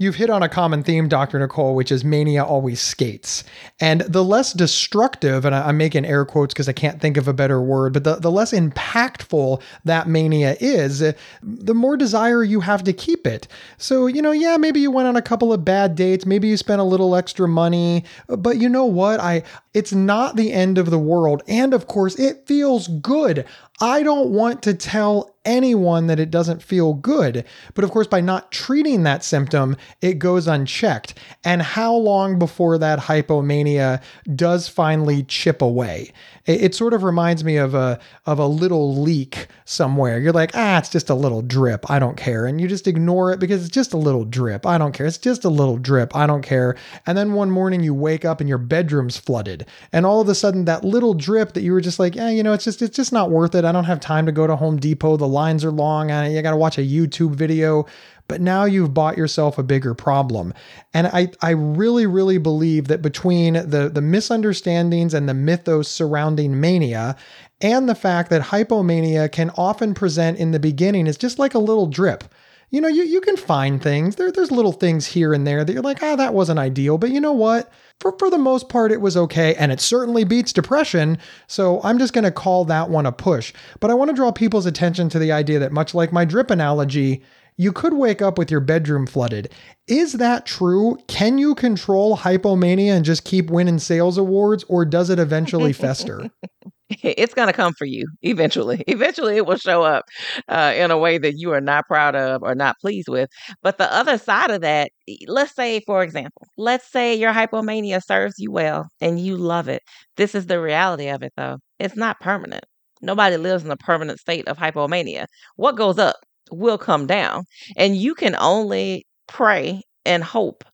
You've 0.00 0.14
hit 0.14 0.30
on 0.30 0.44
a 0.44 0.48
common 0.48 0.84
theme, 0.84 1.08
Dr. 1.08 1.40
Nicole, 1.40 1.74
which 1.74 1.90
is 1.90 2.04
mania 2.04 2.44
always 2.44 2.80
skates. 2.80 3.42
And 3.80 4.02
the 4.02 4.22
less 4.22 4.52
destructive, 4.52 5.44
and 5.44 5.52
I'm 5.52 5.76
making 5.76 6.04
air 6.04 6.24
quotes 6.24 6.54
because 6.54 6.68
I 6.68 6.72
can't 6.72 7.00
think 7.00 7.16
of 7.16 7.26
a 7.26 7.32
better 7.32 7.60
word, 7.60 7.94
but 7.94 8.04
the, 8.04 8.14
the 8.14 8.30
less 8.30 8.52
impactful 8.52 9.60
that 9.84 10.06
mania 10.06 10.56
is, 10.60 11.00
the 11.42 11.74
more 11.74 11.96
desire 11.96 12.44
you 12.44 12.60
have 12.60 12.84
to 12.84 12.92
keep 12.92 13.26
it. 13.26 13.48
So, 13.76 14.06
you 14.06 14.22
know, 14.22 14.30
yeah, 14.30 14.56
maybe 14.56 14.78
you 14.78 14.92
went 14.92 15.08
on 15.08 15.16
a 15.16 15.22
couple 15.22 15.52
of 15.52 15.64
bad 15.64 15.96
dates, 15.96 16.24
maybe 16.24 16.46
you 16.46 16.56
spent 16.56 16.80
a 16.80 16.84
little 16.84 17.16
extra 17.16 17.48
money, 17.48 18.04
but 18.28 18.58
you 18.58 18.68
know 18.68 18.84
what? 18.84 19.18
I 19.18 19.42
it's 19.78 19.92
not 19.92 20.34
the 20.34 20.52
end 20.52 20.76
of 20.76 20.90
the 20.90 20.98
world. 20.98 21.44
And 21.46 21.72
of 21.72 21.86
course, 21.86 22.16
it 22.16 22.48
feels 22.48 22.88
good. 22.88 23.46
I 23.80 24.02
don't 24.02 24.30
want 24.30 24.60
to 24.64 24.74
tell 24.74 25.36
anyone 25.44 26.08
that 26.08 26.18
it 26.18 26.30
doesn't 26.30 26.62
feel 26.62 26.94
good. 26.94 27.44
But 27.74 27.84
of 27.84 27.90
course, 27.90 28.08
by 28.08 28.20
not 28.20 28.50
treating 28.50 29.04
that 29.04 29.22
symptom, 29.22 29.76
it 30.02 30.18
goes 30.18 30.48
unchecked. 30.48 31.14
And 31.44 31.62
how 31.62 31.94
long 31.94 32.38
before 32.38 32.76
that 32.78 32.98
hypomania 32.98 34.02
does 34.34 34.68
finally 34.68 35.22
chip 35.22 35.62
away? 35.62 36.12
It, 36.44 36.64
it, 36.64 36.74
sort 36.74 36.92
of 36.92 37.04
reminds 37.04 37.44
me 37.44 37.56
of 37.56 37.74
a 37.74 38.00
of 38.26 38.38
a 38.38 38.46
little 38.46 39.00
leak 39.00 39.46
somewhere. 39.64 40.18
You're 40.18 40.32
like, 40.32 40.50
ah, 40.54 40.78
it's 40.78 40.90
just 40.90 41.08
a 41.08 41.14
little 41.14 41.42
drip. 41.42 41.88
I 41.90 41.98
don't 41.98 42.16
care. 42.16 42.46
And 42.46 42.60
you 42.60 42.66
just 42.66 42.88
ignore 42.88 43.32
it 43.32 43.38
because 43.38 43.62
it's 43.62 43.74
just 43.74 43.92
a 43.92 43.98
little 43.98 44.24
drip. 44.24 44.66
I 44.66 44.76
don't 44.76 44.92
care. 44.92 45.06
It's 45.06 45.18
just 45.18 45.44
a 45.44 45.50
little 45.50 45.78
drip. 45.78 46.14
I 46.16 46.26
don't 46.26 46.42
care. 46.42 46.76
And 47.06 47.16
then 47.16 47.32
one 47.32 47.50
morning 47.50 47.82
you 47.82 47.94
wake 47.94 48.24
up 48.24 48.40
and 48.40 48.48
your 48.48 48.58
bedroom's 48.58 49.16
flooded. 49.16 49.66
And 49.92 50.06
all 50.06 50.20
of 50.20 50.28
a 50.28 50.34
sudden 50.34 50.64
that 50.66 50.84
little 50.84 51.14
drip 51.14 51.52
that 51.52 51.62
you 51.62 51.72
were 51.72 51.80
just 51.80 51.98
like, 51.98 52.14
yeah, 52.14 52.30
you 52.30 52.42
know, 52.42 52.52
it's 52.52 52.64
just 52.64 52.82
it's 52.82 52.96
just 52.96 53.12
not 53.12 53.30
worth 53.30 53.54
it. 53.54 53.64
I 53.64 53.72
don't 53.72 53.84
have 53.84 54.00
time 54.00 54.26
to 54.26 54.32
go 54.32 54.46
to 54.46 54.56
Home 54.56 54.78
Depot. 54.78 55.16
The 55.16 55.28
lines 55.28 55.64
are 55.64 55.70
long. 55.70 56.10
and 56.10 56.32
you 56.32 56.42
got 56.42 56.52
to 56.52 56.56
watch 56.56 56.78
a 56.78 56.82
YouTube 56.82 57.34
video. 57.34 57.86
But 58.28 58.42
now 58.42 58.64
you've 58.64 58.92
bought 58.92 59.16
yourself 59.16 59.56
a 59.56 59.62
bigger 59.62 59.94
problem. 59.94 60.52
And 60.92 61.06
I, 61.06 61.30
I 61.40 61.50
really, 61.50 62.06
really 62.06 62.36
believe 62.36 62.88
that 62.88 63.00
between 63.00 63.54
the, 63.54 63.90
the 63.92 64.02
misunderstandings 64.02 65.14
and 65.14 65.26
the 65.26 65.34
mythos 65.34 65.88
surrounding 65.88 66.60
mania 66.60 67.16
and 67.62 67.88
the 67.88 67.94
fact 67.94 68.28
that 68.28 68.42
hypomania 68.42 69.32
can 69.32 69.50
often 69.56 69.94
present 69.94 70.38
in 70.38 70.50
the 70.50 70.60
beginning 70.60 71.08
as 71.08 71.16
just 71.16 71.38
like 71.38 71.54
a 71.54 71.58
little 71.58 71.86
drip 71.86 72.24
you 72.70 72.80
know, 72.80 72.88
you, 72.88 73.04
you 73.04 73.20
can 73.20 73.36
find 73.36 73.82
things. 73.82 74.16
There, 74.16 74.30
there's 74.30 74.50
little 74.50 74.72
things 74.72 75.06
here 75.06 75.32
and 75.32 75.46
there 75.46 75.64
that 75.64 75.72
you're 75.72 75.82
like, 75.82 76.02
ah, 76.02 76.12
oh, 76.12 76.16
that 76.16 76.34
wasn't 76.34 76.58
ideal. 76.58 76.98
But 76.98 77.10
you 77.10 77.20
know 77.20 77.32
what? 77.32 77.72
For, 78.00 78.14
for 78.18 78.30
the 78.30 78.38
most 78.38 78.68
part, 78.68 78.92
it 78.92 79.00
was 79.00 79.16
okay. 79.16 79.54
And 79.56 79.72
it 79.72 79.80
certainly 79.80 80.24
beats 80.24 80.52
depression. 80.52 81.18
So 81.46 81.80
I'm 81.82 81.98
just 81.98 82.12
going 82.12 82.24
to 82.24 82.30
call 82.30 82.64
that 82.66 82.90
one 82.90 83.06
a 83.06 83.12
push. 83.12 83.52
But 83.80 83.90
I 83.90 83.94
want 83.94 84.10
to 84.10 84.14
draw 84.14 84.30
people's 84.30 84.66
attention 84.66 85.08
to 85.10 85.18
the 85.18 85.32
idea 85.32 85.58
that, 85.58 85.72
much 85.72 85.94
like 85.94 86.12
my 86.12 86.24
drip 86.24 86.50
analogy, 86.50 87.22
you 87.56 87.72
could 87.72 87.94
wake 87.94 88.22
up 88.22 88.38
with 88.38 88.50
your 88.52 88.60
bedroom 88.60 89.06
flooded. 89.06 89.52
Is 89.88 90.14
that 90.14 90.46
true? 90.46 90.96
Can 91.08 91.38
you 91.38 91.56
control 91.56 92.18
hypomania 92.18 92.92
and 92.92 93.04
just 93.04 93.24
keep 93.24 93.50
winning 93.50 93.80
sales 93.80 94.16
awards, 94.16 94.64
or 94.68 94.84
does 94.84 95.10
it 95.10 95.18
eventually 95.18 95.72
fester? 95.72 96.30
it's 97.02 97.34
going 97.34 97.48
to 97.48 97.52
come 97.52 97.72
for 97.74 97.84
you 97.84 98.06
eventually. 98.22 98.82
Eventually, 98.88 99.36
it 99.36 99.46
will 99.46 99.56
show 99.56 99.82
up 99.82 100.04
uh, 100.48 100.72
in 100.76 100.90
a 100.90 100.98
way 100.98 101.18
that 101.18 101.34
you 101.38 101.52
are 101.52 101.60
not 101.60 101.86
proud 101.86 102.14
of 102.14 102.42
or 102.42 102.54
not 102.54 102.76
pleased 102.80 103.08
with. 103.08 103.28
But 103.62 103.78
the 103.78 103.92
other 103.92 104.18
side 104.18 104.50
of 104.50 104.62
that, 104.62 104.90
let's 105.26 105.54
say, 105.54 105.80
for 105.86 106.02
example, 106.02 106.46
let's 106.56 106.90
say 106.90 107.14
your 107.14 107.32
hypomania 107.32 108.02
serves 108.02 108.34
you 108.38 108.50
well 108.50 108.88
and 109.00 109.20
you 109.20 109.36
love 109.36 109.68
it. 109.68 109.82
This 110.16 110.34
is 110.34 110.46
the 110.46 110.60
reality 110.60 111.08
of 111.08 111.22
it, 111.22 111.32
though. 111.36 111.58
It's 111.78 111.96
not 111.96 112.20
permanent. 112.20 112.64
Nobody 113.02 113.36
lives 113.36 113.64
in 113.64 113.70
a 113.70 113.76
permanent 113.76 114.18
state 114.18 114.48
of 114.48 114.58
hypomania. 114.58 115.26
What 115.56 115.76
goes 115.76 115.98
up 115.98 116.16
will 116.50 116.78
come 116.78 117.06
down. 117.06 117.44
And 117.76 117.96
you 117.96 118.14
can 118.14 118.34
only 118.36 119.06
pray 119.28 119.82
and 120.04 120.24
hope 120.24 120.64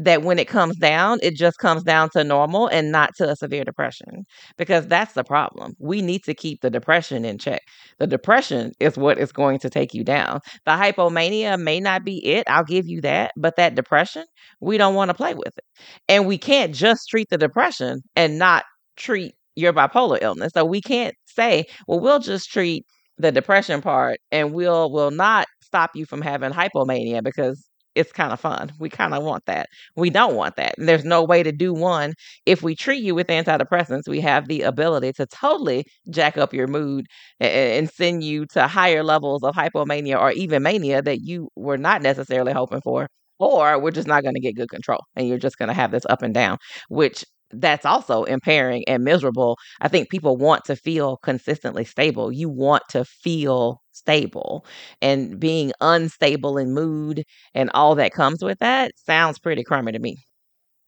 that 0.00 0.22
when 0.22 0.38
it 0.38 0.48
comes 0.48 0.76
down, 0.76 1.18
it 1.22 1.36
just 1.36 1.58
comes 1.58 1.82
down 1.82 2.08
to 2.10 2.24
normal 2.24 2.68
and 2.68 2.90
not 2.90 3.10
to 3.16 3.28
a 3.28 3.36
severe 3.36 3.64
depression 3.64 4.24
because 4.56 4.86
that's 4.88 5.12
the 5.12 5.24
problem. 5.24 5.74
We 5.78 6.00
need 6.00 6.24
to 6.24 6.34
keep 6.34 6.62
the 6.62 6.70
depression 6.70 7.24
in 7.24 7.38
check. 7.38 7.62
The 7.98 8.06
depression 8.06 8.72
is 8.80 8.96
what 8.96 9.18
is 9.18 9.30
going 9.30 9.58
to 9.60 9.70
take 9.70 9.92
you 9.94 10.02
down. 10.02 10.40
The 10.64 10.72
hypomania 10.72 11.60
may 11.60 11.80
not 11.80 12.04
be 12.04 12.24
it, 12.26 12.44
I'll 12.48 12.64
give 12.64 12.88
you 12.88 13.02
that, 13.02 13.32
but 13.36 13.56
that 13.56 13.74
depression, 13.74 14.24
we 14.60 14.78
don't 14.78 14.94
want 14.94 15.10
to 15.10 15.14
play 15.14 15.34
with 15.34 15.56
it. 15.58 15.64
And 16.08 16.26
we 16.26 16.38
can't 16.38 16.74
just 16.74 17.08
treat 17.08 17.28
the 17.30 17.38
depression 17.38 18.00
and 18.16 18.38
not 18.38 18.64
treat 18.96 19.34
your 19.54 19.72
bipolar 19.72 20.18
illness. 20.22 20.52
So 20.54 20.64
we 20.64 20.80
can't 20.80 21.14
say, 21.26 21.66
well, 21.86 22.00
we'll 22.00 22.20
just 22.20 22.50
treat 22.50 22.86
the 23.18 23.30
depression 23.32 23.82
part 23.82 24.18
and 24.32 24.54
we'll 24.54 24.90
will 24.90 25.10
not 25.10 25.46
stop 25.62 25.90
you 25.94 26.06
from 26.06 26.22
having 26.22 26.52
hypomania 26.52 27.22
because 27.22 27.69
it's 27.94 28.12
kind 28.12 28.32
of 28.32 28.40
fun. 28.40 28.72
We 28.78 28.88
kind 28.88 29.14
of 29.14 29.22
want 29.22 29.46
that. 29.46 29.68
We 29.96 30.10
don't 30.10 30.34
want 30.36 30.56
that. 30.56 30.74
And 30.78 30.88
there's 30.88 31.04
no 31.04 31.22
way 31.24 31.42
to 31.42 31.52
do 31.52 31.72
one. 31.74 32.14
If 32.46 32.62
we 32.62 32.74
treat 32.74 33.02
you 33.02 33.14
with 33.14 33.26
antidepressants, 33.28 34.08
we 34.08 34.20
have 34.20 34.48
the 34.48 34.62
ability 34.62 35.12
to 35.14 35.26
totally 35.26 35.86
jack 36.10 36.38
up 36.38 36.54
your 36.54 36.66
mood 36.68 37.06
and, 37.40 37.90
send 37.90 38.22
you 38.22 38.46
to 38.46 38.66
higher 38.68 39.02
levels 39.02 39.42
of 39.42 39.54
hypomania 39.54 40.18
or 40.20 40.30
even 40.32 40.62
mania 40.62 41.02
that 41.02 41.20
you 41.22 41.48
were 41.56 41.78
not 41.78 42.02
necessarily 42.02 42.52
hoping 42.52 42.80
for. 42.82 43.08
Or 43.38 43.78
we're 43.80 43.90
just 43.90 44.06
not 44.08 44.22
going 44.22 44.34
to 44.34 44.40
get 44.40 44.54
good 44.56 44.68
control 44.68 45.00
and 45.16 45.26
you're 45.26 45.38
just 45.38 45.58
going 45.58 45.68
to 45.68 45.74
have 45.74 45.90
this 45.90 46.04
up 46.08 46.22
and 46.22 46.34
down, 46.34 46.58
which 46.88 47.24
that's 47.52 47.84
also 47.86 48.24
impairing 48.24 48.84
and 48.86 49.02
miserable. 49.02 49.56
I 49.80 49.88
think 49.88 50.08
people 50.10 50.36
want 50.36 50.64
to 50.66 50.76
feel 50.76 51.16
consistently 51.18 51.84
stable. 51.84 52.30
You 52.30 52.48
want 52.48 52.82
to 52.90 53.04
feel 53.04 53.80
stable, 53.92 54.64
and 55.00 55.38
being 55.38 55.72
unstable 55.80 56.58
in 56.58 56.72
mood 56.72 57.24
and 57.54 57.70
all 57.74 57.94
that 57.96 58.12
comes 58.12 58.42
with 58.42 58.58
that 58.60 58.92
sounds 58.96 59.38
pretty 59.38 59.64
crummy 59.64 59.92
to 59.92 59.98
me. 59.98 60.16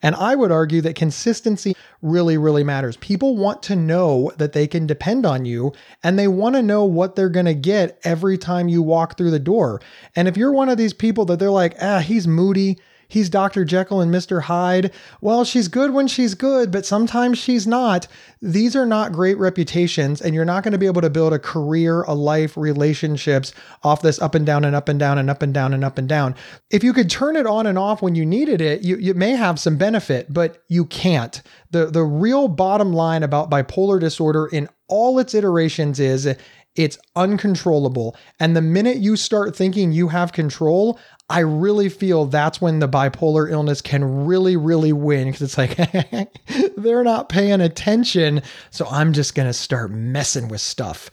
And 0.03 0.17
I 0.17 0.35
would 0.35 0.51
argue 0.51 0.81
that 0.81 0.97
consistency 0.97 1.77
really, 2.03 2.37
really 2.37 2.65
matters. 2.65 2.97
People 2.97 3.37
want 3.37 3.63
to 3.65 3.77
know 3.77 4.33
that 4.37 4.53
they 4.53 4.67
can 4.67 4.87
depend 4.87 5.25
on 5.25 5.45
you 5.45 5.73
and 6.03 6.19
they 6.19 6.27
want 6.27 6.57
to 6.57 6.63
know 6.63 6.85
what 6.85 7.15
they're 7.15 7.29
going 7.29 7.47
to 7.47 7.55
get 7.55 8.01
every 8.03 8.37
time 8.37 8.69
you 8.69 8.83
walk 8.83 9.17
through 9.17 9.31
the 9.31 9.39
door. 9.39 9.81
And 10.17 10.27
if 10.27 10.37
you're 10.37 10.53
one 10.53 10.69
of 10.69 10.77
these 10.77 10.93
people 10.93 11.25
that 11.27 11.39
they're 11.39 11.51
like, 11.51 11.77
ah, 11.81 12.01
he's 12.01 12.27
moody, 12.27 12.79
he's 13.13 13.29
Dr. 13.29 13.65
Jekyll 13.67 14.01
and 14.01 14.13
Mr. 14.13 14.43
Hyde. 14.43 14.91
Well, 15.21 15.45
she's 15.45 15.69
good 15.69 15.93
when 15.93 16.09
she's 16.09 16.35
good, 16.35 16.71
but 16.71 16.87
sometimes 16.87 17.37
she's 17.37 17.67
not. 17.67 18.07
These 18.41 18.75
are 18.75 18.87
not 18.87 19.13
great 19.13 19.37
reputations, 19.37 20.23
and 20.23 20.35
you're 20.35 20.47
not 20.47 20.65
going 20.65 20.73
to 20.73 20.79
be 20.79 20.87
able 20.87 21.03
to 21.03 21.11
build 21.11 21.35
a 21.35 21.39
career, 21.39 22.03
a 22.05 22.15
life, 22.15 22.57
relationships 22.57 23.53
off 23.83 24.01
this 24.01 24.21
up 24.21 24.35
and 24.35 24.47
down 24.47 24.65
and 24.65 24.75
up 24.75 24.89
and 24.89 24.99
down 24.99 25.19
and 25.19 25.29
up 25.29 25.43
and 25.43 25.53
down 25.53 25.75
and 25.75 25.85
up 25.85 25.99
and 25.99 26.09
down. 26.09 26.35
If 26.71 26.83
you 26.83 26.95
could 26.95 27.11
turn 27.11 27.37
it 27.37 27.47
on 27.47 27.67
and 27.67 27.79
off 27.79 28.01
when 28.01 28.15
you 28.15 28.25
needed 28.25 28.63
it, 28.63 28.83
you, 28.83 28.97
you 28.97 29.13
may 29.13 29.33
have 29.33 29.61
some 29.61 29.77
benefit, 29.77 30.33
but 30.33 30.65
you 30.69 30.87
can't. 30.87 31.43
The, 31.71 31.87
the 31.87 32.05
real 32.05 32.49
bottom 32.49 32.95
line 32.95 33.23
about 33.23 33.51
bipolar 33.51 34.01
disorder 34.01 34.47
in 34.47 34.71
all 34.89 35.19
its 35.19 35.35
iterations 35.35 36.01
is 36.01 36.35
it's 36.75 36.99
uncontrollable. 37.17 38.17
And 38.41 38.57
the 38.57 38.63
minute 38.63 38.97
you 38.97 39.17
start 39.17 39.55
thinking 39.55 39.93
you 39.93 40.09
have 40.09 40.33
control, 40.33 40.99
I 41.29 41.41
really 41.41 41.89
feel 41.89 42.27
that's 42.27 42.61
when 42.61 42.81
the 42.81 42.89
bipolar 42.89 43.51
illness 43.51 43.81
can 43.81 44.27
really, 44.27 44.57
really 44.57 44.93
win 44.93 45.31
because 45.31 45.43
it's 45.43 45.59
like 45.59 45.77
they're 46.77 47.05
not 47.05 47.29
paying 47.29 47.61
attention. 47.61 48.43
So 48.71 48.87
I'm 48.91 49.13
just 49.13 49.35
going 49.35 49.49
to 49.49 49.55
start 49.55 49.91
messing 49.91 50.49
with 50.49 50.61
stuff. 50.61 51.11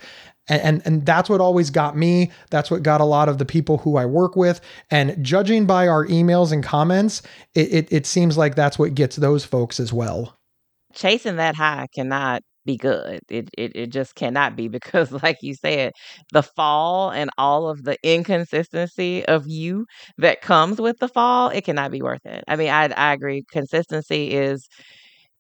And, 0.50 0.62
and, 0.62 0.82
and 0.86 1.06
that's 1.06 1.30
what 1.30 1.40
always 1.40 1.70
got 1.70 1.96
me. 1.96 2.32
That's 2.50 2.70
what 2.70 2.84
got 2.84 3.02
a 3.02 3.06
lot 3.06 3.30
of 3.30 3.38
the 3.38 3.46
people 3.46 3.78
who 3.78 3.96
I 3.98 4.06
work 4.06 4.36
with. 4.36 4.60
And 4.90 5.24
judging 5.24 5.66
by 5.66 5.88
our 5.88 6.06
emails 6.08 6.52
and 6.52 6.64
comments, 6.64 7.22
it, 7.54 7.72
it, 7.72 7.88
it 7.94 8.06
seems 8.06 8.38
like 8.38 8.56
that's 8.56 8.80
what 8.80 8.96
gets 8.96 9.16
those 9.16 9.46
folks 9.46 9.80
as 9.80 9.94
well. 9.94 10.36
Chasing 10.94 11.36
that 11.36 11.56
high 11.56 11.88
cannot 11.94 12.42
be 12.70 12.78
good. 12.78 13.22
It, 13.30 13.50
it 13.58 13.72
it 13.76 13.88
just 13.92 14.16
cannot 14.16 14.56
be 14.56 14.68
because, 14.68 15.12
like 15.24 15.38
you 15.42 15.56
said, 15.56 15.94
the 16.34 16.44
fall 16.44 17.12
and 17.12 17.30
all 17.38 17.70
of 17.70 17.84
the 17.84 17.98
inconsistency 18.04 19.26
of 19.26 19.48
you 19.48 19.86
that 20.18 20.42
comes 20.42 20.80
with 20.82 20.98
the 21.00 21.08
fall, 21.10 21.50
it 21.50 21.64
cannot 21.66 21.92
be 21.92 22.02
worth 22.02 22.26
it. 22.26 22.44
I 22.48 22.56
mean, 22.56 22.70
I 22.70 22.86
I 22.96 23.14
agree. 23.14 23.44
Consistency 23.52 24.32
is 24.32 24.68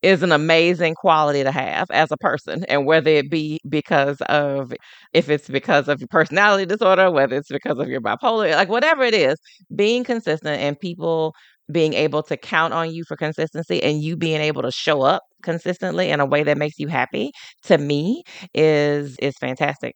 is 0.02 0.24
an 0.24 0.32
amazing 0.32 0.96
quality 0.96 1.44
to 1.44 1.52
have 1.52 1.88
as 1.92 2.10
a 2.12 2.18
person 2.18 2.64
and 2.70 2.86
whether 2.86 3.10
it 3.12 3.30
be 3.30 3.60
because 3.68 4.22
of 4.30 4.72
if 5.14 5.30
it's 5.30 5.50
because 5.50 5.90
of 5.90 6.00
your 6.00 6.08
personality 6.08 6.66
disorder 6.66 7.12
whether 7.12 7.36
it's 7.36 7.50
because 7.52 7.78
of 7.80 7.90
your 7.90 8.00
bipolar 8.00 8.52
like 8.54 8.70
whatever 8.70 9.04
it 9.04 9.14
is 9.14 9.38
being 9.76 10.04
consistent 10.06 10.60
and 10.62 10.80
people 10.80 11.34
being 11.72 11.94
able 11.94 12.24
to 12.24 12.38
count 12.38 12.74
on 12.74 12.92
you 12.94 13.04
for 13.08 13.16
consistency 13.16 13.82
and 13.84 14.02
you 14.02 14.16
being 14.18 14.42
able 14.42 14.62
to 14.62 14.72
show 14.72 15.02
up 15.02 15.24
consistently 15.44 16.10
in 16.10 16.20
a 16.20 16.26
way 16.26 16.44
that 16.44 16.58
makes 16.58 16.80
you 16.80 16.88
happy 16.88 17.32
to 17.64 17.78
me 17.78 18.24
is 18.54 19.16
is 19.22 19.36
fantastic. 19.40 19.96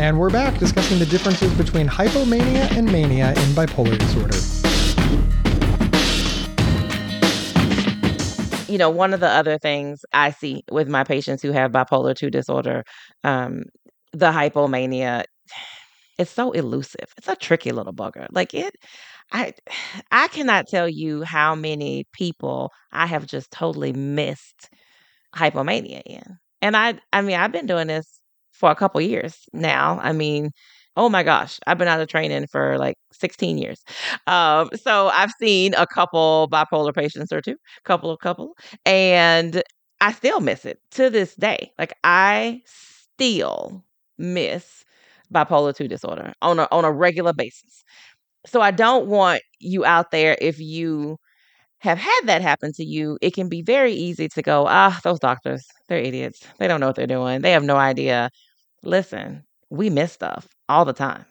And 0.00 0.18
we're 0.18 0.30
back 0.30 0.58
discussing 0.58 0.98
the 0.98 1.04
differences 1.04 1.52
between 1.58 1.86
hypomania 1.86 2.74
and 2.74 2.90
mania 2.90 3.32
in 3.32 3.50
bipolar 3.52 3.98
disorder. 3.98 4.34
You 8.72 8.78
know, 8.78 8.88
one 8.88 9.12
of 9.12 9.20
the 9.20 9.28
other 9.28 9.58
things 9.58 10.00
I 10.14 10.30
see 10.30 10.64
with 10.72 10.88
my 10.88 11.04
patients 11.04 11.42
who 11.42 11.52
have 11.52 11.72
bipolar 11.72 12.16
2 12.16 12.30
disorder, 12.30 12.84
um, 13.24 13.64
the 14.14 14.30
hypomania, 14.30 15.24
it's 16.16 16.30
so 16.30 16.52
elusive. 16.52 17.12
It's 17.18 17.28
a 17.28 17.36
tricky 17.36 17.70
little 17.70 17.92
bugger. 17.92 18.26
Like 18.30 18.54
it, 18.54 18.74
I, 19.32 19.52
I 20.10 20.28
cannot 20.28 20.66
tell 20.66 20.88
you 20.88 21.24
how 21.24 21.54
many 21.54 22.06
people 22.14 22.72
I 22.90 23.04
have 23.04 23.26
just 23.26 23.50
totally 23.50 23.92
missed 23.92 24.70
hypomania 25.36 26.00
in. 26.06 26.38
And 26.62 26.74
I, 26.74 26.98
I 27.12 27.20
mean, 27.20 27.36
I've 27.36 27.52
been 27.52 27.66
doing 27.66 27.88
this 27.88 28.19
for 28.60 28.70
a 28.70 28.76
couple 28.76 29.00
years 29.02 29.38
now. 29.54 30.00
I 30.02 30.12
mean, 30.12 30.50
oh 30.96 31.08
my 31.08 31.22
gosh, 31.24 31.58
I've 31.66 31.78
been 31.78 31.88
out 31.88 32.00
of 32.00 32.08
training 32.08 32.46
for 32.48 32.78
like 32.78 32.96
16 33.12 33.58
years. 33.58 33.82
Um, 34.26 34.70
so 34.82 35.08
I've 35.08 35.32
seen 35.40 35.74
a 35.76 35.86
couple 35.86 36.48
bipolar 36.52 36.94
patients 36.94 37.32
or 37.32 37.40
two, 37.42 37.56
couple 37.84 38.10
of 38.10 38.20
couple, 38.20 38.54
and 38.86 39.62
I 40.00 40.12
still 40.12 40.40
miss 40.40 40.64
it 40.66 40.80
to 40.92 41.10
this 41.10 41.34
day. 41.36 41.72
Like 41.78 41.94
I 42.04 42.62
still 42.66 43.84
miss 44.18 44.84
bipolar 45.34 45.74
2 45.74 45.88
disorder 45.88 46.32
on 46.42 46.58
a 46.60 46.68
on 46.72 46.84
a 46.84 46.92
regular 46.92 47.32
basis. 47.32 47.84
So 48.46 48.60
I 48.60 48.70
don't 48.70 49.06
want 49.08 49.42
you 49.60 49.84
out 49.84 50.10
there 50.10 50.36
if 50.40 50.58
you 50.60 51.18
have 51.80 51.98
had 51.98 52.20
that 52.26 52.42
happen 52.42 52.72
to 52.74 52.84
you, 52.84 53.18
it 53.22 53.34
can 53.34 53.48
be 53.48 53.62
very 53.62 53.92
easy 53.92 54.28
to 54.28 54.42
go, 54.42 54.66
ah, 54.68 54.98
those 55.04 55.18
doctors, 55.20 55.66
they're 55.88 55.98
idiots. 55.98 56.46
They 56.58 56.68
don't 56.68 56.80
know 56.80 56.88
what 56.88 56.96
they're 56.96 57.06
doing. 57.06 57.42
They 57.42 57.52
have 57.52 57.64
no 57.64 57.76
idea 57.76 58.30
Listen, 58.82 59.44
we 59.70 59.90
miss 59.90 60.12
stuff 60.12 60.48
all 60.68 60.84
the 60.84 60.92
time. 60.92 61.24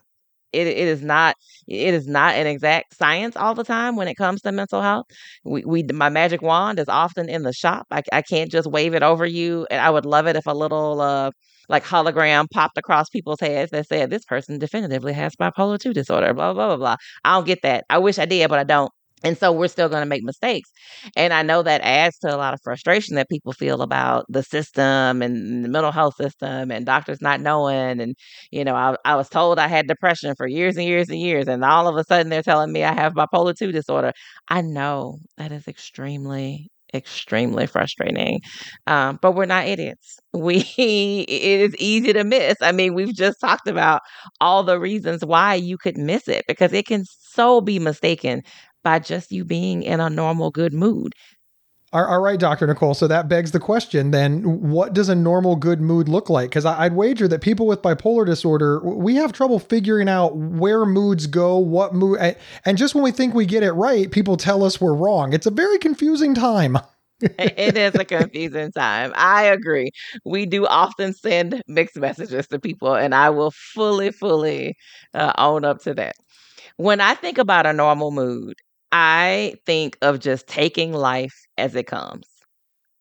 It, 0.53 0.67
it 0.67 0.77
is 0.87 1.03
not 1.03 1.35
it 1.67 1.93
is 1.93 2.07
not 2.07 2.35
an 2.35 2.47
exact 2.47 2.95
science 2.97 3.35
all 3.37 3.53
the 3.55 3.63
time 3.63 3.95
when 3.95 4.07
it 4.07 4.15
comes 4.15 4.41
to 4.43 4.51
mental 4.51 4.81
health. 4.81 5.05
We, 5.45 5.63
we 5.65 5.83
my 5.83 6.09
magic 6.09 6.41
wand 6.41 6.79
is 6.79 6.89
often 6.89 7.29
in 7.29 7.43
the 7.43 7.53
shop. 7.53 7.87
I, 7.91 8.01
I 8.11 8.21
can't 8.23 8.51
just 8.51 8.67
wave 8.69 8.95
it 8.95 9.03
over 9.03 9.25
you. 9.27 9.67
And 9.69 9.79
I 9.81 9.91
would 9.91 10.05
love 10.05 10.27
it 10.27 10.35
if 10.35 10.47
a 10.47 10.53
little 10.53 11.01
uh, 11.01 11.31
like 11.69 11.85
hologram 11.85 12.47
popped 12.51 12.77
across 12.79 13.09
people's 13.09 13.39
heads 13.41 13.71
that 13.71 13.87
said 13.87 14.09
this 14.09 14.25
person 14.25 14.57
definitively 14.59 15.13
has 15.13 15.35
bipolar 15.35 15.79
2 15.79 15.93
disorder. 15.93 16.33
Blah 16.33 16.53
blah 16.53 16.67
blah 16.69 16.77
blah. 16.77 16.95
I 17.25 17.35
don't 17.35 17.45
get 17.47 17.61
that. 17.63 17.85
I 17.89 17.99
wish 17.99 18.17
I 18.19 18.25
did, 18.25 18.49
but 18.49 18.59
I 18.59 18.63
don't. 18.63 18.91
And 19.23 19.37
so 19.37 19.51
we're 19.51 19.67
still 19.67 19.89
going 19.89 20.01
to 20.01 20.05
make 20.09 20.23
mistakes. 20.23 20.69
And 21.15 21.33
I 21.33 21.41
know 21.41 21.61
that 21.63 21.81
adds 21.81 22.17
to 22.19 22.33
a 22.33 22.37
lot 22.37 22.53
of 22.53 22.61
frustration 22.63 23.15
that 23.15 23.29
people 23.29 23.53
feel 23.53 23.81
about 23.81 24.25
the 24.29 24.43
system 24.43 25.21
and 25.21 25.63
the 25.65 25.69
mental 25.69 25.91
health 25.91 26.15
system 26.15 26.71
and 26.71 26.85
doctors 26.85 27.21
not 27.21 27.41
knowing. 27.41 27.99
And, 27.99 28.15
you 28.51 28.63
know, 28.63 28.75
I, 28.75 28.95
I 29.05 29.15
was 29.15 29.29
told 29.29 29.59
I 29.59 29.67
had 29.67 29.87
depression 29.87 30.33
for 30.37 30.47
years 30.47 30.77
and 30.77 30.85
years 30.85 31.09
and 31.09 31.19
years. 31.19 31.47
And 31.47 31.63
all 31.65 31.87
of 31.87 31.95
a 31.97 32.03
sudden 32.05 32.29
they're 32.29 32.43
telling 32.43 32.71
me 32.71 32.83
I 32.83 32.93
have 32.93 33.13
bipolar 33.13 33.55
2 33.57 33.71
disorder. 33.71 34.13
I 34.47 34.61
know 34.61 35.17
that 35.37 35.51
is 35.51 35.67
extremely, 35.67 36.69
extremely 36.93 37.67
frustrating. 37.67 38.39
Um, 38.87 39.19
but 39.21 39.33
we're 39.33 39.45
not 39.45 39.67
idiots. 39.67 40.17
We 40.31 40.59
it 41.27 41.61
is 41.61 41.75
easy 41.79 42.13
to 42.13 42.23
miss. 42.23 42.55
I 42.61 42.71
mean, 42.71 42.93
we've 42.93 43.15
just 43.15 43.39
talked 43.41 43.67
about 43.67 44.01
all 44.39 44.63
the 44.63 44.79
reasons 44.79 45.25
why 45.25 45.55
you 45.55 45.75
could 45.75 45.97
miss 45.97 46.27
it 46.27 46.45
because 46.47 46.71
it 46.71 46.85
can 46.85 47.03
so 47.33 47.61
be 47.61 47.79
mistaken 47.79 48.43
by 48.83 48.99
just 48.99 49.31
you 49.31 49.45
being 49.45 49.83
in 49.83 49.99
a 49.99 50.09
normal, 50.09 50.51
good 50.51 50.73
mood. 50.73 51.13
All 51.91 52.21
right, 52.21 52.39
Dr. 52.39 52.67
Nicole. 52.67 52.93
So 52.93 53.07
that 53.07 53.27
begs 53.27 53.51
the 53.51 53.59
question 53.59 54.11
then 54.11 54.43
what 54.69 54.93
does 54.93 55.09
a 55.09 55.15
normal 55.15 55.55
good 55.55 55.81
mood 55.81 56.07
look 56.07 56.29
like? 56.29 56.51
Because 56.51 56.63
I'd 56.63 56.93
wager 56.93 57.27
that 57.27 57.41
people 57.41 57.65
with 57.65 57.81
bipolar 57.81 58.27
disorder, 58.27 58.79
we 58.81 59.15
have 59.15 59.33
trouble 59.33 59.57
figuring 59.57 60.07
out 60.07 60.35
where 60.37 60.85
moods 60.85 61.25
go, 61.25 61.57
what 61.57 61.95
mood. 61.95 62.19
And 62.63 62.77
just 62.77 62.93
when 62.93 63.03
we 63.03 63.11
think 63.11 63.33
we 63.33 63.47
get 63.47 63.63
it 63.63 63.71
right, 63.71 64.11
people 64.11 64.37
tell 64.37 64.63
us 64.63 64.79
we're 64.79 64.93
wrong. 64.93 65.33
It's 65.33 65.47
a 65.47 65.51
very 65.51 65.79
confusing 65.79 66.35
time. 66.35 66.77
it 67.21 67.75
is 67.75 67.95
a 67.95 68.05
confusing 68.05 68.71
time. 68.71 69.11
I 69.15 69.45
agree. 69.45 69.89
We 70.23 70.45
do 70.45 70.67
often 70.67 71.13
send 71.13 71.63
mixed 71.67 71.97
messages 71.97 72.47
to 72.47 72.59
people, 72.59 72.93
and 72.93 73.15
I 73.15 73.31
will 73.31 73.51
fully, 73.51 74.11
fully 74.11 74.77
uh, 75.15 75.33
own 75.39 75.65
up 75.65 75.81
to 75.83 75.95
that. 75.95 76.15
When 76.77 77.01
I 77.01 77.15
think 77.15 77.39
about 77.39 77.65
a 77.65 77.73
normal 77.73 78.11
mood, 78.11 78.55
I 78.91 79.55
think 79.65 79.97
of 80.01 80.19
just 80.19 80.47
taking 80.47 80.93
life 80.93 81.35
as 81.57 81.75
it 81.75 81.87
comes. 81.87 82.25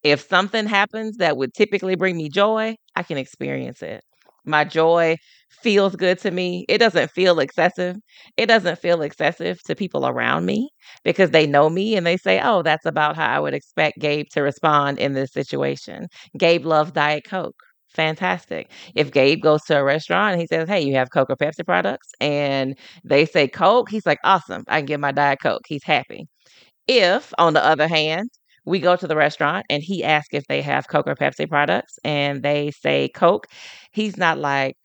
If 0.04 0.20
something 0.28 0.66
happens 0.66 1.18
that 1.18 1.36
would 1.36 1.54
typically 1.54 1.96
bring 1.96 2.16
me 2.16 2.28
joy, 2.28 2.76
I 2.96 3.02
can 3.02 3.18
experience 3.18 3.82
it. 3.82 4.02
My 4.46 4.64
joy 4.64 5.16
feels 5.62 5.96
good 5.96 6.18
to 6.20 6.30
me. 6.30 6.66
It 6.68 6.78
doesn't 6.78 7.10
feel 7.12 7.40
excessive. 7.40 7.96
It 8.36 8.46
doesn't 8.46 8.78
feel 8.80 9.02
excessive 9.02 9.62
to 9.64 9.76
people 9.76 10.06
around 10.06 10.46
me 10.46 10.70
because 11.04 11.30
they 11.32 11.46
know 11.46 11.70
me 11.70 11.96
and 11.96 12.06
they 12.06 12.16
say, 12.16 12.40
oh, 12.42 12.62
that's 12.62 12.86
about 12.86 13.16
how 13.16 13.26
I 13.28 13.40
would 13.40 13.54
expect 13.54 14.00
Gabe 14.00 14.26
to 14.32 14.42
respond 14.42 14.98
in 14.98 15.14
this 15.14 15.32
situation. 15.32 16.08
Gabe 16.38 16.66
loves 16.66 16.92
Diet 16.92 17.24
Coke. 17.28 17.56
Fantastic. 17.98 18.70
If 18.96 19.12
Gabe 19.12 19.42
goes 19.42 19.62
to 19.64 19.78
a 19.78 19.84
restaurant 19.84 20.32
and 20.34 20.40
he 20.40 20.46
says, 20.48 20.68
Hey, 20.70 20.80
you 20.82 20.94
have 20.94 21.10
Coke 21.12 21.30
or 21.30 21.36
Pepsi 21.36 21.66
products, 21.66 22.08
and 22.20 22.78
they 23.04 23.26
say 23.26 23.48
Coke, 23.48 23.90
he's 23.90 24.06
like, 24.06 24.20
Awesome, 24.24 24.64
I 24.68 24.80
can 24.80 24.86
get 24.86 25.00
my 25.00 25.12
Diet 25.12 25.40
Coke. 25.42 25.64
He's 25.68 25.84
happy. 25.84 26.28
If, 26.88 27.32
on 27.38 27.54
the 27.54 27.64
other 27.64 27.88
hand, 27.88 28.30
we 28.66 28.80
go 28.80 28.96
to 28.96 29.06
the 29.08 29.16
restaurant 29.16 29.66
and 29.70 29.82
he 29.82 30.04
asks 30.04 30.34
if 30.34 30.44
they 30.48 30.62
have 30.62 30.88
Coke 30.88 31.08
or 31.08 31.16
Pepsi 31.16 31.48
products 31.48 31.98
and 32.04 32.42
they 32.42 32.72
say 32.72 33.10
Coke, 33.10 33.46
he's 33.92 34.16
not 34.18 34.38
like, 34.38 34.76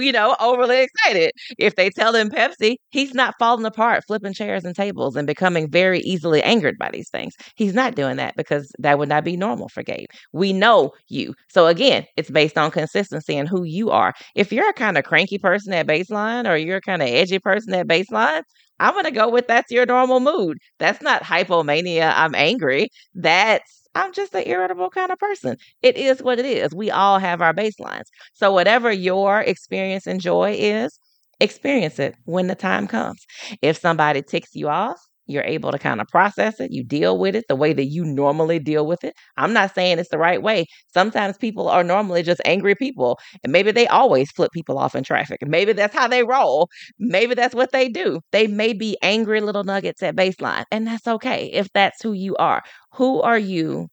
you 0.00 0.12
know, 0.12 0.36
overly 0.40 0.80
excited. 0.82 1.32
If 1.58 1.76
they 1.76 1.90
tell 1.90 2.14
him 2.14 2.30
Pepsi, 2.30 2.76
he's 2.90 3.14
not 3.14 3.34
falling 3.38 3.64
apart, 3.66 4.04
flipping 4.06 4.32
chairs 4.32 4.64
and 4.64 4.74
tables 4.74 5.16
and 5.16 5.26
becoming 5.26 5.70
very 5.70 6.00
easily 6.00 6.42
angered 6.42 6.78
by 6.78 6.90
these 6.92 7.08
things. 7.10 7.34
He's 7.56 7.74
not 7.74 7.94
doing 7.94 8.16
that 8.16 8.36
because 8.36 8.72
that 8.78 8.98
would 8.98 9.08
not 9.08 9.24
be 9.24 9.36
normal 9.36 9.68
for 9.68 9.82
Gabe. 9.82 10.08
We 10.32 10.52
know 10.52 10.92
you. 11.08 11.34
So 11.48 11.66
again, 11.66 12.06
it's 12.16 12.30
based 12.30 12.58
on 12.58 12.70
consistency 12.70 13.36
and 13.36 13.48
who 13.48 13.64
you 13.64 13.90
are. 13.90 14.14
If 14.34 14.52
you're 14.52 14.68
a 14.68 14.72
kind 14.74 14.98
of 14.98 15.04
cranky 15.04 15.38
person 15.38 15.72
at 15.72 15.86
baseline 15.86 16.48
or 16.48 16.56
you're 16.56 16.78
a 16.78 16.80
kind 16.82 17.02
of 17.02 17.08
edgy 17.08 17.38
person 17.38 17.74
at 17.74 17.86
baseline, 17.88 18.42
I'm 18.78 18.94
going 18.94 19.04
to 19.04 19.10
go 19.10 19.28
with 19.28 19.46
that's 19.46 19.70
your 19.70 19.86
normal 19.86 20.20
mood. 20.20 20.58
That's 20.78 21.02
not 21.02 21.22
hypomania. 21.22 22.12
I'm 22.16 22.34
angry. 22.34 22.88
That's 23.14 23.79
I'm 23.94 24.12
just 24.12 24.34
an 24.34 24.44
irritable 24.46 24.90
kind 24.90 25.10
of 25.10 25.18
person. 25.18 25.56
It 25.82 25.96
is 25.96 26.22
what 26.22 26.38
it 26.38 26.46
is. 26.46 26.74
We 26.74 26.90
all 26.90 27.18
have 27.18 27.40
our 27.42 27.52
baselines. 27.54 28.04
So, 28.34 28.52
whatever 28.52 28.90
your 28.92 29.40
experience 29.40 30.06
and 30.06 30.20
joy 30.20 30.54
is, 30.58 30.98
experience 31.40 31.98
it 31.98 32.14
when 32.24 32.46
the 32.46 32.54
time 32.54 32.86
comes. 32.86 33.24
If 33.62 33.78
somebody 33.78 34.22
ticks 34.22 34.54
you 34.54 34.68
off, 34.68 35.00
you're 35.30 35.44
able 35.44 35.72
to 35.72 35.78
kind 35.78 36.00
of 36.00 36.08
process 36.08 36.60
it. 36.60 36.72
You 36.72 36.84
deal 36.84 37.18
with 37.18 37.34
it 37.36 37.44
the 37.48 37.56
way 37.56 37.72
that 37.72 37.86
you 37.86 38.04
normally 38.04 38.58
deal 38.58 38.86
with 38.86 39.04
it. 39.04 39.14
I'm 39.36 39.52
not 39.52 39.74
saying 39.74 39.98
it's 39.98 40.10
the 40.10 40.18
right 40.18 40.42
way. 40.42 40.66
Sometimes 40.92 41.36
people 41.38 41.68
are 41.68 41.84
normally 41.84 42.22
just 42.22 42.40
angry 42.44 42.74
people, 42.74 43.18
and 43.42 43.52
maybe 43.52 43.70
they 43.72 43.86
always 43.88 44.30
flip 44.32 44.50
people 44.52 44.78
off 44.78 44.94
in 44.94 45.04
traffic. 45.04 45.38
Maybe 45.46 45.72
that's 45.72 45.94
how 45.94 46.08
they 46.08 46.24
roll. 46.24 46.68
Maybe 46.98 47.34
that's 47.34 47.54
what 47.54 47.72
they 47.72 47.88
do. 47.88 48.20
They 48.32 48.46
may 48.46 48.72
be 48.72 48.96
angry 49.02 49.40
little 49.40 49.64
nuggets 49.64 50.02
at 50.02 50.16
baseline, 50.16 50.64
and 50.70 50.86
that's 50.86 51.06
okay 51.06 51.46
if 51.52 51.68
that's 51.72 52.02
who 52.02 52.12
you 52.12 52.36
are. 52.36 52.62
Who 52.94 53.20
are 53.22 53.38
you 53.38 53.88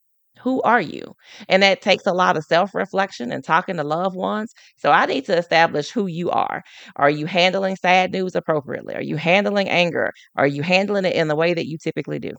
who 0.47 0.61
are 0.61 0.79
you? 0.79 1.13
And 1.49 1.61
that 1.61 1.81
takes 1.81 2.05
a 2.05 2.13
lot 2.13 2.37
of 2.37 2.45
self 2.45 2.73
reflection 2.73 3.33
and 3.33 3.43
talking 3.43 3.75
to 3.75 3.83
loved 3.83 4.15
ones. 4.15 4.53
So 4.77 4.91
I 4.91 5.05
need 5.05 5.25
to 5.25 5.37
establish 5.37 5.89
who 5.91 6.07
you 6.07 6.29
are. 6.31 6.63
Are 6.95 7.09
you 7.09 7.25
handling 7.25 7.75
sad 7.75 8.13
news 8.13 8.33
appropriately? 8.33 8.95
Are 8.95 9.01
you 9.01 9.17
handling 9.17 9.67
anger? 9.67 10.13
Are 10.37 10.47
you 10.47 10.61
handling 10.63 11.03
it 11.03 11.15
in 11.15 11.27
the 11.27 11.35
way 11.35 11.53
that 11.53 11.67
you 11.67 11.77
typically 11.77 12.19
do? 12.19 12.31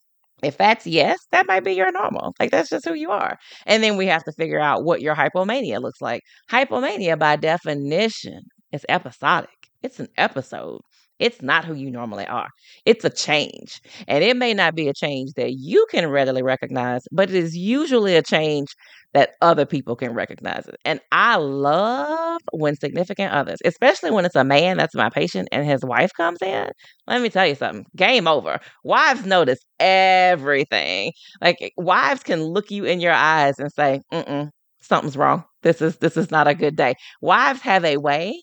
If 0.43 0.57
that's 0.57 0.87
yes, 0.87 1.19
that 1.33 1.47
might 1.47 1.65
be 1.65 1.73
your 1.75 1.93
normal. 1.93 2.35
Like 2.41 2.51
that's 2.51 2.71
just 2.71 2.87
who 2.87 2.95
you 2.95 3.11
are. 3.11 3.37
And 3.67 3.83
then 3.83 3.97
we 3.99 4.07
have 4.07 4.25
to 4.25 4.33
figure 4.33 4.61
out 4.61 4.85
what 4.85 5.03
your 5.03 5.15
hypomania 5.15 5.81
looks 5.83 6.01
like. 6.01 6.23
Hypomania, 6.51 7.19
by 7.19 7.37
definition, 7.37 8.41
is 8.73 8.87
episodic, 8.89 9.51
it's 9.83 10.01
an 10.01 10.09
episode. 10.17 10.81
It's 11.19 11.43
not 11.43 11.65
who 11.65 11.75
you 11.75 11.91
normally 11.91 12.27
are. 12.27 12.49
It's 12.87 13.05
a 13.05 13.11
change. 13.11 13.81
And 14.07 14.23
it 14.25 14.37
may 14.37 14.55
not 14.55 14.75
be 14.75 14.89
a 14.89 14.95
change 14.95 15.33
that 15.37 15.53
you 15.55 15.87
can 15.91 16.09
readily 16.09 16.43
recognize, 16.43 17.03
but 17.13 17.29
it 17.31 17.37
is 17.37 17.57
usually 17.57 18.17
a 18.17 18.23
change 18.23 18.69
that 19.15 19.31
other 19.41 19.65
people 19.67 19.97
can 19.97 20.13
recognize 20.13 20.67
it. 20.69 20.77
And 20.85 21.01
I 21.13 21.37
love 21.37 22.41
when 22.53 22.77
significant 22.77 23.33
others, 23.33 23.59
especially 23.65 24.11
when 24.11 24.25
it's 24.25 24.37
a 24.37 24.45
man 24.45 24.77
that's 24.77 24.95
my 24.95 25.09
patient 25.11 25.49
and 25.51 25.67
his 25.67 25.85
wife 25.85 26.11
comes 26.17 26.39
in. 26.43 26.69
Let 27.07 27.23
me 27.23 27.31
tell 27.31 27.47
you 27.47 27.55
something 27.55 27.87
game 27.97 28.29
over. 28.29 28.61
Wives 28.85 29.25
notice 29.27 29.61
everything. 29.81 31.13
Like, 31.41 31.73
wives 31.77 32.23
can 32.23 32.43
look 32.43 32.71
you 32.71 32.85
in 32.85 33.01
your 33.01 33.13
eyes 33.13 33.55
and 33.59 33.73
say, 33.73 34.01
mm 34.13 34.51
something's 34.81 35.17
wrong. 35.17 35.45
This 35.63 35.83
is 35.83 35.99
this 35.99 36.17
is 36.17 36.31
not 36.31 36.47
a 36.47 36.55
good 36.55 36.77
day. 36.77 36.95
Wives 37.21 37.61
have 37.63 37.85
a 37.85 37.97
way 37.99 38.41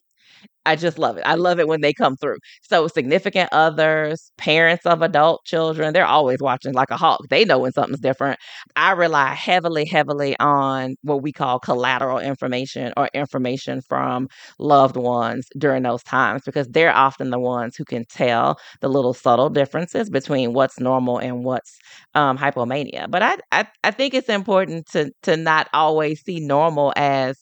I 0.65 0.75
just 0.75 0.97
love 0.97 1.17
it. 1.17 1.23
I 1.25 1.35
love 1.35 1.59
it 1.59 1.67
when 1.67 1.81
they 1.81 1.93
come 1.93 2.15
through. 2.17 2.37
So, 2.63 2.87
significant 2.87 3.49
others, 3.51 4.31
parents 4.37 4.85
of 4.85 5.01
adult 5.03 5.43
children, 5.45 5.93
they're 5.93 6.05
always 6.05 6.39
watching 6.41 6.73
like 6.73 6.89
a 6.89 6.97
hawk. 6.97 7.21
They 7.29 7.45
know 7.45 7.59
when 7.59 7.71
something's 7.71 7.99
different. 7.99 8.39
I 8.75 8.91
rely 8.93 9.33
heavily, 9.33 9.85
heavily 9.85 10.35
on 10.39 10.95
what 11.03 11.21
we 11.21 11.31
call 11.31 11.59
collateral 11.59 12.17
information 12.19 12.93
or 12.97 13.09
information 13.13 13.81
from 13.87 14.27
loved 14.59 14.97
ones 14.97 15.45
during 15.57 15.83
those 15.83 16.03
times 16.03 16.41
because 16.45 16.67
they're 16.69 16.95
often 16.95 17.29
the 17.29 17.39
ones 17.39 17.75
who 17.75 17.85
can 17.85 18.05
tell 18.09 18.57
the 18.81 18.89
little 18.89 19.13
subtle 19.13 19.49
differences 19.49 20.09
between 20.09 20.53
what's 20.53 20.79
normal 20.79 21.19
and 21.19 21.43
what's 21.43 21.77
um, 22.15 22.37
hypomania. 22.37 23.09
But 23.09 23.21
I, 23.23 23.37
I, 23.51 23.67
I 23.83 23.91
think 23.91 24.13
it's 24.13 24.29
important 24.29 24.87
to 24.91 25.11
to 25.23 25.37
not 25.37 25.67
always 25.73 26.21
see 26.23 26.39
normal 26.39 26.93
as 26.95 27.37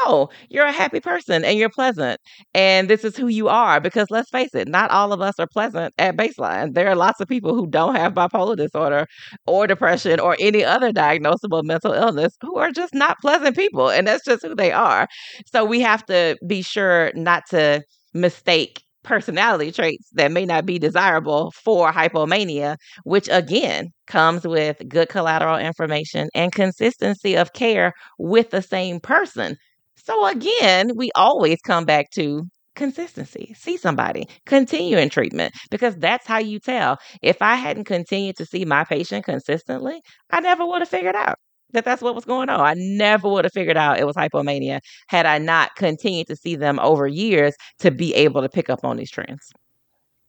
oh, 0.00 0.28
you're 0.48 0.64
a 0.66 0.72
happy 0.72 1.00
person 1.00 1.44
and 1.44 1.58
you're 1.58 1.68
pleasant. 1.70 2.20
And 2.54 2.88
this 2.88 3.04
is 3.04 3.16
who 3.16 3.28
you 3.28 3.48
are. 3.48 3.80
Because 3.80 4.08
let's 4.10 4.30
face 4.30 4.54
it, 4.54 4.68
not 4.68 4.90
all 4.90 5.12
of 5.12 5.20
us 5.20 5.34
are 5.38 5.46
pleasant 5.46 5.94
at 5.98 6.16
baseline. 6.16 6.74
There 6.74 6.88
are 6.88 6.96
lots 6.96 7.20
of 7.20 7.28
people 7.28 7.54
who 7.54 7.66
don't 7.66 7.94
have 7.94 8.14
bipolar 8.14 8.56
disorder 8.56 9.06
or 9.46 9.66
depression 9.66 10.20
or 10.20 10.36
any 10.40 10.64
other 10.64 10.92
diagnosable 10.92 11.62
mental 11.64 11.92
illness 11.92 12.34
who 12.40 12.56
are 12.56 12.70
just 12.70 12.94
not 12.94 13.20
pleasant 13.20 13.56
people. 13.56 13.90
And 13.90 14.06
that's 14.06 14.24
just 14.24 14.42
who 14.42 14.54
they 14.54 14.72
are. 14.72 15.08
So 15.46 15.64
we 15.64 15.80
have 15.80 16.04
to 16.06 16.36
be 16.46 16.62
sure 16.62 17.12
not 17.14 17.44
to 17.50 17.82
mistake 18.14 18.82
personality 19.02 19.72
traits 19.72 20.08
that 20.12 20.30
may 20.30 20.46
not 20.46 20.64
be 20.64 20.78
desirable 20.78 21.52
for 21.64 21.90
hypomania, 21.92 22.76
which 23.02 23.28
again 23.32 23.88
comes 24.06 24.46
with 24.46 24.76
good 24.88 25.08
collateral 25.08 25.58
information 25.58 26.28
and 26.34 26.52
consistency 26.52 27.34
of 27.36 27.52
care 27.52 27.94
with 28.18 28.50
the 28.50 28.62
same 28.62 29.00
person 29.00 29.56
so 29.96 30.26
again, 30.26 30.92
we 30.96 31.10
always 31.14 31.60
come 31.60 31.84
back 31.84 32.10
to 32.12 32.44
consistency. 32.74 33.54
See 33.56 33.76
somebody, 33.76 34.26
continue 34.46 34.96
in 34.96 35.08
treatment 35.10 35.54
because 35.70 35.96
that's 35.96 36.26
how 36.26 36.38
you 36.38 36.58
tell. 36.58 36.98
If 37.22 37.42
I 37.42 37.54
hadn't 37.56 37.84
continued 37.84 38.36
to 38.36 38.46
see 38.46 38.64
my 38.64 38.84
patient 38.84 39.24
consistently, 39.24 40.00
I 40.30 40.40
never 40.40 40.66
would 40.66 40.80
have 40.80 40.88
figured 40.88 41.16
out 41.16 41.36
that 41.72 41.84
that's 41.84 42.02
what 42.02 42.14
was 42.14 42.24
going 42.24 42.48
on. 42.48 42.60
I 42.60 42.74
never 42.76 43.28
would 43.28 43.44
have 43.44 43.52
figured 43.52 43.76
out 43.76 43.98
it 43.98 44.06
was 44.06 44.16
hypomania 44.16 44.80
had 45.08 45.26
I 45.26 45.38
not 45.38 45.74
continued 45.76 46.26
to 46.28 46.36
see 46.36 46.56
them 46.56 46.78
over 46.80 47.06
years 47.06 47.54
to 47.80 47.90
be 47.90 48.14
able 48.14 48.42
to 48.42 48.48
pick 48.48 48.70
up 48.70 48.84
on 48.84 48.96
these 48.96 49.10
trends. 49.10 49.52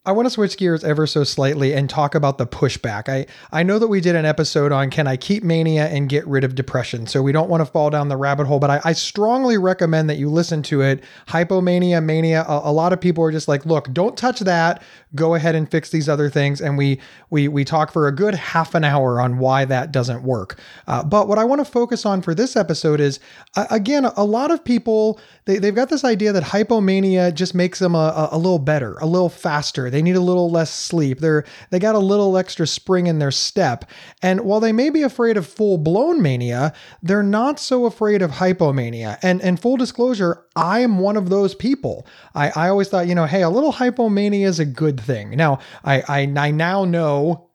I 0.05 0.11
want 0.11 0.25
to 0.25 0.29
switch 0.31 0.57
gears 0.57 0.83
ever 0.83 1.07
so 1.07 1.23
slightly 1.23 1.73
and 1.73 1.89
talk 1.89 2.13
about 2.13 2.37
the 2.37 2.45
pushback. 2.45 3.07
I, 3.07 3.25
I 3.53 3.63
know 3.63 3.79
that 3.79 3.87
we 3.87 4.01
did 4.01 4.17
an 4.17 4.25
episode 4.25 4.73
on 4.73 4.89
can 4.89 5.07
I 5.07 5.15
keep 5.15 5.43
mania 5.43 5.87
and 5.87 6.09
get 6.09 6.27
rid 6.27 6.43
of 6.43 6.55
depression, 6.55 7.07
so 7.07 7.21
we 7.21 7.31
don't 7.31 7.49
want 7.49 7.61
to 7.61 7.65
fall 7.65 7.89
down 7.89 8.09
the 8.09 8.17
rabbit 8.17 8.45
hole, 8.45 8.59
but 8.59 8.69
I, 8.69 8.81
I 8.83 8.91
strongly 8.91 9.57
recommend 9.57 10.09
that 10.09 10.17
you 10.17 10.29
listen 10.29 10.61
to 10.63 10.81
it. 10.81 11.05
Hypomania, 11.29 12.03
mania, 12.03 12.43
a, 12.49 12.69
a, 12.69 12.73
lot 12.73 12.91
of 12.91 12.99
people 12.99 13.23
are 13.23 13.31
just 13.31 13.47
like, 13.47 13.65
look, 13.65 13.93
don't 13.93 14.17
touch 14.17 14.41
that. 14.41 14.83
Go 15.15 15.35
ahead 15.35 15.55
and 15.55 15.71
fix 15.71 15.89
these 15.89 16.09
other 16.09 16.29
things. 16.29 16.59
And 16.59 16.77
we 16.77 16.99
we 17.29 17.47
we 17.47 17.63
talk 17.63 17.93
for 17.93 18.05
a 18.09 18.11
good 18.11 18.35
half 18.35 18.75
an 18.75 18.83
hour 18.83 19.21
on 19.21 19.37
why 19.37 19.63
that 19.63 19.93
doesn't 19.93 20.23
work. 20.23 20.59
Uh, 20.85 21.01
but 21.01 21.29
what 21.29 21.39
I 21.39 21.45
want 21.45 21.63
to 21.63 21.71
focus 21.71 22.05
on 22.05 22.21
for 22.21 22.35
this 22.35 22.57
episode 22.57 22.99
is 22.99 23.21
uh, 23.55 23.67
again, 23.69 24.03
a 24.03 24.25
lot 24.25 24.51
of 24.51 24.65
people 24.65 25.21
they, 25.45 25.59
they've 25.59 25.75
got 25.75 25.87
this 25.87 26.03
idea 26.03 26.33
that 26.33 26.43
hypomania 26.43 27.33
just 27.33 27.55
makes 27.55 27.79
them 27.79 27.95
a, 27.95 28.29
a, 28.31 28.35
a 28.35 28.37
little 28.37 28.59
better, 28.59 28.97
a 28.99 29.05
little 29.05 29.29
faster 29.29 29.89
they 29.93 30.01
need 30.01 30.15
a 30.15 30.21
little 30.21 30.49
less 30.49 30.73
sleep. 30.73 31.19
They're 31.19 31.45
they 31.69 31.79
got 31.79 31.95
a 31.95 31.99
little 31.99 32.38
extra 32.38 32.67
spring 32.67 33.08
in 33.08 33.19
their 33.19 33.32
step. 33.32 33.86
And 34.21 34.41
while 34.41 34.60
they 34.60 34.71
may 34.71 34.89
be 34.89 35.03
afraid 35.03 35.38
of 35.38 35.47
full-blown 35.47 36.21
mania, 36.21 36.73
they're 37.01 37.23
not 37.23 37.60
so 37.60 37.86
afraid 37.86 38.21
of 38.21 38.32
hypomania. 38.32 39.17
And 39.21 39.41
and 39.41 39.60
full 39.60 39.77
disclosure, 39.77 40.45
I 40.56 40.79
am 40.79 40.99
one 40.99 41.17
of 41.17 41.29
those 41.29 41.56
people. 41.56 42.06
I, 42.36 42.51
I 42.56 42.69
always 42.69 42.89
thought, 42.89 43.08
you 43.08 43.15
know, 43.15 43.25
hey, 43.25 43.43
a 43.43 43.49
little 43.49 43.73
hypomania 43.73 44.45
is 44.45 44.60
a 44.60 44.65
good 44.65 44.99
thing. 44.99 45.32
Now, 45.32 45.60
I 45.84 46.03
I, 46.08 46.34
I 46.47 46.51
now 46.51 46.86
know 46.86 47.49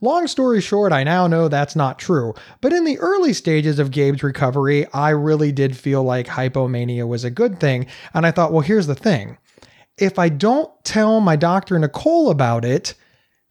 Long 0.00 0.26
story 0.26 0.60
short, 0.60 0.92
I 0.92 1.02
now 1.02 1.26
know 1.26 1.48
that's 1.48 1.74
not 1.74 1.98
true. 1.98 2.34
But 2.60 2.72
in 2.72 2.84
the 2.84 2.98
early 2.98 3.32
stages 3.32 3.78
of 3.78 3.90
Gabe's 3.90 4.22
recovery, 4.22 4.86
I 4.92 5.10
really 5.10 5.50
did 5.50 5.76
feel 5.76 6.02
like 6.02 6.26
hypomania 6.26 7.06
was 7.08 7.24
a 7.24 7.30
good 7.30 7.58
thing. 7.58 7.86
And 8.14 8.26
I 8.26 8.30
thought, 8.30 8.52
well, 8.52 8.60
here's 8.60 8.86
the 8.86 8.94
thing 8.94 9.38
if 9.98 10.18
I 10.18 10.28
don't 10.28 10.70
tell 10.84 11.20
my 11.20 11.36
doctor 11.36 11.78
Nicole 11.78 12.30
about 12.30 12.64
it, 12.64 12.94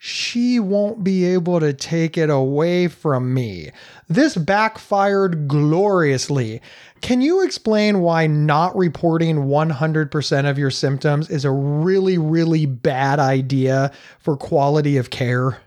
she 0.03 0.59
won't 0.59 1.03
be 1.03 1.25
able 1.25 1.59
to 1.59 1.73
take 1.73 2.17
it 2.17 2.31
away 2.31 2.87
from 2.87 3.35
me. 3.35 3.69
This 4.09 4.35
backfired 4.35 5.47
gloriously. 5.47 6.59
Can 7.01 7.21
you 7.21 7.43
explain 7.43 7.99
why 7.99 8.25
not 8.25 8.75
reporting 8.75 9.45
100% 9.45 10.49
of 10.49 10.57
your 10.57 10.71
symptoms 10.71 11.29
is 11.29 11.45
a 11.45 11.51
really, 11.51 12.17
really 12.17 12.65
bad 12.65 13.19
idea 13.19 13.91
for 14.17 14.35
quality 14.35 14.97
of 14.97 15.11
care? 15.11 15.59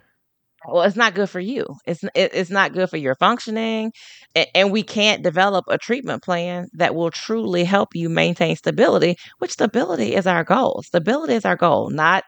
Well 0.68 0.83
it's 0.85 0.96
not 0.96 1.14
good 1.14 1.29
for 1.31 1.40
you. 1.40 1.66
It's 1.87 2.03
it, 2.14 2.33
it's 2.35 2.50
not 2.50 2.72
good 2.72 2.90
for 2.90 2.96
your 2.96 3.14
functioning 3.16 3.92
and, 4.35 4.46
and 4.55 4.72
we 4.72 4.83
can't 4.83 5.22
develop 5.22 5.64
a 5.68 5.79
treatment 5.79 6.22
plan 6.22 6.68
that 6.74 6.94
will 6.94 7.11
truly 7.11 7.64
help 7.64 7.90
you 7.94 8.09
maintain 8.09 8.57
stability 8.57 9.16
which 9.38 9.53
stability 9.53 10.14
is 10.14 10.27
our 10.27 10.44
goal. 10.44 10.83
Stability 10.85 11.35
is 11.35 11.44
our 11.44 11.57
goal 11.57 11.90
not 11.90 12.24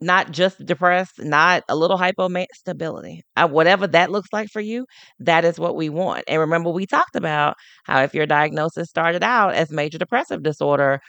not 0.00 0.30
just 0.32 0.64
depressed 0.66 1.14
not 1.20 1.62
a 1.68 1.76
little 1.76 1.98
hypoman 1.98 2.46
stability. 2.54 3.22
Uh, 3.36 3.48
whatever 3.48 3.86
that 3.86 4.10
looks 4.10 4.28
like 4.32 4.48
for 4.50 4.60
you 4.60 4.86
that 5.20 5.44
is 5.44 5.58
what 5.58 5.76
we 5.76 5.88
want. 5.88 6.24
And 6.28 6.40
remember 6.40 6.70
we 6.70 6.86
talked 6.86 7.16
about 7.16 7.56
how 7.84 8.02
if 8.02 8.14
your 8.14 8.26
diagnosis 8.26 8.88
started 8.90 9.22
out 9.22 9.54
as 9.54 9.70
major 9.70 9.98
depressive 9.98 10.42
disorder 10.42 11.00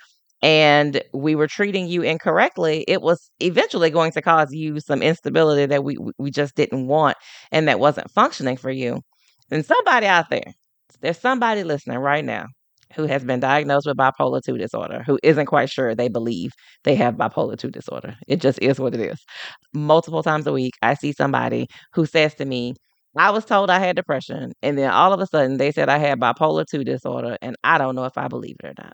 and 0.42 1.02
we 1.14 1.36
were 1.36 1.48
treating 1.48 1.88
you 1.88 2.02
incorrectly, 2.04 2.86
it 2.88 3.02
was 3.02 3.30
eventually 3.40 3.90
going 3.90 4.12
to 4.14 4.22
cause 4.22 4.54
you 4.54 4.80
some 4.80 5.02
instability 5.02 5.66
that 5.66 5.84
we 5.84 5.98
we 6.20 6.32
just 6.32 6.56
didn't 6.56 6.88
want 6.88 7.18
and 7.52 7.68
that 7.68 7.80
wasn't 7.80 8.12
functioning 8.12 8.58
for 8.58 8.72
you. 8.72 9.02
And 9.52 9.66
somebody 9.66 10.08
out 10.08 10.30
there, 10.30 10.54
there's 11.02 11.20
somebody 11.20 11.64
listening 11.64 11.98
right 12.00 12.26
now 12.26 12.46
who 12.96 13.06
has 13.06 13.24
been 13.24 13.40
diagnosed 13.40 13.86
with 13.88 13.98
bipolar 13.98 14.42
2 14.44 14.58
disorder 14.58 15.04
who 15.06 15.20
isn't 15.24 15.46
quite 15.48 15.70
sure 15.70 15.94
they 15.94 16.08
believe 16.10 16.52
they 16.84 16.96
have 16.96 17.16
bipolar 17.16 17.58
2 17.58 17.70
disorder. 17.72 18.16
It 18.28 18.42
just 18.42 18.60
is 18.62 18.80
what 18.80 18.94
it 18.96 19.02
is. 19.02 19.20
Multiple 19.74 20.24
times 20.24 20.48
a 20.48 20.54
week, 20.54 20.74
I 20.82 20.94
see 20.94 21.12
somebody 21.14 21.68
who 21.94 22.06
says 22.06 22.34
to 22.36 22.46
me, 22.46 22.76
I 23.18 23.32
was 23.32 23.46
told 23.46 23.70
I 23.70 23.80
had 23.80 23.96
depression, 23.96 24.54
and 24.62 24.78
then 24.78 24.92
all 24.92 25.12
of 25.14 25.20
a 25.20 25.28
sudden 25.28 25.58
they 25.58 25.72
said 25.72 25.90
I 25.90 25.98
had 25.98 26.20
bipolar 26.20 26.66
2 26.70 26.84
disorder, 26.84 27.38
and 27.42 27.56
I 27.64 27.78
don't 27.78 27.96
know 27.96 28.06
if 28.06 28.18
I 28.18 28.28
believe 28.28 28.56
it 28.64 28.68
or 28.68 28.74
not. 28.78 28.94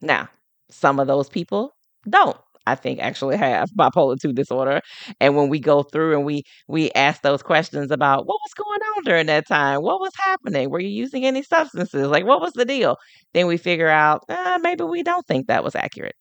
Now, 0.00 0.28
some 0.72 0.98
of 1.00 1.06
those 1.06 1.28
people 1.28 1.74
don't 2.08 2.36
I 2.66 2.76
think 2.76 3.00
actually 3.00 3.36
have 3.36 3.70
bipolar 3.78 4.20
2 4.20 4.32
disorder. 4.32 4.80
And 5.20 5.36
when 5.36 5.48
we 5.48 5.58
go 5.58 5.82
through 5.82 6.16
and 6.16 6.24
we 6.24 6.44
we 6.68 6.90
ask 6.92 7.22
those 7.22 7.42
questions 7.42 7.90
about 7.90 8.26
what 8.26 8.38
was 8.44 8.54
going 8.56 8.80
on 8.96 9.04
during 9.04 9.26
that 9.26 9.48
time, 9.48 9.82
what 9.82 10.00
was 10.00 10.12
happening, 10.16 10.70
were 10.70 10.80
you 10.80 10.88
using 10.88 11.24
any 11.26 11.42
substances, 11.42 12.06
like 12.08 12.24
what 12.24 12.40
was 12.40 12.52
the 12.54 12.64
deal? 12.64 12.96
Then 13.34 13.46
we 13.48 13.56
figure 13.56 13.88
out 13.88 14.22
uh, 14.28 14.58
maybe 14.62 14.84
we 14.84 15.02
don't 15.02 15.26
think 15.26 15.48
that 15.48 15.64
was 15.64 15.74
accurate. 15.74 16.14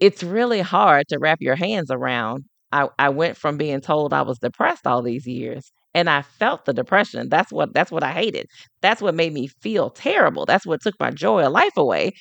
It's 0.00 0.22
really 0.22 0.60
hard 0.60 1.08
to 1.08 1.18
wrap 1.18 1.38
your 1.40 1.56
hands 1.56 1.90
around. 1.90 2.44
I, 2.72 2.88
I 2.98 3.08
went 3.08 3.36
from 3.36 3.56
being 3.56 3.80
told 3.80 4.12
I 4.12 4.22
was 4.22 4.38
depressed 4.38 4.86
all 4.86 5.02
these 5.02 5.26
years 5.26 5.72
and 5.94 6.08
I 6.10 6.22
felt 6.22 6.66
the 6.66 6.72
depression. 6.74 7.28
That's 7.30 7.50
what 7.50 7.72
that's 7.74 7.90
what 7.90 8.04
I 8.04 8.12
hated. 8.12 8.46
That's 8.82 9.00
what 9.02 9.14
made 9.14 9.32
me 9.32 9.48
feel 9.62 9.90
terrible. 9.90 10.44
That's 10.46 10.66
what 10.66 10.82
took 10.82 10.94
my 11.00 11.10
joy 11.10 11.44
of 11.46 11.52
life 11.52 11.76
away 11.76 12.12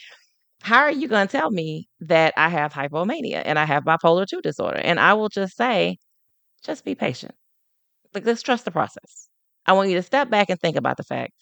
how 0.61 0.79
are 0.79 0.91
you 0.91 1.07
going 1.07 1.27
to 1.27 1.31
tell 1.31 1.51
me 1.51 1.87
that 2.01 2.33
I 2.37 2.49
have 2.49 2.73
hypomania 2.73 3.41
and 3.45 3.57
I 3.59 3.65
have 3.65 3.83
bipolar 3.83 4.25
2 4.27 4.41
disorder? 4.41 4.79
And 4.79 4.99
I 4.99 5.13
will 5.13 5.29
just 5.29 5.55
say, 5.55 5.97
just 6.63 6.85
be 6.85 6.95
patient. 6.95 7.33
Like, 8.13 8.25
let's 8.25 8.41
trust 8.41 8.65
the 8.65 8.71
process. 8.71 9.29
I 9.65 9.73
want 9.73 9.89
you 9.89 9.95
to 9.95 10.03
step 10.03 10.29
back 10.29 10.49
and 10.49 10.59
think 10.59 10.75
about 10.75 10.97
the 10.97 11.03
fact 11.03 11.33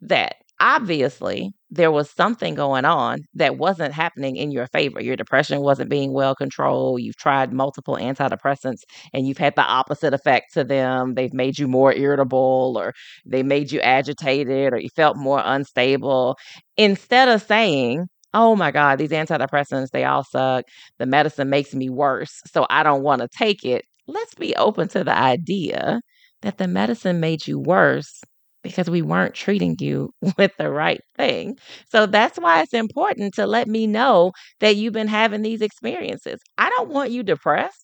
that 0.00 0.36
obviously 0.60 1.52
there 1.70 1.90
was 1.90 2.08
something 2.10 2.54
going 2.54 2.84
on 2.84 3.18
that 3.34 3.58
wasn't 3.58 3.92
happening 3.92 4.36
in 4.36 4.52
your 4.52 4.68
favor. 4.68 5.00
Your 5.02 5.16
depression 5.16 5.60
wasn't 5.60 5.90
being 5.90 6.12
well 6.12 6.34
controlled. 6.34 7.02
You've 7.02 7.16
tried 7.16 7.52
multiple 7.52 7.96
antidepressants 7.96 8.82
and 9.12 9.26
you've 9.26 9.38
had 9.38 9.56
the 9.56 9.62
opposite 9.62 10.14
effect 10.14 10.52
to 10.54 10.62
them. 10.64 11.14
They've 11.14 11.34
made 11.34 11.58
you 11.58 11.66
more 11.66 11.92
irritable 11.92 12.74
or 12.78 12.92
they 13.26 13.42
made 13.42 13.72
you 13.72 13.80
agitated 13.80 14.72
or 14.72 14.78
you 14.78 14.88
felt 14.94 15.16
more 15.16 15.42
unstable. 15.44 16.36
Instead 16.76 17.28
of 17.28 17.42
saying, 17.42 18.06
oh 18.34 18.56
my 18.56 18.70
God, 18.70 18.98
these 18.98 19.10
antidepressants, 19.10 19.90
they 19.92 20.04
all 20.04 20.24
suck. 20.24 20.64
The 20.98 21.06
medicine 21.06 21.50
makes 21.50 21.74
me 21.74 21.88
worse. 21.90 22.40
So 22.46 22.66
I 22.70 22.82
don't 22.82 23.02
want 23.02 23.22
to 23.22 23.28
take 23.28 23.64
it. 23.64 23.84
Let's 24.06 24.34
be 24.34 24.54
open 24.56 24.88
to 24.88 25.04
the 25.04 25.16
idea 25.16 26.00
that 26.42 26.58
the 26.58 26.68
medicine 26.68 27.20
made 27.20 27.46
you 27.46 27.58
worse 27.58 28.20
because 28.62 28.88
we 28.90 29.02
weren't 29.02 29.34
treating 29.34 29.76
you 29.80 30.10
with 30.38 30.52
the 30.58 30.70
right 30.70 31.00
thing. 31.16 31.56
So 31.90 32.06
that's 32.06 32.38
why 32.38 32.62
it's 32.62 32.74
important 32.74 33.34
to 33.34 33.46
let 33.46 33.68
me 33.68 33.86
know 33.86 34.32
that 34.60 34.76
you've 34.76 34.92
been 34.94 35.08
having 35.08 35.42
these 35.42 35.62
experiences. 35.62 36.40
I 36.58 36.70
don't 36.70 36.90
want 36.90 37.10
you 37.10 37.22
depressed. 37.22 37.83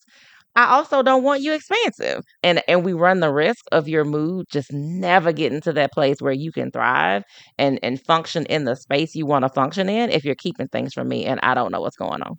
I 0.56 0.66
also 0.76 1.02
don't 1.02 1.22
want 1.22 1.42
you 1.42 1.52
expansive. 1.52 2.22
And 2.42 2.62
and 2.68 2.84
we 2.84 2.92
run 2.92 3.20
the 3.20 3.32
risk 3.32 3.64
of 3.72 3.88
your 3.88 4.04
mood 4.04 4.46
just 4.50 4.72
never 4.72 5.32
getting 5.32 5.60
to 5.62 5.72
that 5.74 5.92
place 5.92 6.20
where 6.20 6.32
you 6.32 6.52
can 6.52 6.70
thrive 6.70 7.22
and 7.58 7.78
and 7.82 8.00
function 8.04 8.46
in 8.46 8.64
the 8.64 8.76
space 8.76 9.14
you 9.14 9.26
want 9.26 9.44
to 9.44 9.48
function 9.48 9.88
in 9.88 10.10
if 10.10 10.24
you're 10.24 10.34
keeping 10.34 10.68
things 10.68 10.92
from 10.92 11.08
me 11.08 11.24
and 11.26 11.40
I 11.42 11.54
don't 11.54 11.72
know 11.72 11.80
what's 11.80 11.96
going 11.96 12.22
on. 12.22 12.38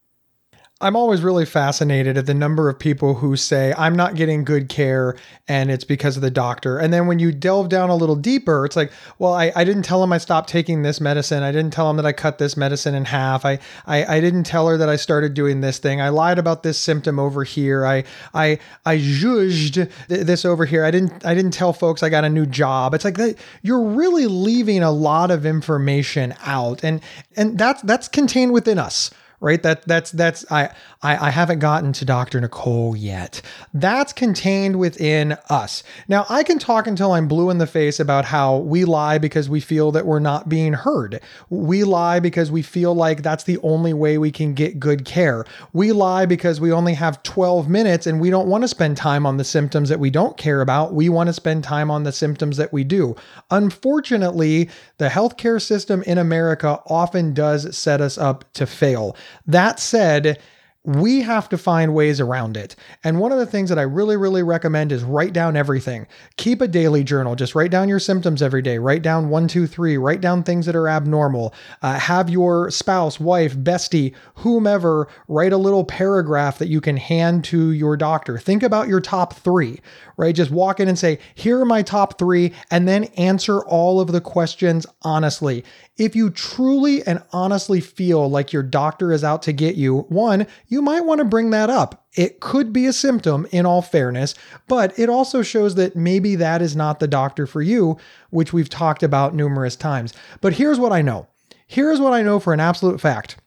I'm 0.82 0.96
always 0.96 1.22
really 1.22 1.46
fascinated 1.46 2.18
at 2.18 2.26
the 2.26 2.34
number 2.34 2.68
of 2.68 2.80
people 2.80 3.14
who 3.16 3.36
say, 3.36 3.74
I'm 3.78 3.96
not 3.96 4.16
getting 4.16 4.44
good 4.44 4.68
care 4.68 5.16
and 5.48 5.70
it's 5.70 5.84
because 5.84 6.16
of 6.16 6.24
the 6.24 6.32
doctor. 6.32 6.80
And 6.80 6.92
then 6.92 7.06
when 7.06 7.20
you 7.20 7.32
delve 7.32 7.70
down 7.70 7.90
a 7.90 7.96
little 7.96 8.16
deeper, 8.16 8.66
it's 8.66 8.76
like, 8.76 8.92
well, 9.20 9.34
I, 9.34 9.52
I 9.56 9.64
didn't 9.64 9.84
tell 9.84 10.04
him 10.04 10.12
I 10.12 10.18
stopped 10.18 10.50
taking 10.50 10.82
this 10.82 11.00
medicine. 11.00 11.44
I 11.44 11.52
didn't 11.52 11.72
tell 11.72 11.90
him 11.90 11.98
that 11.98 12.06
I 12.06 12.14
cut 12.14 12.40
this 12.40 12.58
medicine 12.58 12.96
in 12.96 13.06
half. 13.06 13.46
I, 13.46 13.60
I, 13.86 14.18
I 14.18 14.20
didn't 14.22 14.44
tell 14.44 14.68
her 14.68 14.78
that 14.78 14.90
I 14.90 14.96
started 14.96 15.34
doing 15.36 15.62
this 15.62 15.78
thing. 15.78 16.02
I 16.02 16.10
lied 16.10 16.40
about 16.40 16.64
this 16.64 16.80
symptom 16.80 17.20
over 17.20 17.44
here. 17.44 17.86
I, 17.86 18.04
I, 18.34 18.58
I 18.86 18.98
judged 18.98 19.76
th- 19.76 19.90
this 20.08 20.46
over 20.46 20.66
here. 20.66 20.84
I 20.84 20.90
didn't, 20.90 21.24
I 21.26 21.36
didn't 21.36 21.52
tell 21.52 21.74
folks 21.74 22.02
I 22.02 22.10
got 22.10 22.24
a 22.24 22.30
new 22.30 22.48
job. 22.48 22.96
It's 22.96 23.06
like 23.06 23.18
that 23.18 23.38
you're 23.62 23.84
really 23.84 24.26
leaving 24.26 24.82
a 24.82 24.92
lot 24.92 25.30
of 25.30 25.46
information 25.46 26.34
out 26.44 26.84
and, 26.84 27.02
and 27.38 27.58
that's, 27.58 27.84
that's 27.84 28.08
contained 28.08 28.52
within 28.52 28.80
us 28.80 29.12
right? 29.42 29.62
That 29.64 29.82
that's 29.84 30.12
that's 30.12 30.50
I, 30.52 30.70
I 31.02 31.28
I 31.28 31.30
haven't 31.32 31.60
gotten 31.60 31.92
to 31.94 32.06
Dr. 32.06 32.40
Nicole 32.40 32.96
yet. 32.96 33.42
That's 33.74 34.14
contained 34.14 34.78
within 34.80 35.38
us. 35.50 35.84
Now 36.08 36.26
I 36.30 36.44
can 36.44 36.60
talk 36.60 36.88
until 36.88 37.12
I'm 37.12 37.28
blue 37.28 37.50
in 37.50 37.58
the 37.58 37.68
face 37.68 38.00
about 38.00 38.26
how 38.26 38.58
we 38.58 38.86
lie 38.86 39.18
because 39.18 39.50
we 39.50 39.60
feel 39.60 39.92
that 39.92 40.06
we're 40.06 40.20
not 40.20 40.48
being 40.48 40.74
heard. 40.74 41.20
We 41.50 41.84
lie 41.84 42.20
because 42.20 42.52
we 42.52 42.62
feel 42.62 42.94
like 42.94 43.24
that's 43.24 43.44
the 43.44 43.58
only 43.60 43.94
way 43.94 44.18
we 44.18 44.32
can 44.32 44.54
get 44.54 44.80
good 44.80 45.04
care. 45.04 45.44
We 45.74 45.92
lie 45.92 46.26
because 46.26 46.62
we 46.62 46.72
only 46.72 46.94
have 46.94 47.24
12 47.24 47.68
minutes 47.68 48.06
and 48.06 48.22
we 48.22 48.30
don't 48.30 48.48
want 48.48 48.64
to 48.64 48.68
spend 48.68 48.96
time 48.96 49.26
on 49.26 49.38
the 49.38 49.44
symptoms 49.44 49.90
that 49.90 50.00
we 50.00 50.12
don't 50.12 50.38
care 50.38 50.62
about. 50.62 50.94
We 50.94 51.10
want 51.10 51.28
to 51.28 51.34
spend 51.34 51.64
time 51.64 51.90
on 51.90 52.04
the 52.04 52.12
symptoms 52.12 52.58
that 52.58 52.72
we 52.72 52.84
do. 52.84 53.16
Unfortunately, 53.50 54.70
the 54.98 55.10
healthcare 55.10 55.60
system 55.62 56.04
in 56.04 56.20
America 56.20 56.80
often 56.86 57.34
does 57.34 57.76
set 57.76 58.02
us 58.02 58.18
up 58.20 58.46
to 58.54 58.68
fail. 58.68 59.16
That 59.46 59.80
said, 59.80 60.40
we 60.84 61.22
have 61.22 61.48
to 61.48 61.60
find 61.60 61.94
ways 61.94 62.20
around 62.20 62.58
it. 62.58 62.76
And 63.04 63.20
one 63.20 63.32
of 63.32 63.38
the 63.38 63.46
things 63.46 63.70
that 63.70 63.78
I 63.78 63.84
really, 63.84 64.18
really 64.18 64.42
recommend 64.42 64.92
is 64.92 65.04
write 65.04 65.32
down 65.32 65.56
everything. 65.56 66.08
Keep 66.38 66.60
a 66.60 66.68
daily 66.68 67.04
journal. 67.04 67.36
Just 67.36 67.54
write 67.54 67.70
down 67.70 67.88
your 67.88 68.00
symptoms 68.00 68.42
every 68.42 68.64
day. 68.64 68.80
Write 68.80 69.04
down 69.04 69.30
one, 69.30 69.48
two, 69.48 69.68
three. 69.68 69.98
Write 69.98 70.22
down 70.22 70.42
things 70.42 70.66
that 70.66 70.76
are 70.76 70.88
abnormal. 70.88 71.54
Uh, 71.84 72.00
have 72.00 72.32
your 72.32 72.72
spouse, 72.72 73.20
wife, 73.20 73.56
bestie, 73.56 74.16
whomever 74.38 75.08
write 75.28 75.54
a 75.54 75.58
little 75.58 75.86
paragraph 75.86 76.58
that 76.58 76.68
you 76.68 76.82
can 76.82 76.98
hand 76.98 77.44
to 77.46 77.72
your 77.74 77.96
doctor. 77.96 78.40
Think 78.40 78.64
about 78.64 78.88
your 78.88 79.02
top 79.02 79.36
three, 79.36 79.82
right? 80.18 80.34
Just 80.34 80.50
walk 80.50 80.80
in 80.80 80.88
and 80.88 80.98
say, 80.98 81.20
here 81.36 81.62
are 81.62 81.66
my 81.66 81.84
top 81.84 82.18
three, 82.18 82.54
and 82.72 82.88
then 82.88 83.04
answer 83.18 83.60
all 83.66 84.00
of 84.00 84.12
the 84.12 84.22
questions 84.22 84.88
honestly. 85.04 85.64
If 85.98 86.16
you 86.16 86.30
truly 86.30 87.06
and 87.06 87.22
honestly 87.32 87.82
feel 87.82 88.30
like 88.30 88.54
your 88.54 88.64
doctor 88.64 89.12
is 89.12 89.24
out 89.24 89.42
to 89.44 89.54
get 89.54 89.76
you, 89.76 90.00
one, 90.10 90.48
you 90.68 90.82
might 90.82 91.06
want 91.06 91.20
to 91.20 91.26
bring 91.26 91.50
that 91.52 91.70
up. 91.70 92.06
It 92.16 92.40
could 92.40 92.72
be 92.72 92.86
a 92.86 92.94
symptom, 92.94 93.46
in 93.52 93.66
all 93.66 93.82
fairness, 93.82 94.34
but 94.68 94.98
it 94.98 95.10
also 95.10 95.42
shows 95.42 95.76
that 95.76 95.96
maybe 95.96 96.36
that 96.36 96.62
is 96.62 96.76
not 96.76 97.00
the 97.00 97.08
doctor 97.08 97.46
for 97.46 97.62
you, 97.62 97.98
which 98.30 98.54
we've 98.54 98.70
talked 98.70 99.04
about 99.04 99.36
numerous 99.36 99.76
times. 99.76 100.14
But 100.40 100.54
here's 100.54 100.80
what 100.80 100.94
I 100.94 101.02
know. 101.02 101.28
Here's 101.68 102.00
what 102.00 102.14
I 102.14 102.24
know 102.24 102.40
for 102.40 102.54
an 102.54 102.60
absolute 102.60 103.00
fact. 103.00 103.38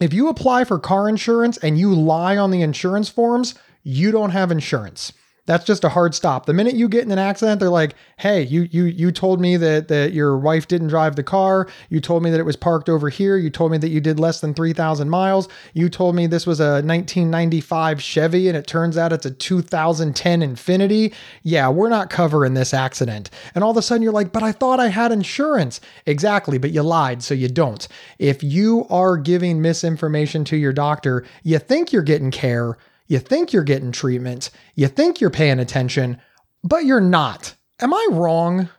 If 0.00 0.12
you 0.12 0.28
apply 0.28 0.64
for 0.64 0.78
car 0.78 1.08
insurance 1.08 1.56
and 1.58 1.78
you 1.78 1.94
lie 1.94 2.36
on 2.36 2.50
the 2.50 2.62
insurance 2.62 3.08
forms, 3.08 3.54
you 3.82 4.10
don't 4.10 4.30
have 4.30 4.50
insurance. 4.50 5.12
That's 5.44 5.64
just 5.64 5.82
a 5.82 5.88
hard 5.88 6.14
stop. 6.14 6.46
The 6.46 6.52
minute 6.52 6.74
you 6.76 6.88
get 6.88 7.02
in 7.02 7.10
an 7.10 7.18
accident, 7.18 7.58
they're 7.58 7.68
like, 7.68 7.96
"Hey, 8.18 8.42
you 8.42 8.68
you 8.70 8.84
you 8.84 9.10
told 9.10 9.40
me 9.40 9.56
that 9.56 9.88
that 9.88 10.12
your 10.12 10.38
wife 10.38 10.68
didn't 10.68 10.86
drive 10.86 11.16
the 11.16 11.24
car. 11.24 11.66
You 11.88 12.00
told 12.00 12.22
me 12.22 12.30
that 12.30 12.38
it 12.38 12.46
was 12.46 12.54
parked 12.54 12.88
over 12.88 13.08
here. 13.08 13.36
You 13.36 13.50
told 13.50 13.72
me 13.72 13.78
that 13.78 13.88
you 13.88 14.00
did 14.00 14.20
less 14.20 14.40
than 14.40 14.54
3,000 14.54 15.10
miles. 15.10 15.48
You 15.74 15.88
told 15.88 16.14
me 16.14 16.28
this 16.28 16.46
was 16.46 16.60
a 16.60 16.80
1995 16.82 18.00
Chevy 18.00 18.46
and 18.46 18.56
it 18.56 18.68
turns 18.68 18.96
out 18.96 19.12
it's 19.12 19.26
a 19.26 19.32
2010 19.32 20.42
Infiniti. 20.42 21.12
Yeah, 21.42 21.68
we're 21.70 21.88
not 21.88 22.08
covering 22.08 22.54
this 22.54 22.72
accident." 22.72 23.28
And 23.52 23.64
all 23.64 23.72
of 23.72 23.76
a 23.76 23.82
sudden 23.82 24.02
you're 24.02 24.12
like, 24.12 24.30
"But 24.30 24.44
I 24.44 24.52
thought 24.52 24.78
I 24.78 24.88
had 24.88 25.10
insurance." 25.10 25.80
Exactly, 26.06 26.56
but 26.56 26.70
you 26.70 26.82
lied, 26.82 27.20
so 27.20 27.34
you 27.34 27.48
don't. 27.48 27.88
If 28.20 28.44
you 28.44 28.86
are 28.88 29.16
giving 29.16 29.60
misinformation 29.60 30.44
to 30.44 30.56
your 30.56 30.72
doctor, 30.72 31.24
you 31.42 31.58
think 31.58 31.92
you're 31.92 32.02
getting 32.02 32.30
care, 32.30 32.76
You 33.12 33.18
think 33.18 33.52
you're 33.52 33.62
getting 33.62 33.92
treatment, 33.92 34.48
you 34.74 34.88
think 34.88 35.20
you're 35.20 35.28
paying 35.28 35.58
attention, 35.58 36.18
but 36.64 36.86
you're 36.86 36.98
not. 36.98 37.54
Am 37.78 37.92
I 37.92 38.08
wrong? 38.10 38.70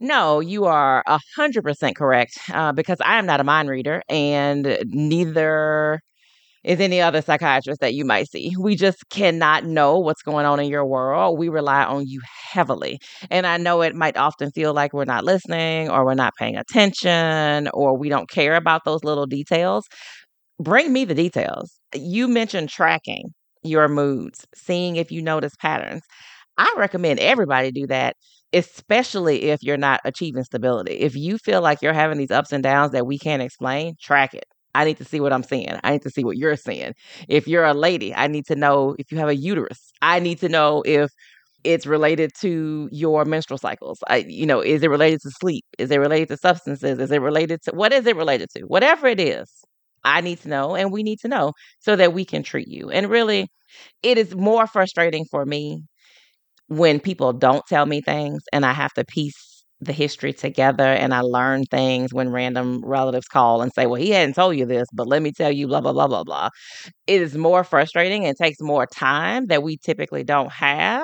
No, 0.00 0.40
you 0.40 0.64
are 0.64 1.04
a 1.06 1.20
hundred 1.36 1.62
percent 1.62 1.94
correct. 1.94 2.36
Uh, 2.52 2.72
because 2.72 2.98
I 3.00 3.20
am 3.20 3.26
not 3.26 3.38
a 3.38 3.44
mind 3.44 3.68
reader, 3.68 4.02
and 4.08 4.78
neither 4.86 6.00
is 6.64 6.80
any 6.80 7.00
other 7.00 7.22
psychiatrist 7.22 7.80
that 7.82 7.94
you 7.94 8.04
might 8.04 8.28
see. 8.28 8.52
We 8.58 8.74
just 8.74 9.08
cannot 9.10 9.64
know 9.64 9.96
what's 9.96 10.22
going 10.22 10.44
on 10.44 10.58
in 10.58 10.68
your 10.68 10.84
world. 10.84 11.38
We 11.38 11.48
rely 11.48 11.84
on 11.84 12.08
you 12.08 12.20
heavily. 12.50 12.98
And 13.30 13.46
I 13.46 13.58
know 13.58 13.82
it 13.82 13.94
might 13.94 14.16
often 14.16 14.50
feel 14.50 14.74
like 14.74 14.92
we're 14.92 15.04
not 15.04 15.22
listening 15.22 15.88
or 15.88 16.04
we're 16.04 16.14
not 16.14 16.34
paying 16.36 16.56
attention 16.56 17.68
or 17.72 17.96
we 17.96 18.08
don't 18.08 18.28
care 18.28 18.56
about 18.56 18.84
those 18.84 19.04
little 19.04 19.26
details. 19.26 19.86
Bring 20.58 20.92
me 20.92 21.04
the 21.04 21.14
details. 21.14 21.78
You 21.94 22.26
mentioned 22.26 22.68
tracking 22.68 23.32
your 23.62 23.88
moods, 23.88 24.46
seeing 24.54 24.96
if 24.96 25.10
you 25.10 25.22
notice 25.22 25.54
patterns. 25.56 26.02
I 26.58 26.74
recommend 26.76 27.20
everybody 27.20 27.70
do 27.72 27.86
that, 27.88 28.16
especially 28.52 29.44
if 29.44 29.62
you're 29.62 29.76
not 29.76 30.00
achieving 30.04 30.44
stability. 30.44 30.92
If 30.94 31.16
you 31.16 31.38
feel 31.38 31.62
like 31.62 31.82
you're 31.82 31.92
having 31.94 32.18
these 32.18 32.30
ups 32.30 32.52
and 32.52 32.62
downs 32.62 32.92
that 32.92 33.06
we 33.06 33.18
can't 33.18 33.42
explain, 33.42 33.96
track 34.00 34.34
it. 34.34 34.44
I 34.74 34.84
need 34.84 34.98
to 34.98 35.04
see 35.04 35.20
what 35.20 35.32
I'm 35.32 35.42
seeing. 35.42 35.78
I 35.84 35.92
need 35.92 36.02
to 36.02 36.10
see 36.10 36.24
what 36.24 36.36
you're 36.38 36.56
seeing. 36.56 36.94
If 37.28 37.46
you're 37.46 37.64
a 37.64 37.74
lady, 37.74 38.14
I 38.14 38.26
need 38.26 38.46
to 38.46 38.56
know 38.56 38.94
if 38.98 39.12
you 39.12 39.18
have 39.18 39.28
a 39.28 39.36
uterus. 39.36 39.92
I 40.00 40.18
need 40.18 40.40
to 40.40 40.48
know 40.48 40.82
if 40.86 41.10
it's 41.64 41.86
related 41.86 42.32
to 42.40 42.88
your 42.92 43.24
menstrual 43.24 43.58
cycles. 43.58 43.98
I, 44.08 44.18
you 44.28 44.46
know, 44.46 44.60
is 44.60 44.82
it 44.82 44.90
related 44.90 45.20
to 45.22 45.30
sleep? 45.40 45.64
Is 45.78 45.90
it 45.90 45.98
related 45.98 46.28
to 46.28 46.36
substances? 46.36 46.98
Is 46.98 47.10
it 47.10 47.20
related 47.20 47.62
to 47.64 47.72
what 47.72 47.92
is 47.92 48.06
it 48.06 48.16
related 48.16 48.50
to? 48.56 48.62
Whatever 48.64 49.06
it 49.06 49.20
is, 49.20 49.48
I 50.04 50.20
need 50.20 50.40
to 50.42 50.48
know 50.48 50.74
and 50.76 50.92
we 50.92 51.02
need 51.02 51.20
to 51.20 51.28
know 51.28 51.52
so 51.80 51.96
that 51.96 52.12
we 52.14 52.24
can 52.24 52.42
treat 52.42 52.68
you. 52.68 52.90
And 52.90 53.08
really, 53.10 53.48
it 54.02 54.18
is 54.18 54.34
more 54.34 54.66
frustrating 54.66 55.26
for 55.30 55.46
me 55.46 55.84
when 56.68 57.00
people 57.00 57.32
don't 57.32 57.64
tell 57.68 57.86
me 57.86 58.00
things 58.00 58.42
and 58.52 58.64
I 58.64 58.72
have 58.72 58.92
to 58.94 59.04
piece 59.04 59.64
the 59.80 59.92
history 59.92 60.32
together 60.32 60.84
and 60.84 61.12
I 61.12 61.20
learn 61.20 61.64
things 61.64 62.14
when 62.14 62.30
random 62.30 62.84
relatives 62.84 63.26
call 63.26 63.62
and 63.62 63.72
say, 63.74 63.86
Well, 63.86 64.00
he 64.00 64.10
hadn't 64.10 64.34
told 64.34 64.56
you 64.56 64.64
this, 64.64 64.86
but 64.94 65.08
let 65.08 65.22
me 65.22 65.32
tell 65.32 65.50
you, 65.50 65.66
blah, 65.66 65.80
blah, 65.80 65.92
blah, 65.92 66.06
blah, 66.06 66.22
blah. 66.24 66.48
It 67.06 67.22
is 67.22 67.36
more 67.36 67.64
frustrating 67.64 68.26
and 68.26 68.36
takes 68.36 68.58
more 68.60 68.86
time 68.86 69.46
that 69.46 69.62
we 69.62 69.78
typically 69.78 70.24
don't 70.24 70.52
have 70.52 71.01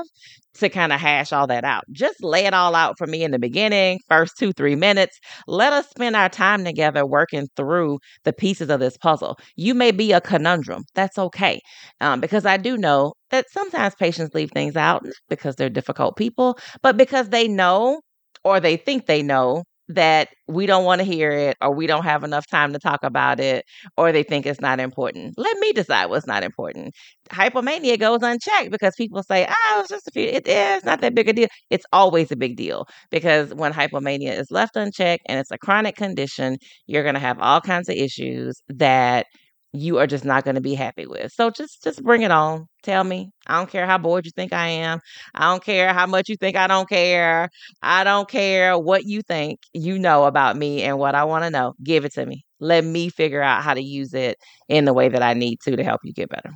to 0.55 0.69
kind 0.69 0.93
of 0.93 1.01
hash 1.01 1.33
all 1.33 1.47
that 1.47 1.64
out. 1.64 1.85
Just 1.93 2.23
lay 2.23 2.47
it 2.47 2.55
all 2.55 2.75
out 2.75 2.97
for 2.99 3.07
me 3.07 3.23
in 3.23 3.31
the 3.31 3.39
beginning, 3.39 4.01
first 4.09 4.37
two, 4.39 4.53
three 4.53 4.75
minutes. 4.77 5.19
Let 5.47 5.73
us 5.73 5.89
spend 5.89 6.16
our 6.16 6.29
time 6.29 6.64
together 6.64 7.07
working 7.07 7.49
through 7.57 7.99
the 8.25 8.33
pieces 8.33 8.71
of 8.71 8.81
this 8.81 8.97
puzzle. 8.97 9.39
You 9.57 9.75
may 9.75 9.91
be 9.93 10.12
a 10.12 10.21
conundrum. 10.21 10.85
That's 10.95 11.19
okay. 11.19 11.61
Um, 12.01 12.21
because 12.21 12.47
I 12.47 12.57
do 12.57 12.77
know 12.77 13.14
that 13.31 13.47
sometimes 13.51 13.95
patients 13.95 14.35
leave 14.35 14.51
things 14.53 14.77
out 14.77 15.07
because 15.29 15.57
they're 15.57 15.71
difficult 15.71 16.16
people, 16.16 16.59
but 16.83 16.97
because 16.97 17.29
they 17.29 17.47
know 17.49 18.01
or 18.45 18.61
they 18.61 18.77
think 18.77 19.07
they 19.07 19.23
know 19.23 19.64
that 19.89 20.28
we 20.47 20.66
don't 20.66 20.84
want 20.84 21.01
to 21.01 21.05
hear 21.05 21.30
it 21.30 21.57
or 21.62 21.74
we 21.74 21.86
don't 21.86 22.05
have 22.05 22.24
enough 22.24 22.47
time 22.47 22.72
to 22.72 22.78
talk 22.78 23.03
about 23.03 23.41
it 23.41 23.64
or 23.97 24.12
they 24.12 24.22
think 24.22 24.47
it's 24.47 24.61
not 24.61 24.80
important. 24.80 25.34
Let 25.36 25.57
me 25.59 25.72
decide 25.72 26.07
what's 26.07 26.26
not 26.26 26.43
important. 26.43 26.95
Hypomania 27.30 27.99
goes 27.99 28.20
unchecked 28.22 28.70
because 28.70 28.95
people 28.97 29.22
say, 29.22 29.47
oh, 29.49 29.80
it's 29.80 29.89
just 29.89 30.09
a 30.09 30.11
few, 30.11 30.24
it 30.24 30.47
is 30.47 30.84
not 30.84 31.01
that 31.01 31.14
big 31.14 31.28
a 31.28 31.32
deal. 31.32 31.49
It's 31.70 31.86
always 31.93 32.30
a 32.30 32.36
big 32.36 32.57
deal 32.57 32.86
because 33.11 33.55
when 33.55 33.72
hypomania 33.72 34.39
is 34.39 34.51
left 34.51 34.76
unchecked 34.76 35.22
and 35.26 35.39
it's 35.39 35.51
a 35.51 35.59
chronic 35.59 35.97
condition, 35.97 36.59
you're 36.86 37.03
going 37.03 37.14
to 37.14 37.20
have 37.20 37.39
all 37.41 37.61
kinds 37.61 37.89
of 37.89 37.97
issues 37.97 38.61
that 38.68 39.26
you 39.73 39.99
are 39.99 40.07
just 40.07 40.25
not 40.25 40.45
going 40.45 40.55
to 40.55 40.61
be 40.61 40.75
happy 40.75 41.07
with. 41.07 41.33
So 41.33 41.51
just 41.51 41.83
just 41.85 42.03
bring 42.03 42.23
it 42.23 42.31
on. 42.31 42.66
Tell 42.83 43.05
me. 43.05 43.31
I 43.47 43.59
don't 43.59 43.71
care 43.71 43.87
how 43.87 43.99
bored 43.99 44.25
you 44.25 44.33
think 44.35 44.53
I 44.53 44.69
am. 44.69 45.01
I 45.35 45.45
don't 45.51 45.62
care 45.62 45.93
how 45.93 46.07
much 46.07 46.29
you 46.29 46.37
think 46.37 46.57
I 46.57 46.66
don't 46.66 46.89
care. 46.89 47.51
I 47.83 48.05
don't 48.05 48.29
care 48.29 48.79
what 48.79 49.05
you 49.05 49.23
think 49.23 49.61
you 49.75 49.99
know 49.99 50.25
about 50.25 50.57
me 50.57 50.83
and 50.83 50.99
what 50.99 51.14
I 51.14 51.25
want 51.25 51.45
to 51.45 51.51
know. 51.51 51.75
Give 51.83 52.05
it 52.05 52.14
to 52.14 52.25
me. 52.27 52.45
Let 52.61 52.85
me 52.85 53.09
figure 53.11 53.43
out 53.43 53.62
how 53.62 53.75
to 53.75 53.83
use 53.83 54.14
it 54.14 54.39
in 54.69 54.85
the 54.85 54.95
way 54.95 55.09
that 55.09 55.23
I 55.23 55.35
need 55.35 55.61
to 55.62 55.77
to 55.77 55.85
help 55.85 56.01
you 56.05 56.12
get 56.12 56.31
better. 56.31 56.51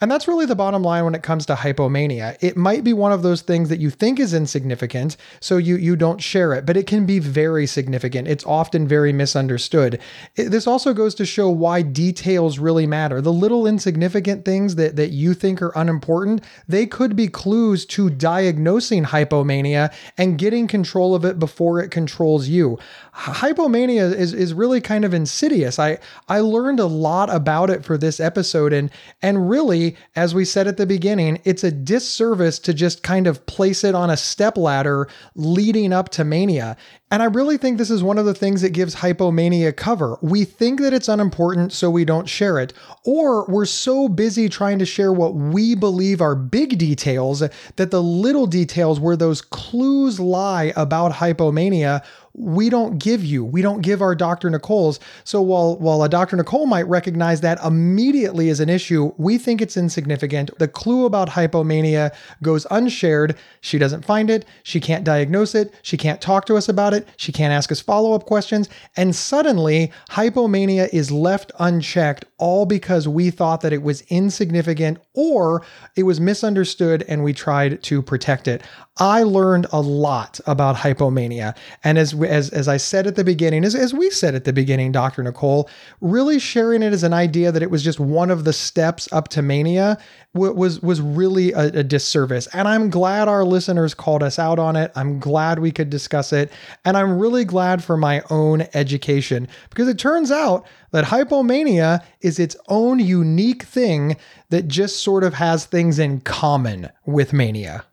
And 0.00 0.10
that's 0.10 0.26
really 0.26 0.44
the 0.44 0.56
bottom 0.56 0.82
line 0.82 1.04
when 1.04 1.14
it 1.14 1.22
comes 1.22 1.46
to 1.46 1.54
hypomania. 1.54 2.36
It 2.40 2.56
might 2.56 2.82
be 2.82 2.92
one 2.92 3.12
of 3.12 3.22
those 3.22 3.42
things 3.42 3.68
that 3.68 3.78
you 3.78 3.90
think 3.90 4.18
is 4.18 4.34
insignificant, 4.34 5.16
so 5.38 5.56
you 5.56 5.76
you 5.76 5.94
don't 5.94 6.20
share 6.20 6.52
it, 6.52 6.66
but 6.66 6.76
it 6.76 6.88
can 6.88 7.06
be 7.06 7.20
very 7.20 7.64
significant. 7.64 8.26
It's 8.26 8.44
often 8.44 8.88
very 8.88 9.12
misunderstood. 9.12 10.00
It, 10.34 10.50
this 10.50 10.66
also 10.66 10.94
goes 10.94 11.14
to 11.14 11.24
show 11.24 11.48
why 11.48 11.82
details 11.82 12.58
really 12.58 12.88
matter. 12.88 13.20
The 13.20 13.32
little 13.32 13.68
insignificant 13.68 14.44
things 14.44 14.74
that 14.74 14.96
that 14.96 15.10
you 15.10 15.32
think 15.32 15.62
are 15.62 15.72
unimportant, 15.76 16.42
they 16.66 16.86
could 16.86 17.14
be 17.14 17.28
clues 17.28 17.86
to 17.86 18.10
diagnosing 18.10 19.04
hypomania 19.04 19.94
and 20.18 20.38
getting 20.38 20.66
control 20.66 21.14
of 21.14 21.24
it 21.24 21.38
before 21.38 21.80
it 21.80 21.92
controls 21.92 22.48
you. 22.48 22.80
Hypomania 23.14 24.12
is 24.12 24.34
is 24.34 24.54
really 24.54 24.80
kind 24.80 25.04
of 25.04 25.14
insidious. 25.14 25.78
I 25.78 25.98
I 26.28 26.40
learned 26.40 26.80
a 26.80 26.86
lot 26.86 27.32
about 27.32 27.70
it 27.70 27.84
for 27.84 27.96
this 27.96 28.18
episode 28.18 28.72
and 28.72 28.90
and 29.22 29.48
really 29.48 29.83
as 30.16 30.34
we 30.34 30.44
said 30.44 30.66
at 30.66 30.76
the 30.76 30.86
beginning, 30.86 31.40
it's 31.44 31.64
a 31.64 31.70
disservice 31.70 32.58
to 32.60 32.74
just 32.74 33.02
kind 33.02 33.26
of 33.26 33.44
place 33.46 33.84
it 33.84 33.94
on 33.94 34.10
a 34.10 34.16
step 34.16 34.56
ladder 34.56 35.08
leading 35.34 35.92
up 35.92 36.08
to 36.10 36.24
mania. 36.24 36.76
And 37.14 37.22
I 37.22 37.26
really 37.26 37.58
think 37.58 37.78
this 37.78 37.92
is 37.92 38.02
one 38.02 38.18
of 38.18 38.24
the 38.24 38.34
things 38.34 38.60
that 38.62 38.70
gives 38.70 38.96
hypomania 38.96 39.76
cover. 39.76 40.18
We 40.20 40.44
think 40.44 40.80
that 40.80 40.92
it's 40.92 41.08
unimportant, 41.08 41.72
so 41.72 41.88
we 41.88 42.04
don't 42.04 42.28
share 42.28 42.58
it. 42.58 42.72
Or 43.04 43.46
we're 43.46 43.66
so 43.66 44.08
busy 44.08 44.48
trying 44.48 44.80
to 44.80 44.84
share 44.84 45.12
what 45.12 45.36
we 45.36 45.76
believe 45.76 46.20
are 46.20 46.34
big 46.34 46.76
details 46.76 47.38
that 47.76 47.92
the 47.92 48.02
little 48.02 48.48
details 48.48 48.98
where 48.98 49.14
those 49.14 49.42
clues 49.42 50.18
lie 50.18 50.72
about 50.74 51.12
hypomania 51.12 52.02
we 52.36 52.68
don't 52.68 52.98
give 52.98 53.24
you. 53.24 53.44
We 53.44 53.62
don't 53.62 53.80
give 53.80 54.02
our 54.02 54.14
Dr. 54.14 54.50
Nicole's. 54.50 54.98
So 55.22 55.40
while 55.40 55.76
while 55.76 56.02
a 56.02 56.08
Dr. 56.08 56.36
Nicole 56.36 56.66
might 56.66 56.86
recognize 56.88 57.40
that 57.42 57.62
immediately 57.64 58.48
as 58.50 58.60
an 58.60 58.68
issue, 58.68 59.12
we 59.18 59.38
think 59.38 59.62
it's 59.62 59.76
insignificant. 59.76 60.50
The 60.58 60.66
clue 60.68 61.06
about 61.06 61.30
hypomania 61.30 62.12
goes 62.42 62.66
unshared. 62.70 63.36
She 63.60 63.78
doesn't 63.78 64.04
find 64.04 64.30
it. 64.30 64.46
She 64.64 64.80
can't 64.80 65.04
diagnose 65.04 65.54
it. 65.54 65.72
She 65.82 65.96
can't 65.96 66.20
talk 66.20 66.44
to 66.46 66.56
us 66.56 66.68
about 66.68 66.92
it. 66.92 67.03
She 67.16 67.32
can't 67.32 67.52
ask 67.52 67.70
us 67.70 67.80
follow-up 67.80 68.26
questions. 68.26 68.68
And 68.96 69.14
suddenly, 69.14 69.92
hypomania 70.10 70.88
is 70.92 71.10
left 71.10 71.52
unchecked 71.58 72.24
all 72.38 72.66
because 72.66 73.06
we 73.08 73.30
thought 73.30 73.60
that 73.62 73.72
it 73.72 73.82
was 73.82 74.02
insignificant 74.08 74.98
or 75.14 75.62
it 75.96 76.02
was 76.04 76.20
misunderstood 76.20 77.04
and 77.08 77.24
we 77.24 77.32
tried 77.32 77.82
to 77.84 78.02
protect 78.02 78.48
it. 78.48 78.62
I 78.98 79.24
learned 79.24 79.66
a 79.72 79.80
lot 79.80 80.38
about 80.46 80.76
hypomania. 80.76 81.56
And 81.82 81.98
as, 81.98 82.14
as, 82.14 82.50
as 82.50 82.68
I 82.68 82.76
said 82.76 83.08
at 83.08 83.16
the 83.16 83.24
beginning, 83.24 83.64
as, 83.64 83.74
as 83.74 83.92
we 83.92 84.08
said 84.08 84.36
at 84.36 84.44
the 84.44 84.52
beginning, 84.52 84.92
Dr. 84.92 85.24
Nicole, 85.24 85.68
really 86.00 86.38
sharing 86.38 86.80
it 86.80 86.92
as 86.92 87.02
an 87.02 87.12
idea 87.12 87.50
that 87.50 87.62
it 87.62 87.72
was 87.72 87.82
just 87.82 87.98
one 87.98 88.30
of 88.30 88.44
the 88.44 88.52
steps 88.52 89.08
up 89.10 89.26
to 89.30 89.42
mania 89.42 89.98
was, 90.32 90.80
was 90.80 91.00
really 91.00 91.50
a, 91.52 91.66
a 91.66 91.82
disservice. 91.82 92.46
And 92.52 92.68
I'm 92.68 92.88
glad 92.88 93.26
our 93.26 93.44
listeners 93.44 93.94
called 93.94 94.22
us 94.22 94.38
out 94.38 94.60
on 94.60 94.76
it. 94.76 94.92
I'm 94.94 95.18
glad 95.18 95.58
we 95.58 95.72
could 95.72 95.90
discuss 95.90 96.32
it. 96.32 96.52
And 96.84 96.96
I'm 96.96 97.18
really 97.18 97.44
glad 97.44 97.82
for 97.82 97.96
my 97.96 98.22
own 98.30 98.68
education 98.74 99.48
because 99.70 99.88
it 99.88 99.98
turns 99.98 100.30
out 100.30 100.66
that 100.92 101.06
hypomania 101.06 102.04
is 102.20 102.38
its 102.38 102.54
own 102.68 103.00
unique 103.00 103.64
thing 103.64 104.16
that 104.50 104.68
just 104.68 105.02
sort 105.02 105.24
of 105.24 105.34
has 105.34 105.66
things 105.66 105.98
in 105.98 106.20
common 106.20 106.90
with 107.06 107.32
mania 107.32 107.84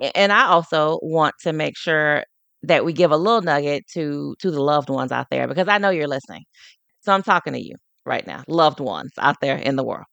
and 0.00 0.32
I 0.32 0.46
also 0.46 0.98
want 1.02 1.34
to 1.42 1.52
make 1.52 1.76
sure 1.76 2.24
that 2.62 2.84
we 2.84 2.92
give 2.92 3.10
a 3.12 3.16
little 3.16 3.42
nugget 3.42 3.84
to 3.94 4.34
to 4.40 4.50
the 4.50 4.62
loved 4.62 4.88
ones 4.90 5.12
out 5.12 5.26
there 5.30 5.46
because 5.48 5.68
I 5.68 5.78
know 5.78 5.90
you're 5.90 6.08
listening. 6.08 6.44
So 7.02 7.12
I'm 7.14 7.22
talking 7.24 7.54
to 7.54 7.60
you 7.64 7.76
right 8.06 8.26
now, 8.26 8.44
loved 8.48 8.80
ones 8.80 9.12
out 9.20 9.36
there 9.42 9.56
in 9.58 9.76
the 9.76 9.84
world. 9.84 10.06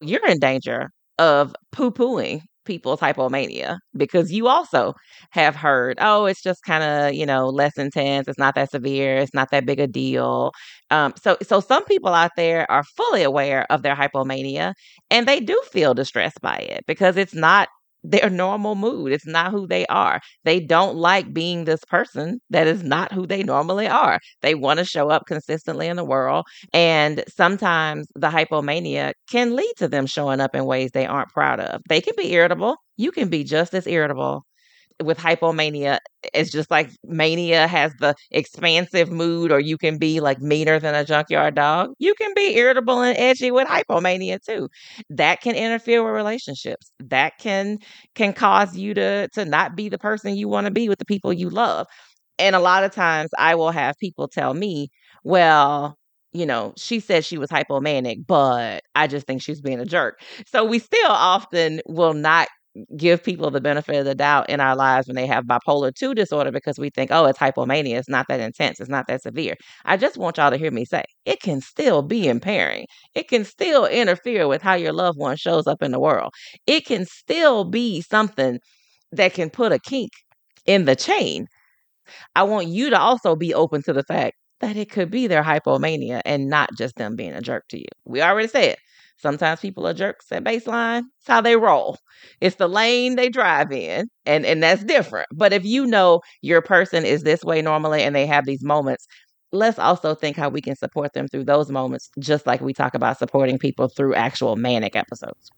You're 0.00 0.26
in 0.26 0.38
danger 0.40 0.90
of 1.18 1.54
poo-pooing 1.72 2.42
people's 2.66 3.00
hypomania 3.00 3.78
because 3.96 4.32
you 4.32 4.48
also 4.48 4.94
have 5.30 5.54
heard, 5.56 5.98
oh, 6.00 6.24
it's 6.26 6.42
just 6.42 6.62
kind 6.64 6.82
of, 6.82 7.14
you 7.14 7.26
know, 7.26 7.48
less 7.48 7.76
intense. 7.78 8.26
It's 8.28 8.38
not 8.38 8.54
that 8.56 8.70
severe. 8.70 9.18
It's 9.18 9.34
not 9.34 9.50
that 9.50 9.66
big 9.66 9.80
a 9.80 9.86
deal. 9.86 10.52
Um, 10.90 11.12
so, 11.22 11.36
so 11.42 11.60
some 11.60 11.84
people 11.84 12.12
out 12.14 12.32
there 12.36 12.70
are 12.70 12.84
fully 12.96 13.22
aware 13.22 13.66
of 13.70 13.82
their 13.82 13.94
hypomania 13.94 14.72
and 15.10 15.26
they 15.28 15.40
do 15.40 15.60
feel 15.72 15.94
distressed 15.94 16.40
by 16.40 16.56
it 16.56 16.84
because 16.86 17.16
it's 17.16 17.34
not 17.34 17.68
their 18.04 18.30
normal 18.30 18.74
mood. 18.74 19.12
It's 19.12 19.26
not 19.26 19.50
who 19.50 19.66
they 19.66 19.86
are. 19.86 20.20
They 20.44 20.60
don't 20.60 20.96
like 20.96 21.32
being 21.32 21.64
this 21.64 21.84
person 21.88 22.40
that 22.50 22.66
is 22.66 22.82
not 22.82 23.12
who 23.12 23.26
they 23.26 23.42
normally 23.42 23.86
are. 23.88 24.20
They 24.42 24.54
want 24.54 24.78
to 24.78 24.84
show 24.84 25.08
up 25.10 25.26
consistently 25.26 25.88
in 25.88 25.96
the 25.96 26.04
world. 26.04 26.44
And 26.72 27.24
sometimes 27.28 28.06
the 28.14 28.28
hypomania 28.28 29.12
can 29.30 29.56
lead 29.56 29.72
to 29.78 29.88
them 29.88 30.06
showing 30.06 30.40
up 30.40 30.54
in 30.54 30.66
ways 30.66 30.90
they 30.92 31.06
aren't 31.06 31.30
proud 31.30 31.60
of. 31.60 31.80
They 31.88 32.00
can 32.00 32.14
be 32.16 32.32
irritable. 32.32 32.76
You 32.96 33.10
can 33.10 33.28
be 33.28 33.42
just 33.44 33.74
as 33.74 33.86
irritable 33.86 34.44
with 35.02 35.18
hypomania, 35.18 35.98
it's 36.32 36.50
just 36.50 36.70
like 36.70 36.90
mania 37.04 37.66
has 37.66 37.92
the 38.00 38.14
expansive 38.30 39.10
mood, 39.10 39.50
or 39.52 39.58
you 39.60 39.76
can 39.76 39.98
be 39.98 40.20
like 40.20 40.40
meaner 40.40 40.78
than 40.78 40.94
a 40.94 41.04
junkyard 41.04 41.54
dog. 41.56 41.90
You 41.98 42.14
can 42.14 42.32
be 42.34 42.56
irritable 42.56 43.00
and 43.02 43.16
edgy 43.18 43.50
with 43.50 43.66
hypomania 43.68 44.38
too. 44.44 44.68
That 45.10 45.40
can 45.40 45.56
interfere 45.56 46.02
with 46.04 46.14
relationships. 46.14 46.92
That 47.00 47.32
can 47.38 47.78
can 48.14 48.32
cause 48.32 48.76
you 48.76 48.94
to 48.94 49.28
to 49.34 49.44
not 49.44 49.76
be 49.76 49.88
the 49.88 49.98
person 49.98 50.36
you 50.36 50.48
want 50.48 50.66
to 50.66 50.70
be 50.70 50.88
with 50.88 50.98
the 50.98 51.04
people 51.04 51.32
you 51.32 51.50
love. 51.50 51.86
And 52.38 52.56
a 52.56 52.60
lot 52.60 52.84
of 52.84 52.92
times 52.92 53.30
I 53.38 53.54
will 53.54 53.70
have 53.70 53.96
people 53.98 54.28
tell 54.28 54.54
me, 54.54 54.90
well, 55.22 55.96
you 56.32 56.46
know, 56.46 56.74
she 56.76 56.98
said 57.00 57.24
she 57.24 57.38
was 57.38 57.48
hypomanic, 57.50 58.26
but 58.26 58.82
I 58.94 59.06
just 59.06 59.26
think 59.26 59.40
she's 59.42 59.60
being 59.60 59.78
a 59.80 59.84
jerk. 59.86 60.20
So 60.46 60.64
we 60.64 60.80
still 60.80 61.10
often 61.10 61.80
will 61.86 62.14
not 62.14 62.48
give 62.96 63.22
people 63.22 63.50
the 63.50 63.60
benefit 63.60 63.96
of 63.96 64.04
the 64.04 64.14
doubt 64.14 64.50
in 64.50 64.60
our 64.60 64.76
lives 64.76 65.06
when 65.06 65.16
they 65.16 65.26
have 65.26 65.44
bipolar 65.44 65.94
2 65.94 66.14
disorder 66.14 66.50
because 66.50 66.78
we 66.78 66.90
think, 66.90 67.10
oh, 67.12 67.26
it's 67.26 67.38
hypomania. 67.38 67.98
It's 67.98 68.08
not 68.08 68.26
that 68.28 68.40
intense. 68.40 68.80
It's 68.80 68.90
not 68.90 69.06
that 69.08 69.22
severe. 69.22 69.54
I 69.84 69.96
just 69.96 70.16
want 70.16 70.36
y'all 70.36 70.50
to 70.50 70.56
hear 70.56 70.70
me 70.70 70.84
say 70.84 71.04
it 71.24 71.40
can 71.40 71.60
still 71.60 72.02
be 72.02 72.28
impairing. 72.28 72.86
It 73.14 73.28
can 73.28 73.44
still 73.44 73.86
interfere 73.86 74.48
with 74.48 74.62
how 74.62 74.74
your 74.74 74.92
loved 74.92 75.18
one 75.18 75.36
shows 75.36 75.66
up 75.66 75.82
in 75.82 75.92
the 75.92 76.00
world. 76.00 76.32
It 76.66 76.86
can 76.86 77.06
still 77.06 77.64
be 77.64 78.00
something 78.00 78.58
that 79.12 79.34
can 79.34 79.50
put 79.50 79.72
a 79.72 79.78
kink 79.78 80.10
in 80.66 80.84
the 80.84 80.96
chain. 80.96 81.46
I 82.36 82.44
want 82.44 82.68
you 82.68 82.90
to 82.90 82.98
also 82.98 83.36
be 83.36 83.54
open 83.54 83.82
to 83.84 83.92
the 83.92 84.04
fact 84.04 84.36
that 84.60 84.76
it 84.76 84.90
could 84.90 85.10
be 85.10 85.26
their 85.26 85.42
hypomania 85.42 86.20
and 86.24 86.48
not 86.48 86.70
just 86.76 86.96
them 86.96 87.16
being 87.16 87.32
a 87.34 87.40
jerk 87.40 87.64
to 87.68 87.78
you. 87.78 87.86
We 88.04 88.22
already 88.22 88.48
said 88.48 88.76
sometimes 89.16 89.60
people 89.60 89.86
are 89.86 89.94
jerks 89.94 90.30
at 90.32 90.44
baseline. 90.44 91.02
It's 91.18 91.28
how 91.28 91.40
they 91.40 91.56
roll. 91.56 91.98
It's 92.40 92.56
the 92.56 92.68
lane 92.68 93.16
they 93.16 93.28
drive 93.28 93.72
in, 93.72 94.08
and 94.26 94.44
and 94.46 94.62
that's 94.62 94.80
mm-hmm. 94.80 94.88
different. 94.88 95.28
But 95.32 95.52
if 95.52 95.64
you 95.64 95.86
know 95.86 96.20
your 96.42 96.62
person 96.62 97.04
is 97.04 97.22
this 97.22 97.42
way 97.44 97.62
normally 97.62 98.02
and 98.02 98.14
they 98.14 98.26
have 98.26 98.46
these 98.46 98.64
moments, 98.64 99.06
let's 99.52 99.78
also 99.78 100.14
think 100.14 100.36
how 100.36 100.48
we 100.48 100.60
can 100.60 100.76
support 100.76 101.12
them 101.14 101.28
through 101.28 101.44
those 101.44 101.70
moments, 101.70 102.10
just 102.18 102.46
like 102.46 102.60
we 102.60 102.74
talk 102.74 102.94
about 102.94 103.18
supporting 103.18 103.58
people 103.58 103.88
through 103.88 104.14
actual 104.14 104.56
manic 104.56 104.96
episodes. 104.96 105.50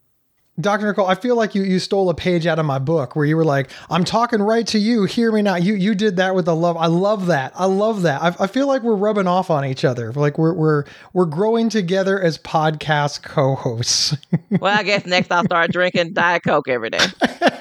Dr. 0.61 0.87
Nicole, 0.87 1.07
I 1.07 1.15
feel 1.15 1.37
like 1.37 1.55
you 1.55 1.63
you 1.63 1.79
stole 1.79 2.09
a 2.09 2.15
page 2.15 2.47
out 2.47 2.59
of 2.59 2.65
my 2.65 2.79
book 2.79 3.15
where 3.15 3.27
you 3.27 3.37
were 3.37 3.45
like, 3.45 3.71
"I'm 3.91 4.05
talking 4.05 4.41
right 4.41 4.67
to 4.69 4.79
you. 4.79 5.05
Hear 5.05 5.31
me 5.31 5.43
now." 5.43 5.57
You 5.57 5.75
you 5.75 5.95
did 5.95 6.17
that 6.17 6.35
with 6.35 6.49
a 6.49 6.55
love. 6.55 6.77
I 6.77 6.87
love 6.87 7.27
that. 7.27 7.53
I 7.55 7.67
love 7.67 8.03
that. 8.03 8.23
I, 8.23 8.35
I 8.45 8.47
feel 8.47 8.67
like 8.67 8.83
we're 8.83 8.95
rubbing 8.95 9.27
off 9.27 9.51
on 9.51 9.65
each 9.65 9.85
other. 9.85 10.13
Like 10.13 10.39
we're 10.39 10.55
we're 10.55 10.85
we're 11.13 11.27
growing 11.27 11.69
together 11.69 12.21
as 12.21 12.39
podcast 12.39 13.23
co-hosts. 13.23 14.17
well, 14.61 14.79
I 14.79 14.83
guess 14.83 15.05
next 15.05 15.31
I'll 15.31 15.45
start 15.45 15.73
drinking 15.73 16.15
Diet 16.15 16.43
Coke 16.45 16.69
every 16.69 16.91
day. 16.91 17.05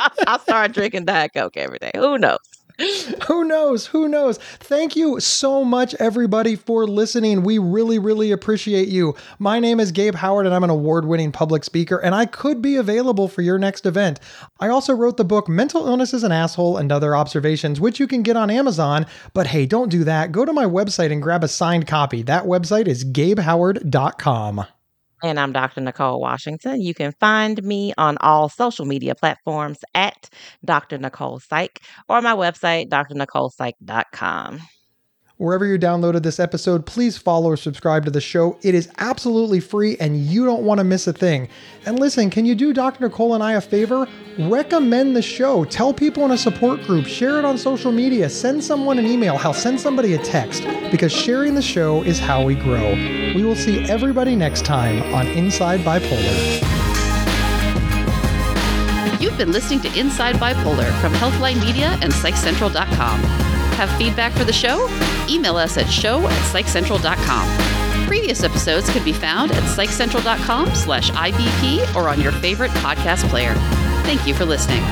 I'll 0.26 0.38
start 0.38 0.72
drinking 0.72 1.04
Diet 1.04 1.32
Coke 1.34 1.56
every 1.56 1.78
day. 1.78 1.90
Who 1.94 2.18
knows? 2.18 2.38
Who 3.26 3.44
knows? 3.44 3.86
Who 3.86 4.08
knows? 4.08 4.38
Thank 4.38 4.96
you 4.96 5.20
so 5.20 5.64
much, 5.64 5.94
everybody, 5.96 6.56
for 6.56 6.86
listening. 6.86 7.42
We 7.42 7.58
really, 7.58 7.98
really 7.98 8.32
appreciate 8.32 8.88
you. 8.88 9.14
My 9.38 9.60
name 9.60 9.80
is 9.80 9.92
Gabe 9.92 10.14
Howard, 10.14 10.46
and 10.46 10.54
I'm 10.54 10.64
an 10.64 10.70
award 10.70 11.04
winning 11.04 11.32
public 11.32 11.64
speaker, 11.64 11.98
and 11.98 12.14
I 12.14 12.26
could 12.26 12.62
be 12.62 12.76
available 12.76 13.28
for 13.28 13.42
your 13.42 13.58
next 13.58 13.84
event. 13.86 14.20
I 14.60 14.68
also 14.68 14.94
wrote 14.94 15.16
the 15.16 15.24
book 15.24 15.48
Mental 15.48 15.86
Illness 15.86 16.14
is 16.14 16.24
an 16.24 16.32
Asshole 16.32 16.78
and 16.78 16.90
Other 16.90 17.14
Observations, 17.14 17.80
which 17.80 18.00
you 18.00 18.06
can 18.06 18.22
get 18.22 18.36
on 18.36 18.50
Amazon. 18.50 19.06
But 19.34 19.48
hey, 19.48 19.66
don't 19.66 19.90
do 19.90 20.04
that. 20.04 20.32
Go 20.32 20.44
to 20.44 20.52
my 20.52 20.64
website 20.64 21.12
and 21.12 21.22
grab 21.22 21.44
a 21.44 21.48
signed 21.48 21.86
copy. 21.86 22.22
That 22.22 22.44
website 22.44 22.86
is 22.86 23.04
gabehoward.com. 23.04 24.64
And 25.22 25.38
I'm 25.38 25.52
Dr. 25.52 25.80
Nicole 25.82 26.20
Washington. 26.20 26.80
You 26.80 26.94
can 26.94 27.12
find 27.20 27.62
me 27.62 27.92
on 27.98 28.16
all 28.18 28.48
social 28.48 28.86
media 28.86 29.14
platforms 29.14 29.78
at 29.94 30.30
Dr. 30.64 30.98
Nicole 30.98 31.40
Psych 31.40 31.80
or 32.08 32.22
my 32.22 32.34
website, 32.34 32.88
drnicolepsych.com. 32.88 34.60
Wherever 35.40 35.64
you 35.64 35.78
downloaded 35.78 36.22
this 36.22 36.38
episode, 36.38 36.84
please 36.84 37.16
follow 37.16 37.48
or 37.48 37.56
subscribe 37.56 38.04
to 38.04 38.10
the 38.10 38.20
show. 38.20 38.58
It 38.60 38.74
is 38.74 38.90
absolutely 38.98 39.58
free 39.58 39.96
and 39.96 40.18
you 40.18 40.44
don't 40.44 40.64
want 40.64 40.80
to 40.80 40.84
miss 40.84 41.06
a 41.06 41.14
thing. 41.14 41.48
And 41.86 41.98
listen, 41.98 42.28
can 42.28 42.44
you 42.44 42.54
do 42.54 42.74
Dr. 42.74 43.04
Nicole 43.04 43.32
and 43.32 43.42
I 43.42 43.54
a 43.54 43.62
favor? 43.62 44.06
Recommend 44.38 45.16
the 45.16 45.22
show. 45.22 45.64
Tell 45.64 45.94
people 45.94 46.26
in 46.26 46.32
a 46.32 46.36
support 46.36 46.82
group, 46.82 47.06
share 47.06 47.38
it 47.38 47.46
on 47.46 47.56
social 47.56 47.90
media, 47.90 48.28
send 48.28 48.62
someone 48.62 48.98
an 48.98 49.06
email, 49.06 49.38
hell, 49.38 49.54
send 49.54 49.80
somebody 49.80 50.12
a 50.12 50.18
text, 50.18 50.62
because 50.90 51.10
sharing 51.10 51.54
the 51.54 51.62
show 51.62 52.02
is 52.02 52.18
how 52.18 52.44
we 52.44 52.54
grow. 52.54 52.92
We 53.34 53.42
will 53.42 53.56
see 53.56 53.80
everybody 53.84 54.36
next 54.36 54.66
time 54.66 55.02
on 55.14 55.26
Inside 55.26 55.80
Bipolar. 55.80 56.60
You've 59.22 59.38
been 59.38 59.52
listening 59.52 59.80
to 59.80 59.98
Inside 59.98 60.36
Bipolar 60.36 60.92
from 61.00 61.14
Healthline 61.14 61.64
Media 61.64 61.98
and 62.02 62.12
PsychCentral.com. 62.12 63.49
Have 63.80 63.96
feedback 63.96 64.32
for 64.34 64.44
the 64.44 64.52
show? 64.52 64.86
Email 65.26 65.56
us 65.56 65.78
at 65.78 65.86
show 65.86 66.18
at 66.26 66.52
psychcentral.com. 66.52 68.06
Previous 68.06 68.42
episodes 68.42 68.90
can 68.90 69.02
be 69.02 69.14
found 69.14 69.52
at 69.52 69.62
psychcentral.com 69.62 70.74
slash 70.74 71.10
IBP 71.12 71.94
or 71.96 72.06
on 72.06 72.20
your 72.20 72.30
favorite 72.30 72.72
podcast 72.72 73.26
player. 73.30 73.54
Thank 74.04 74.26
you 74.26 74.34
for 74.34 74.44
listening. 74.44 74.82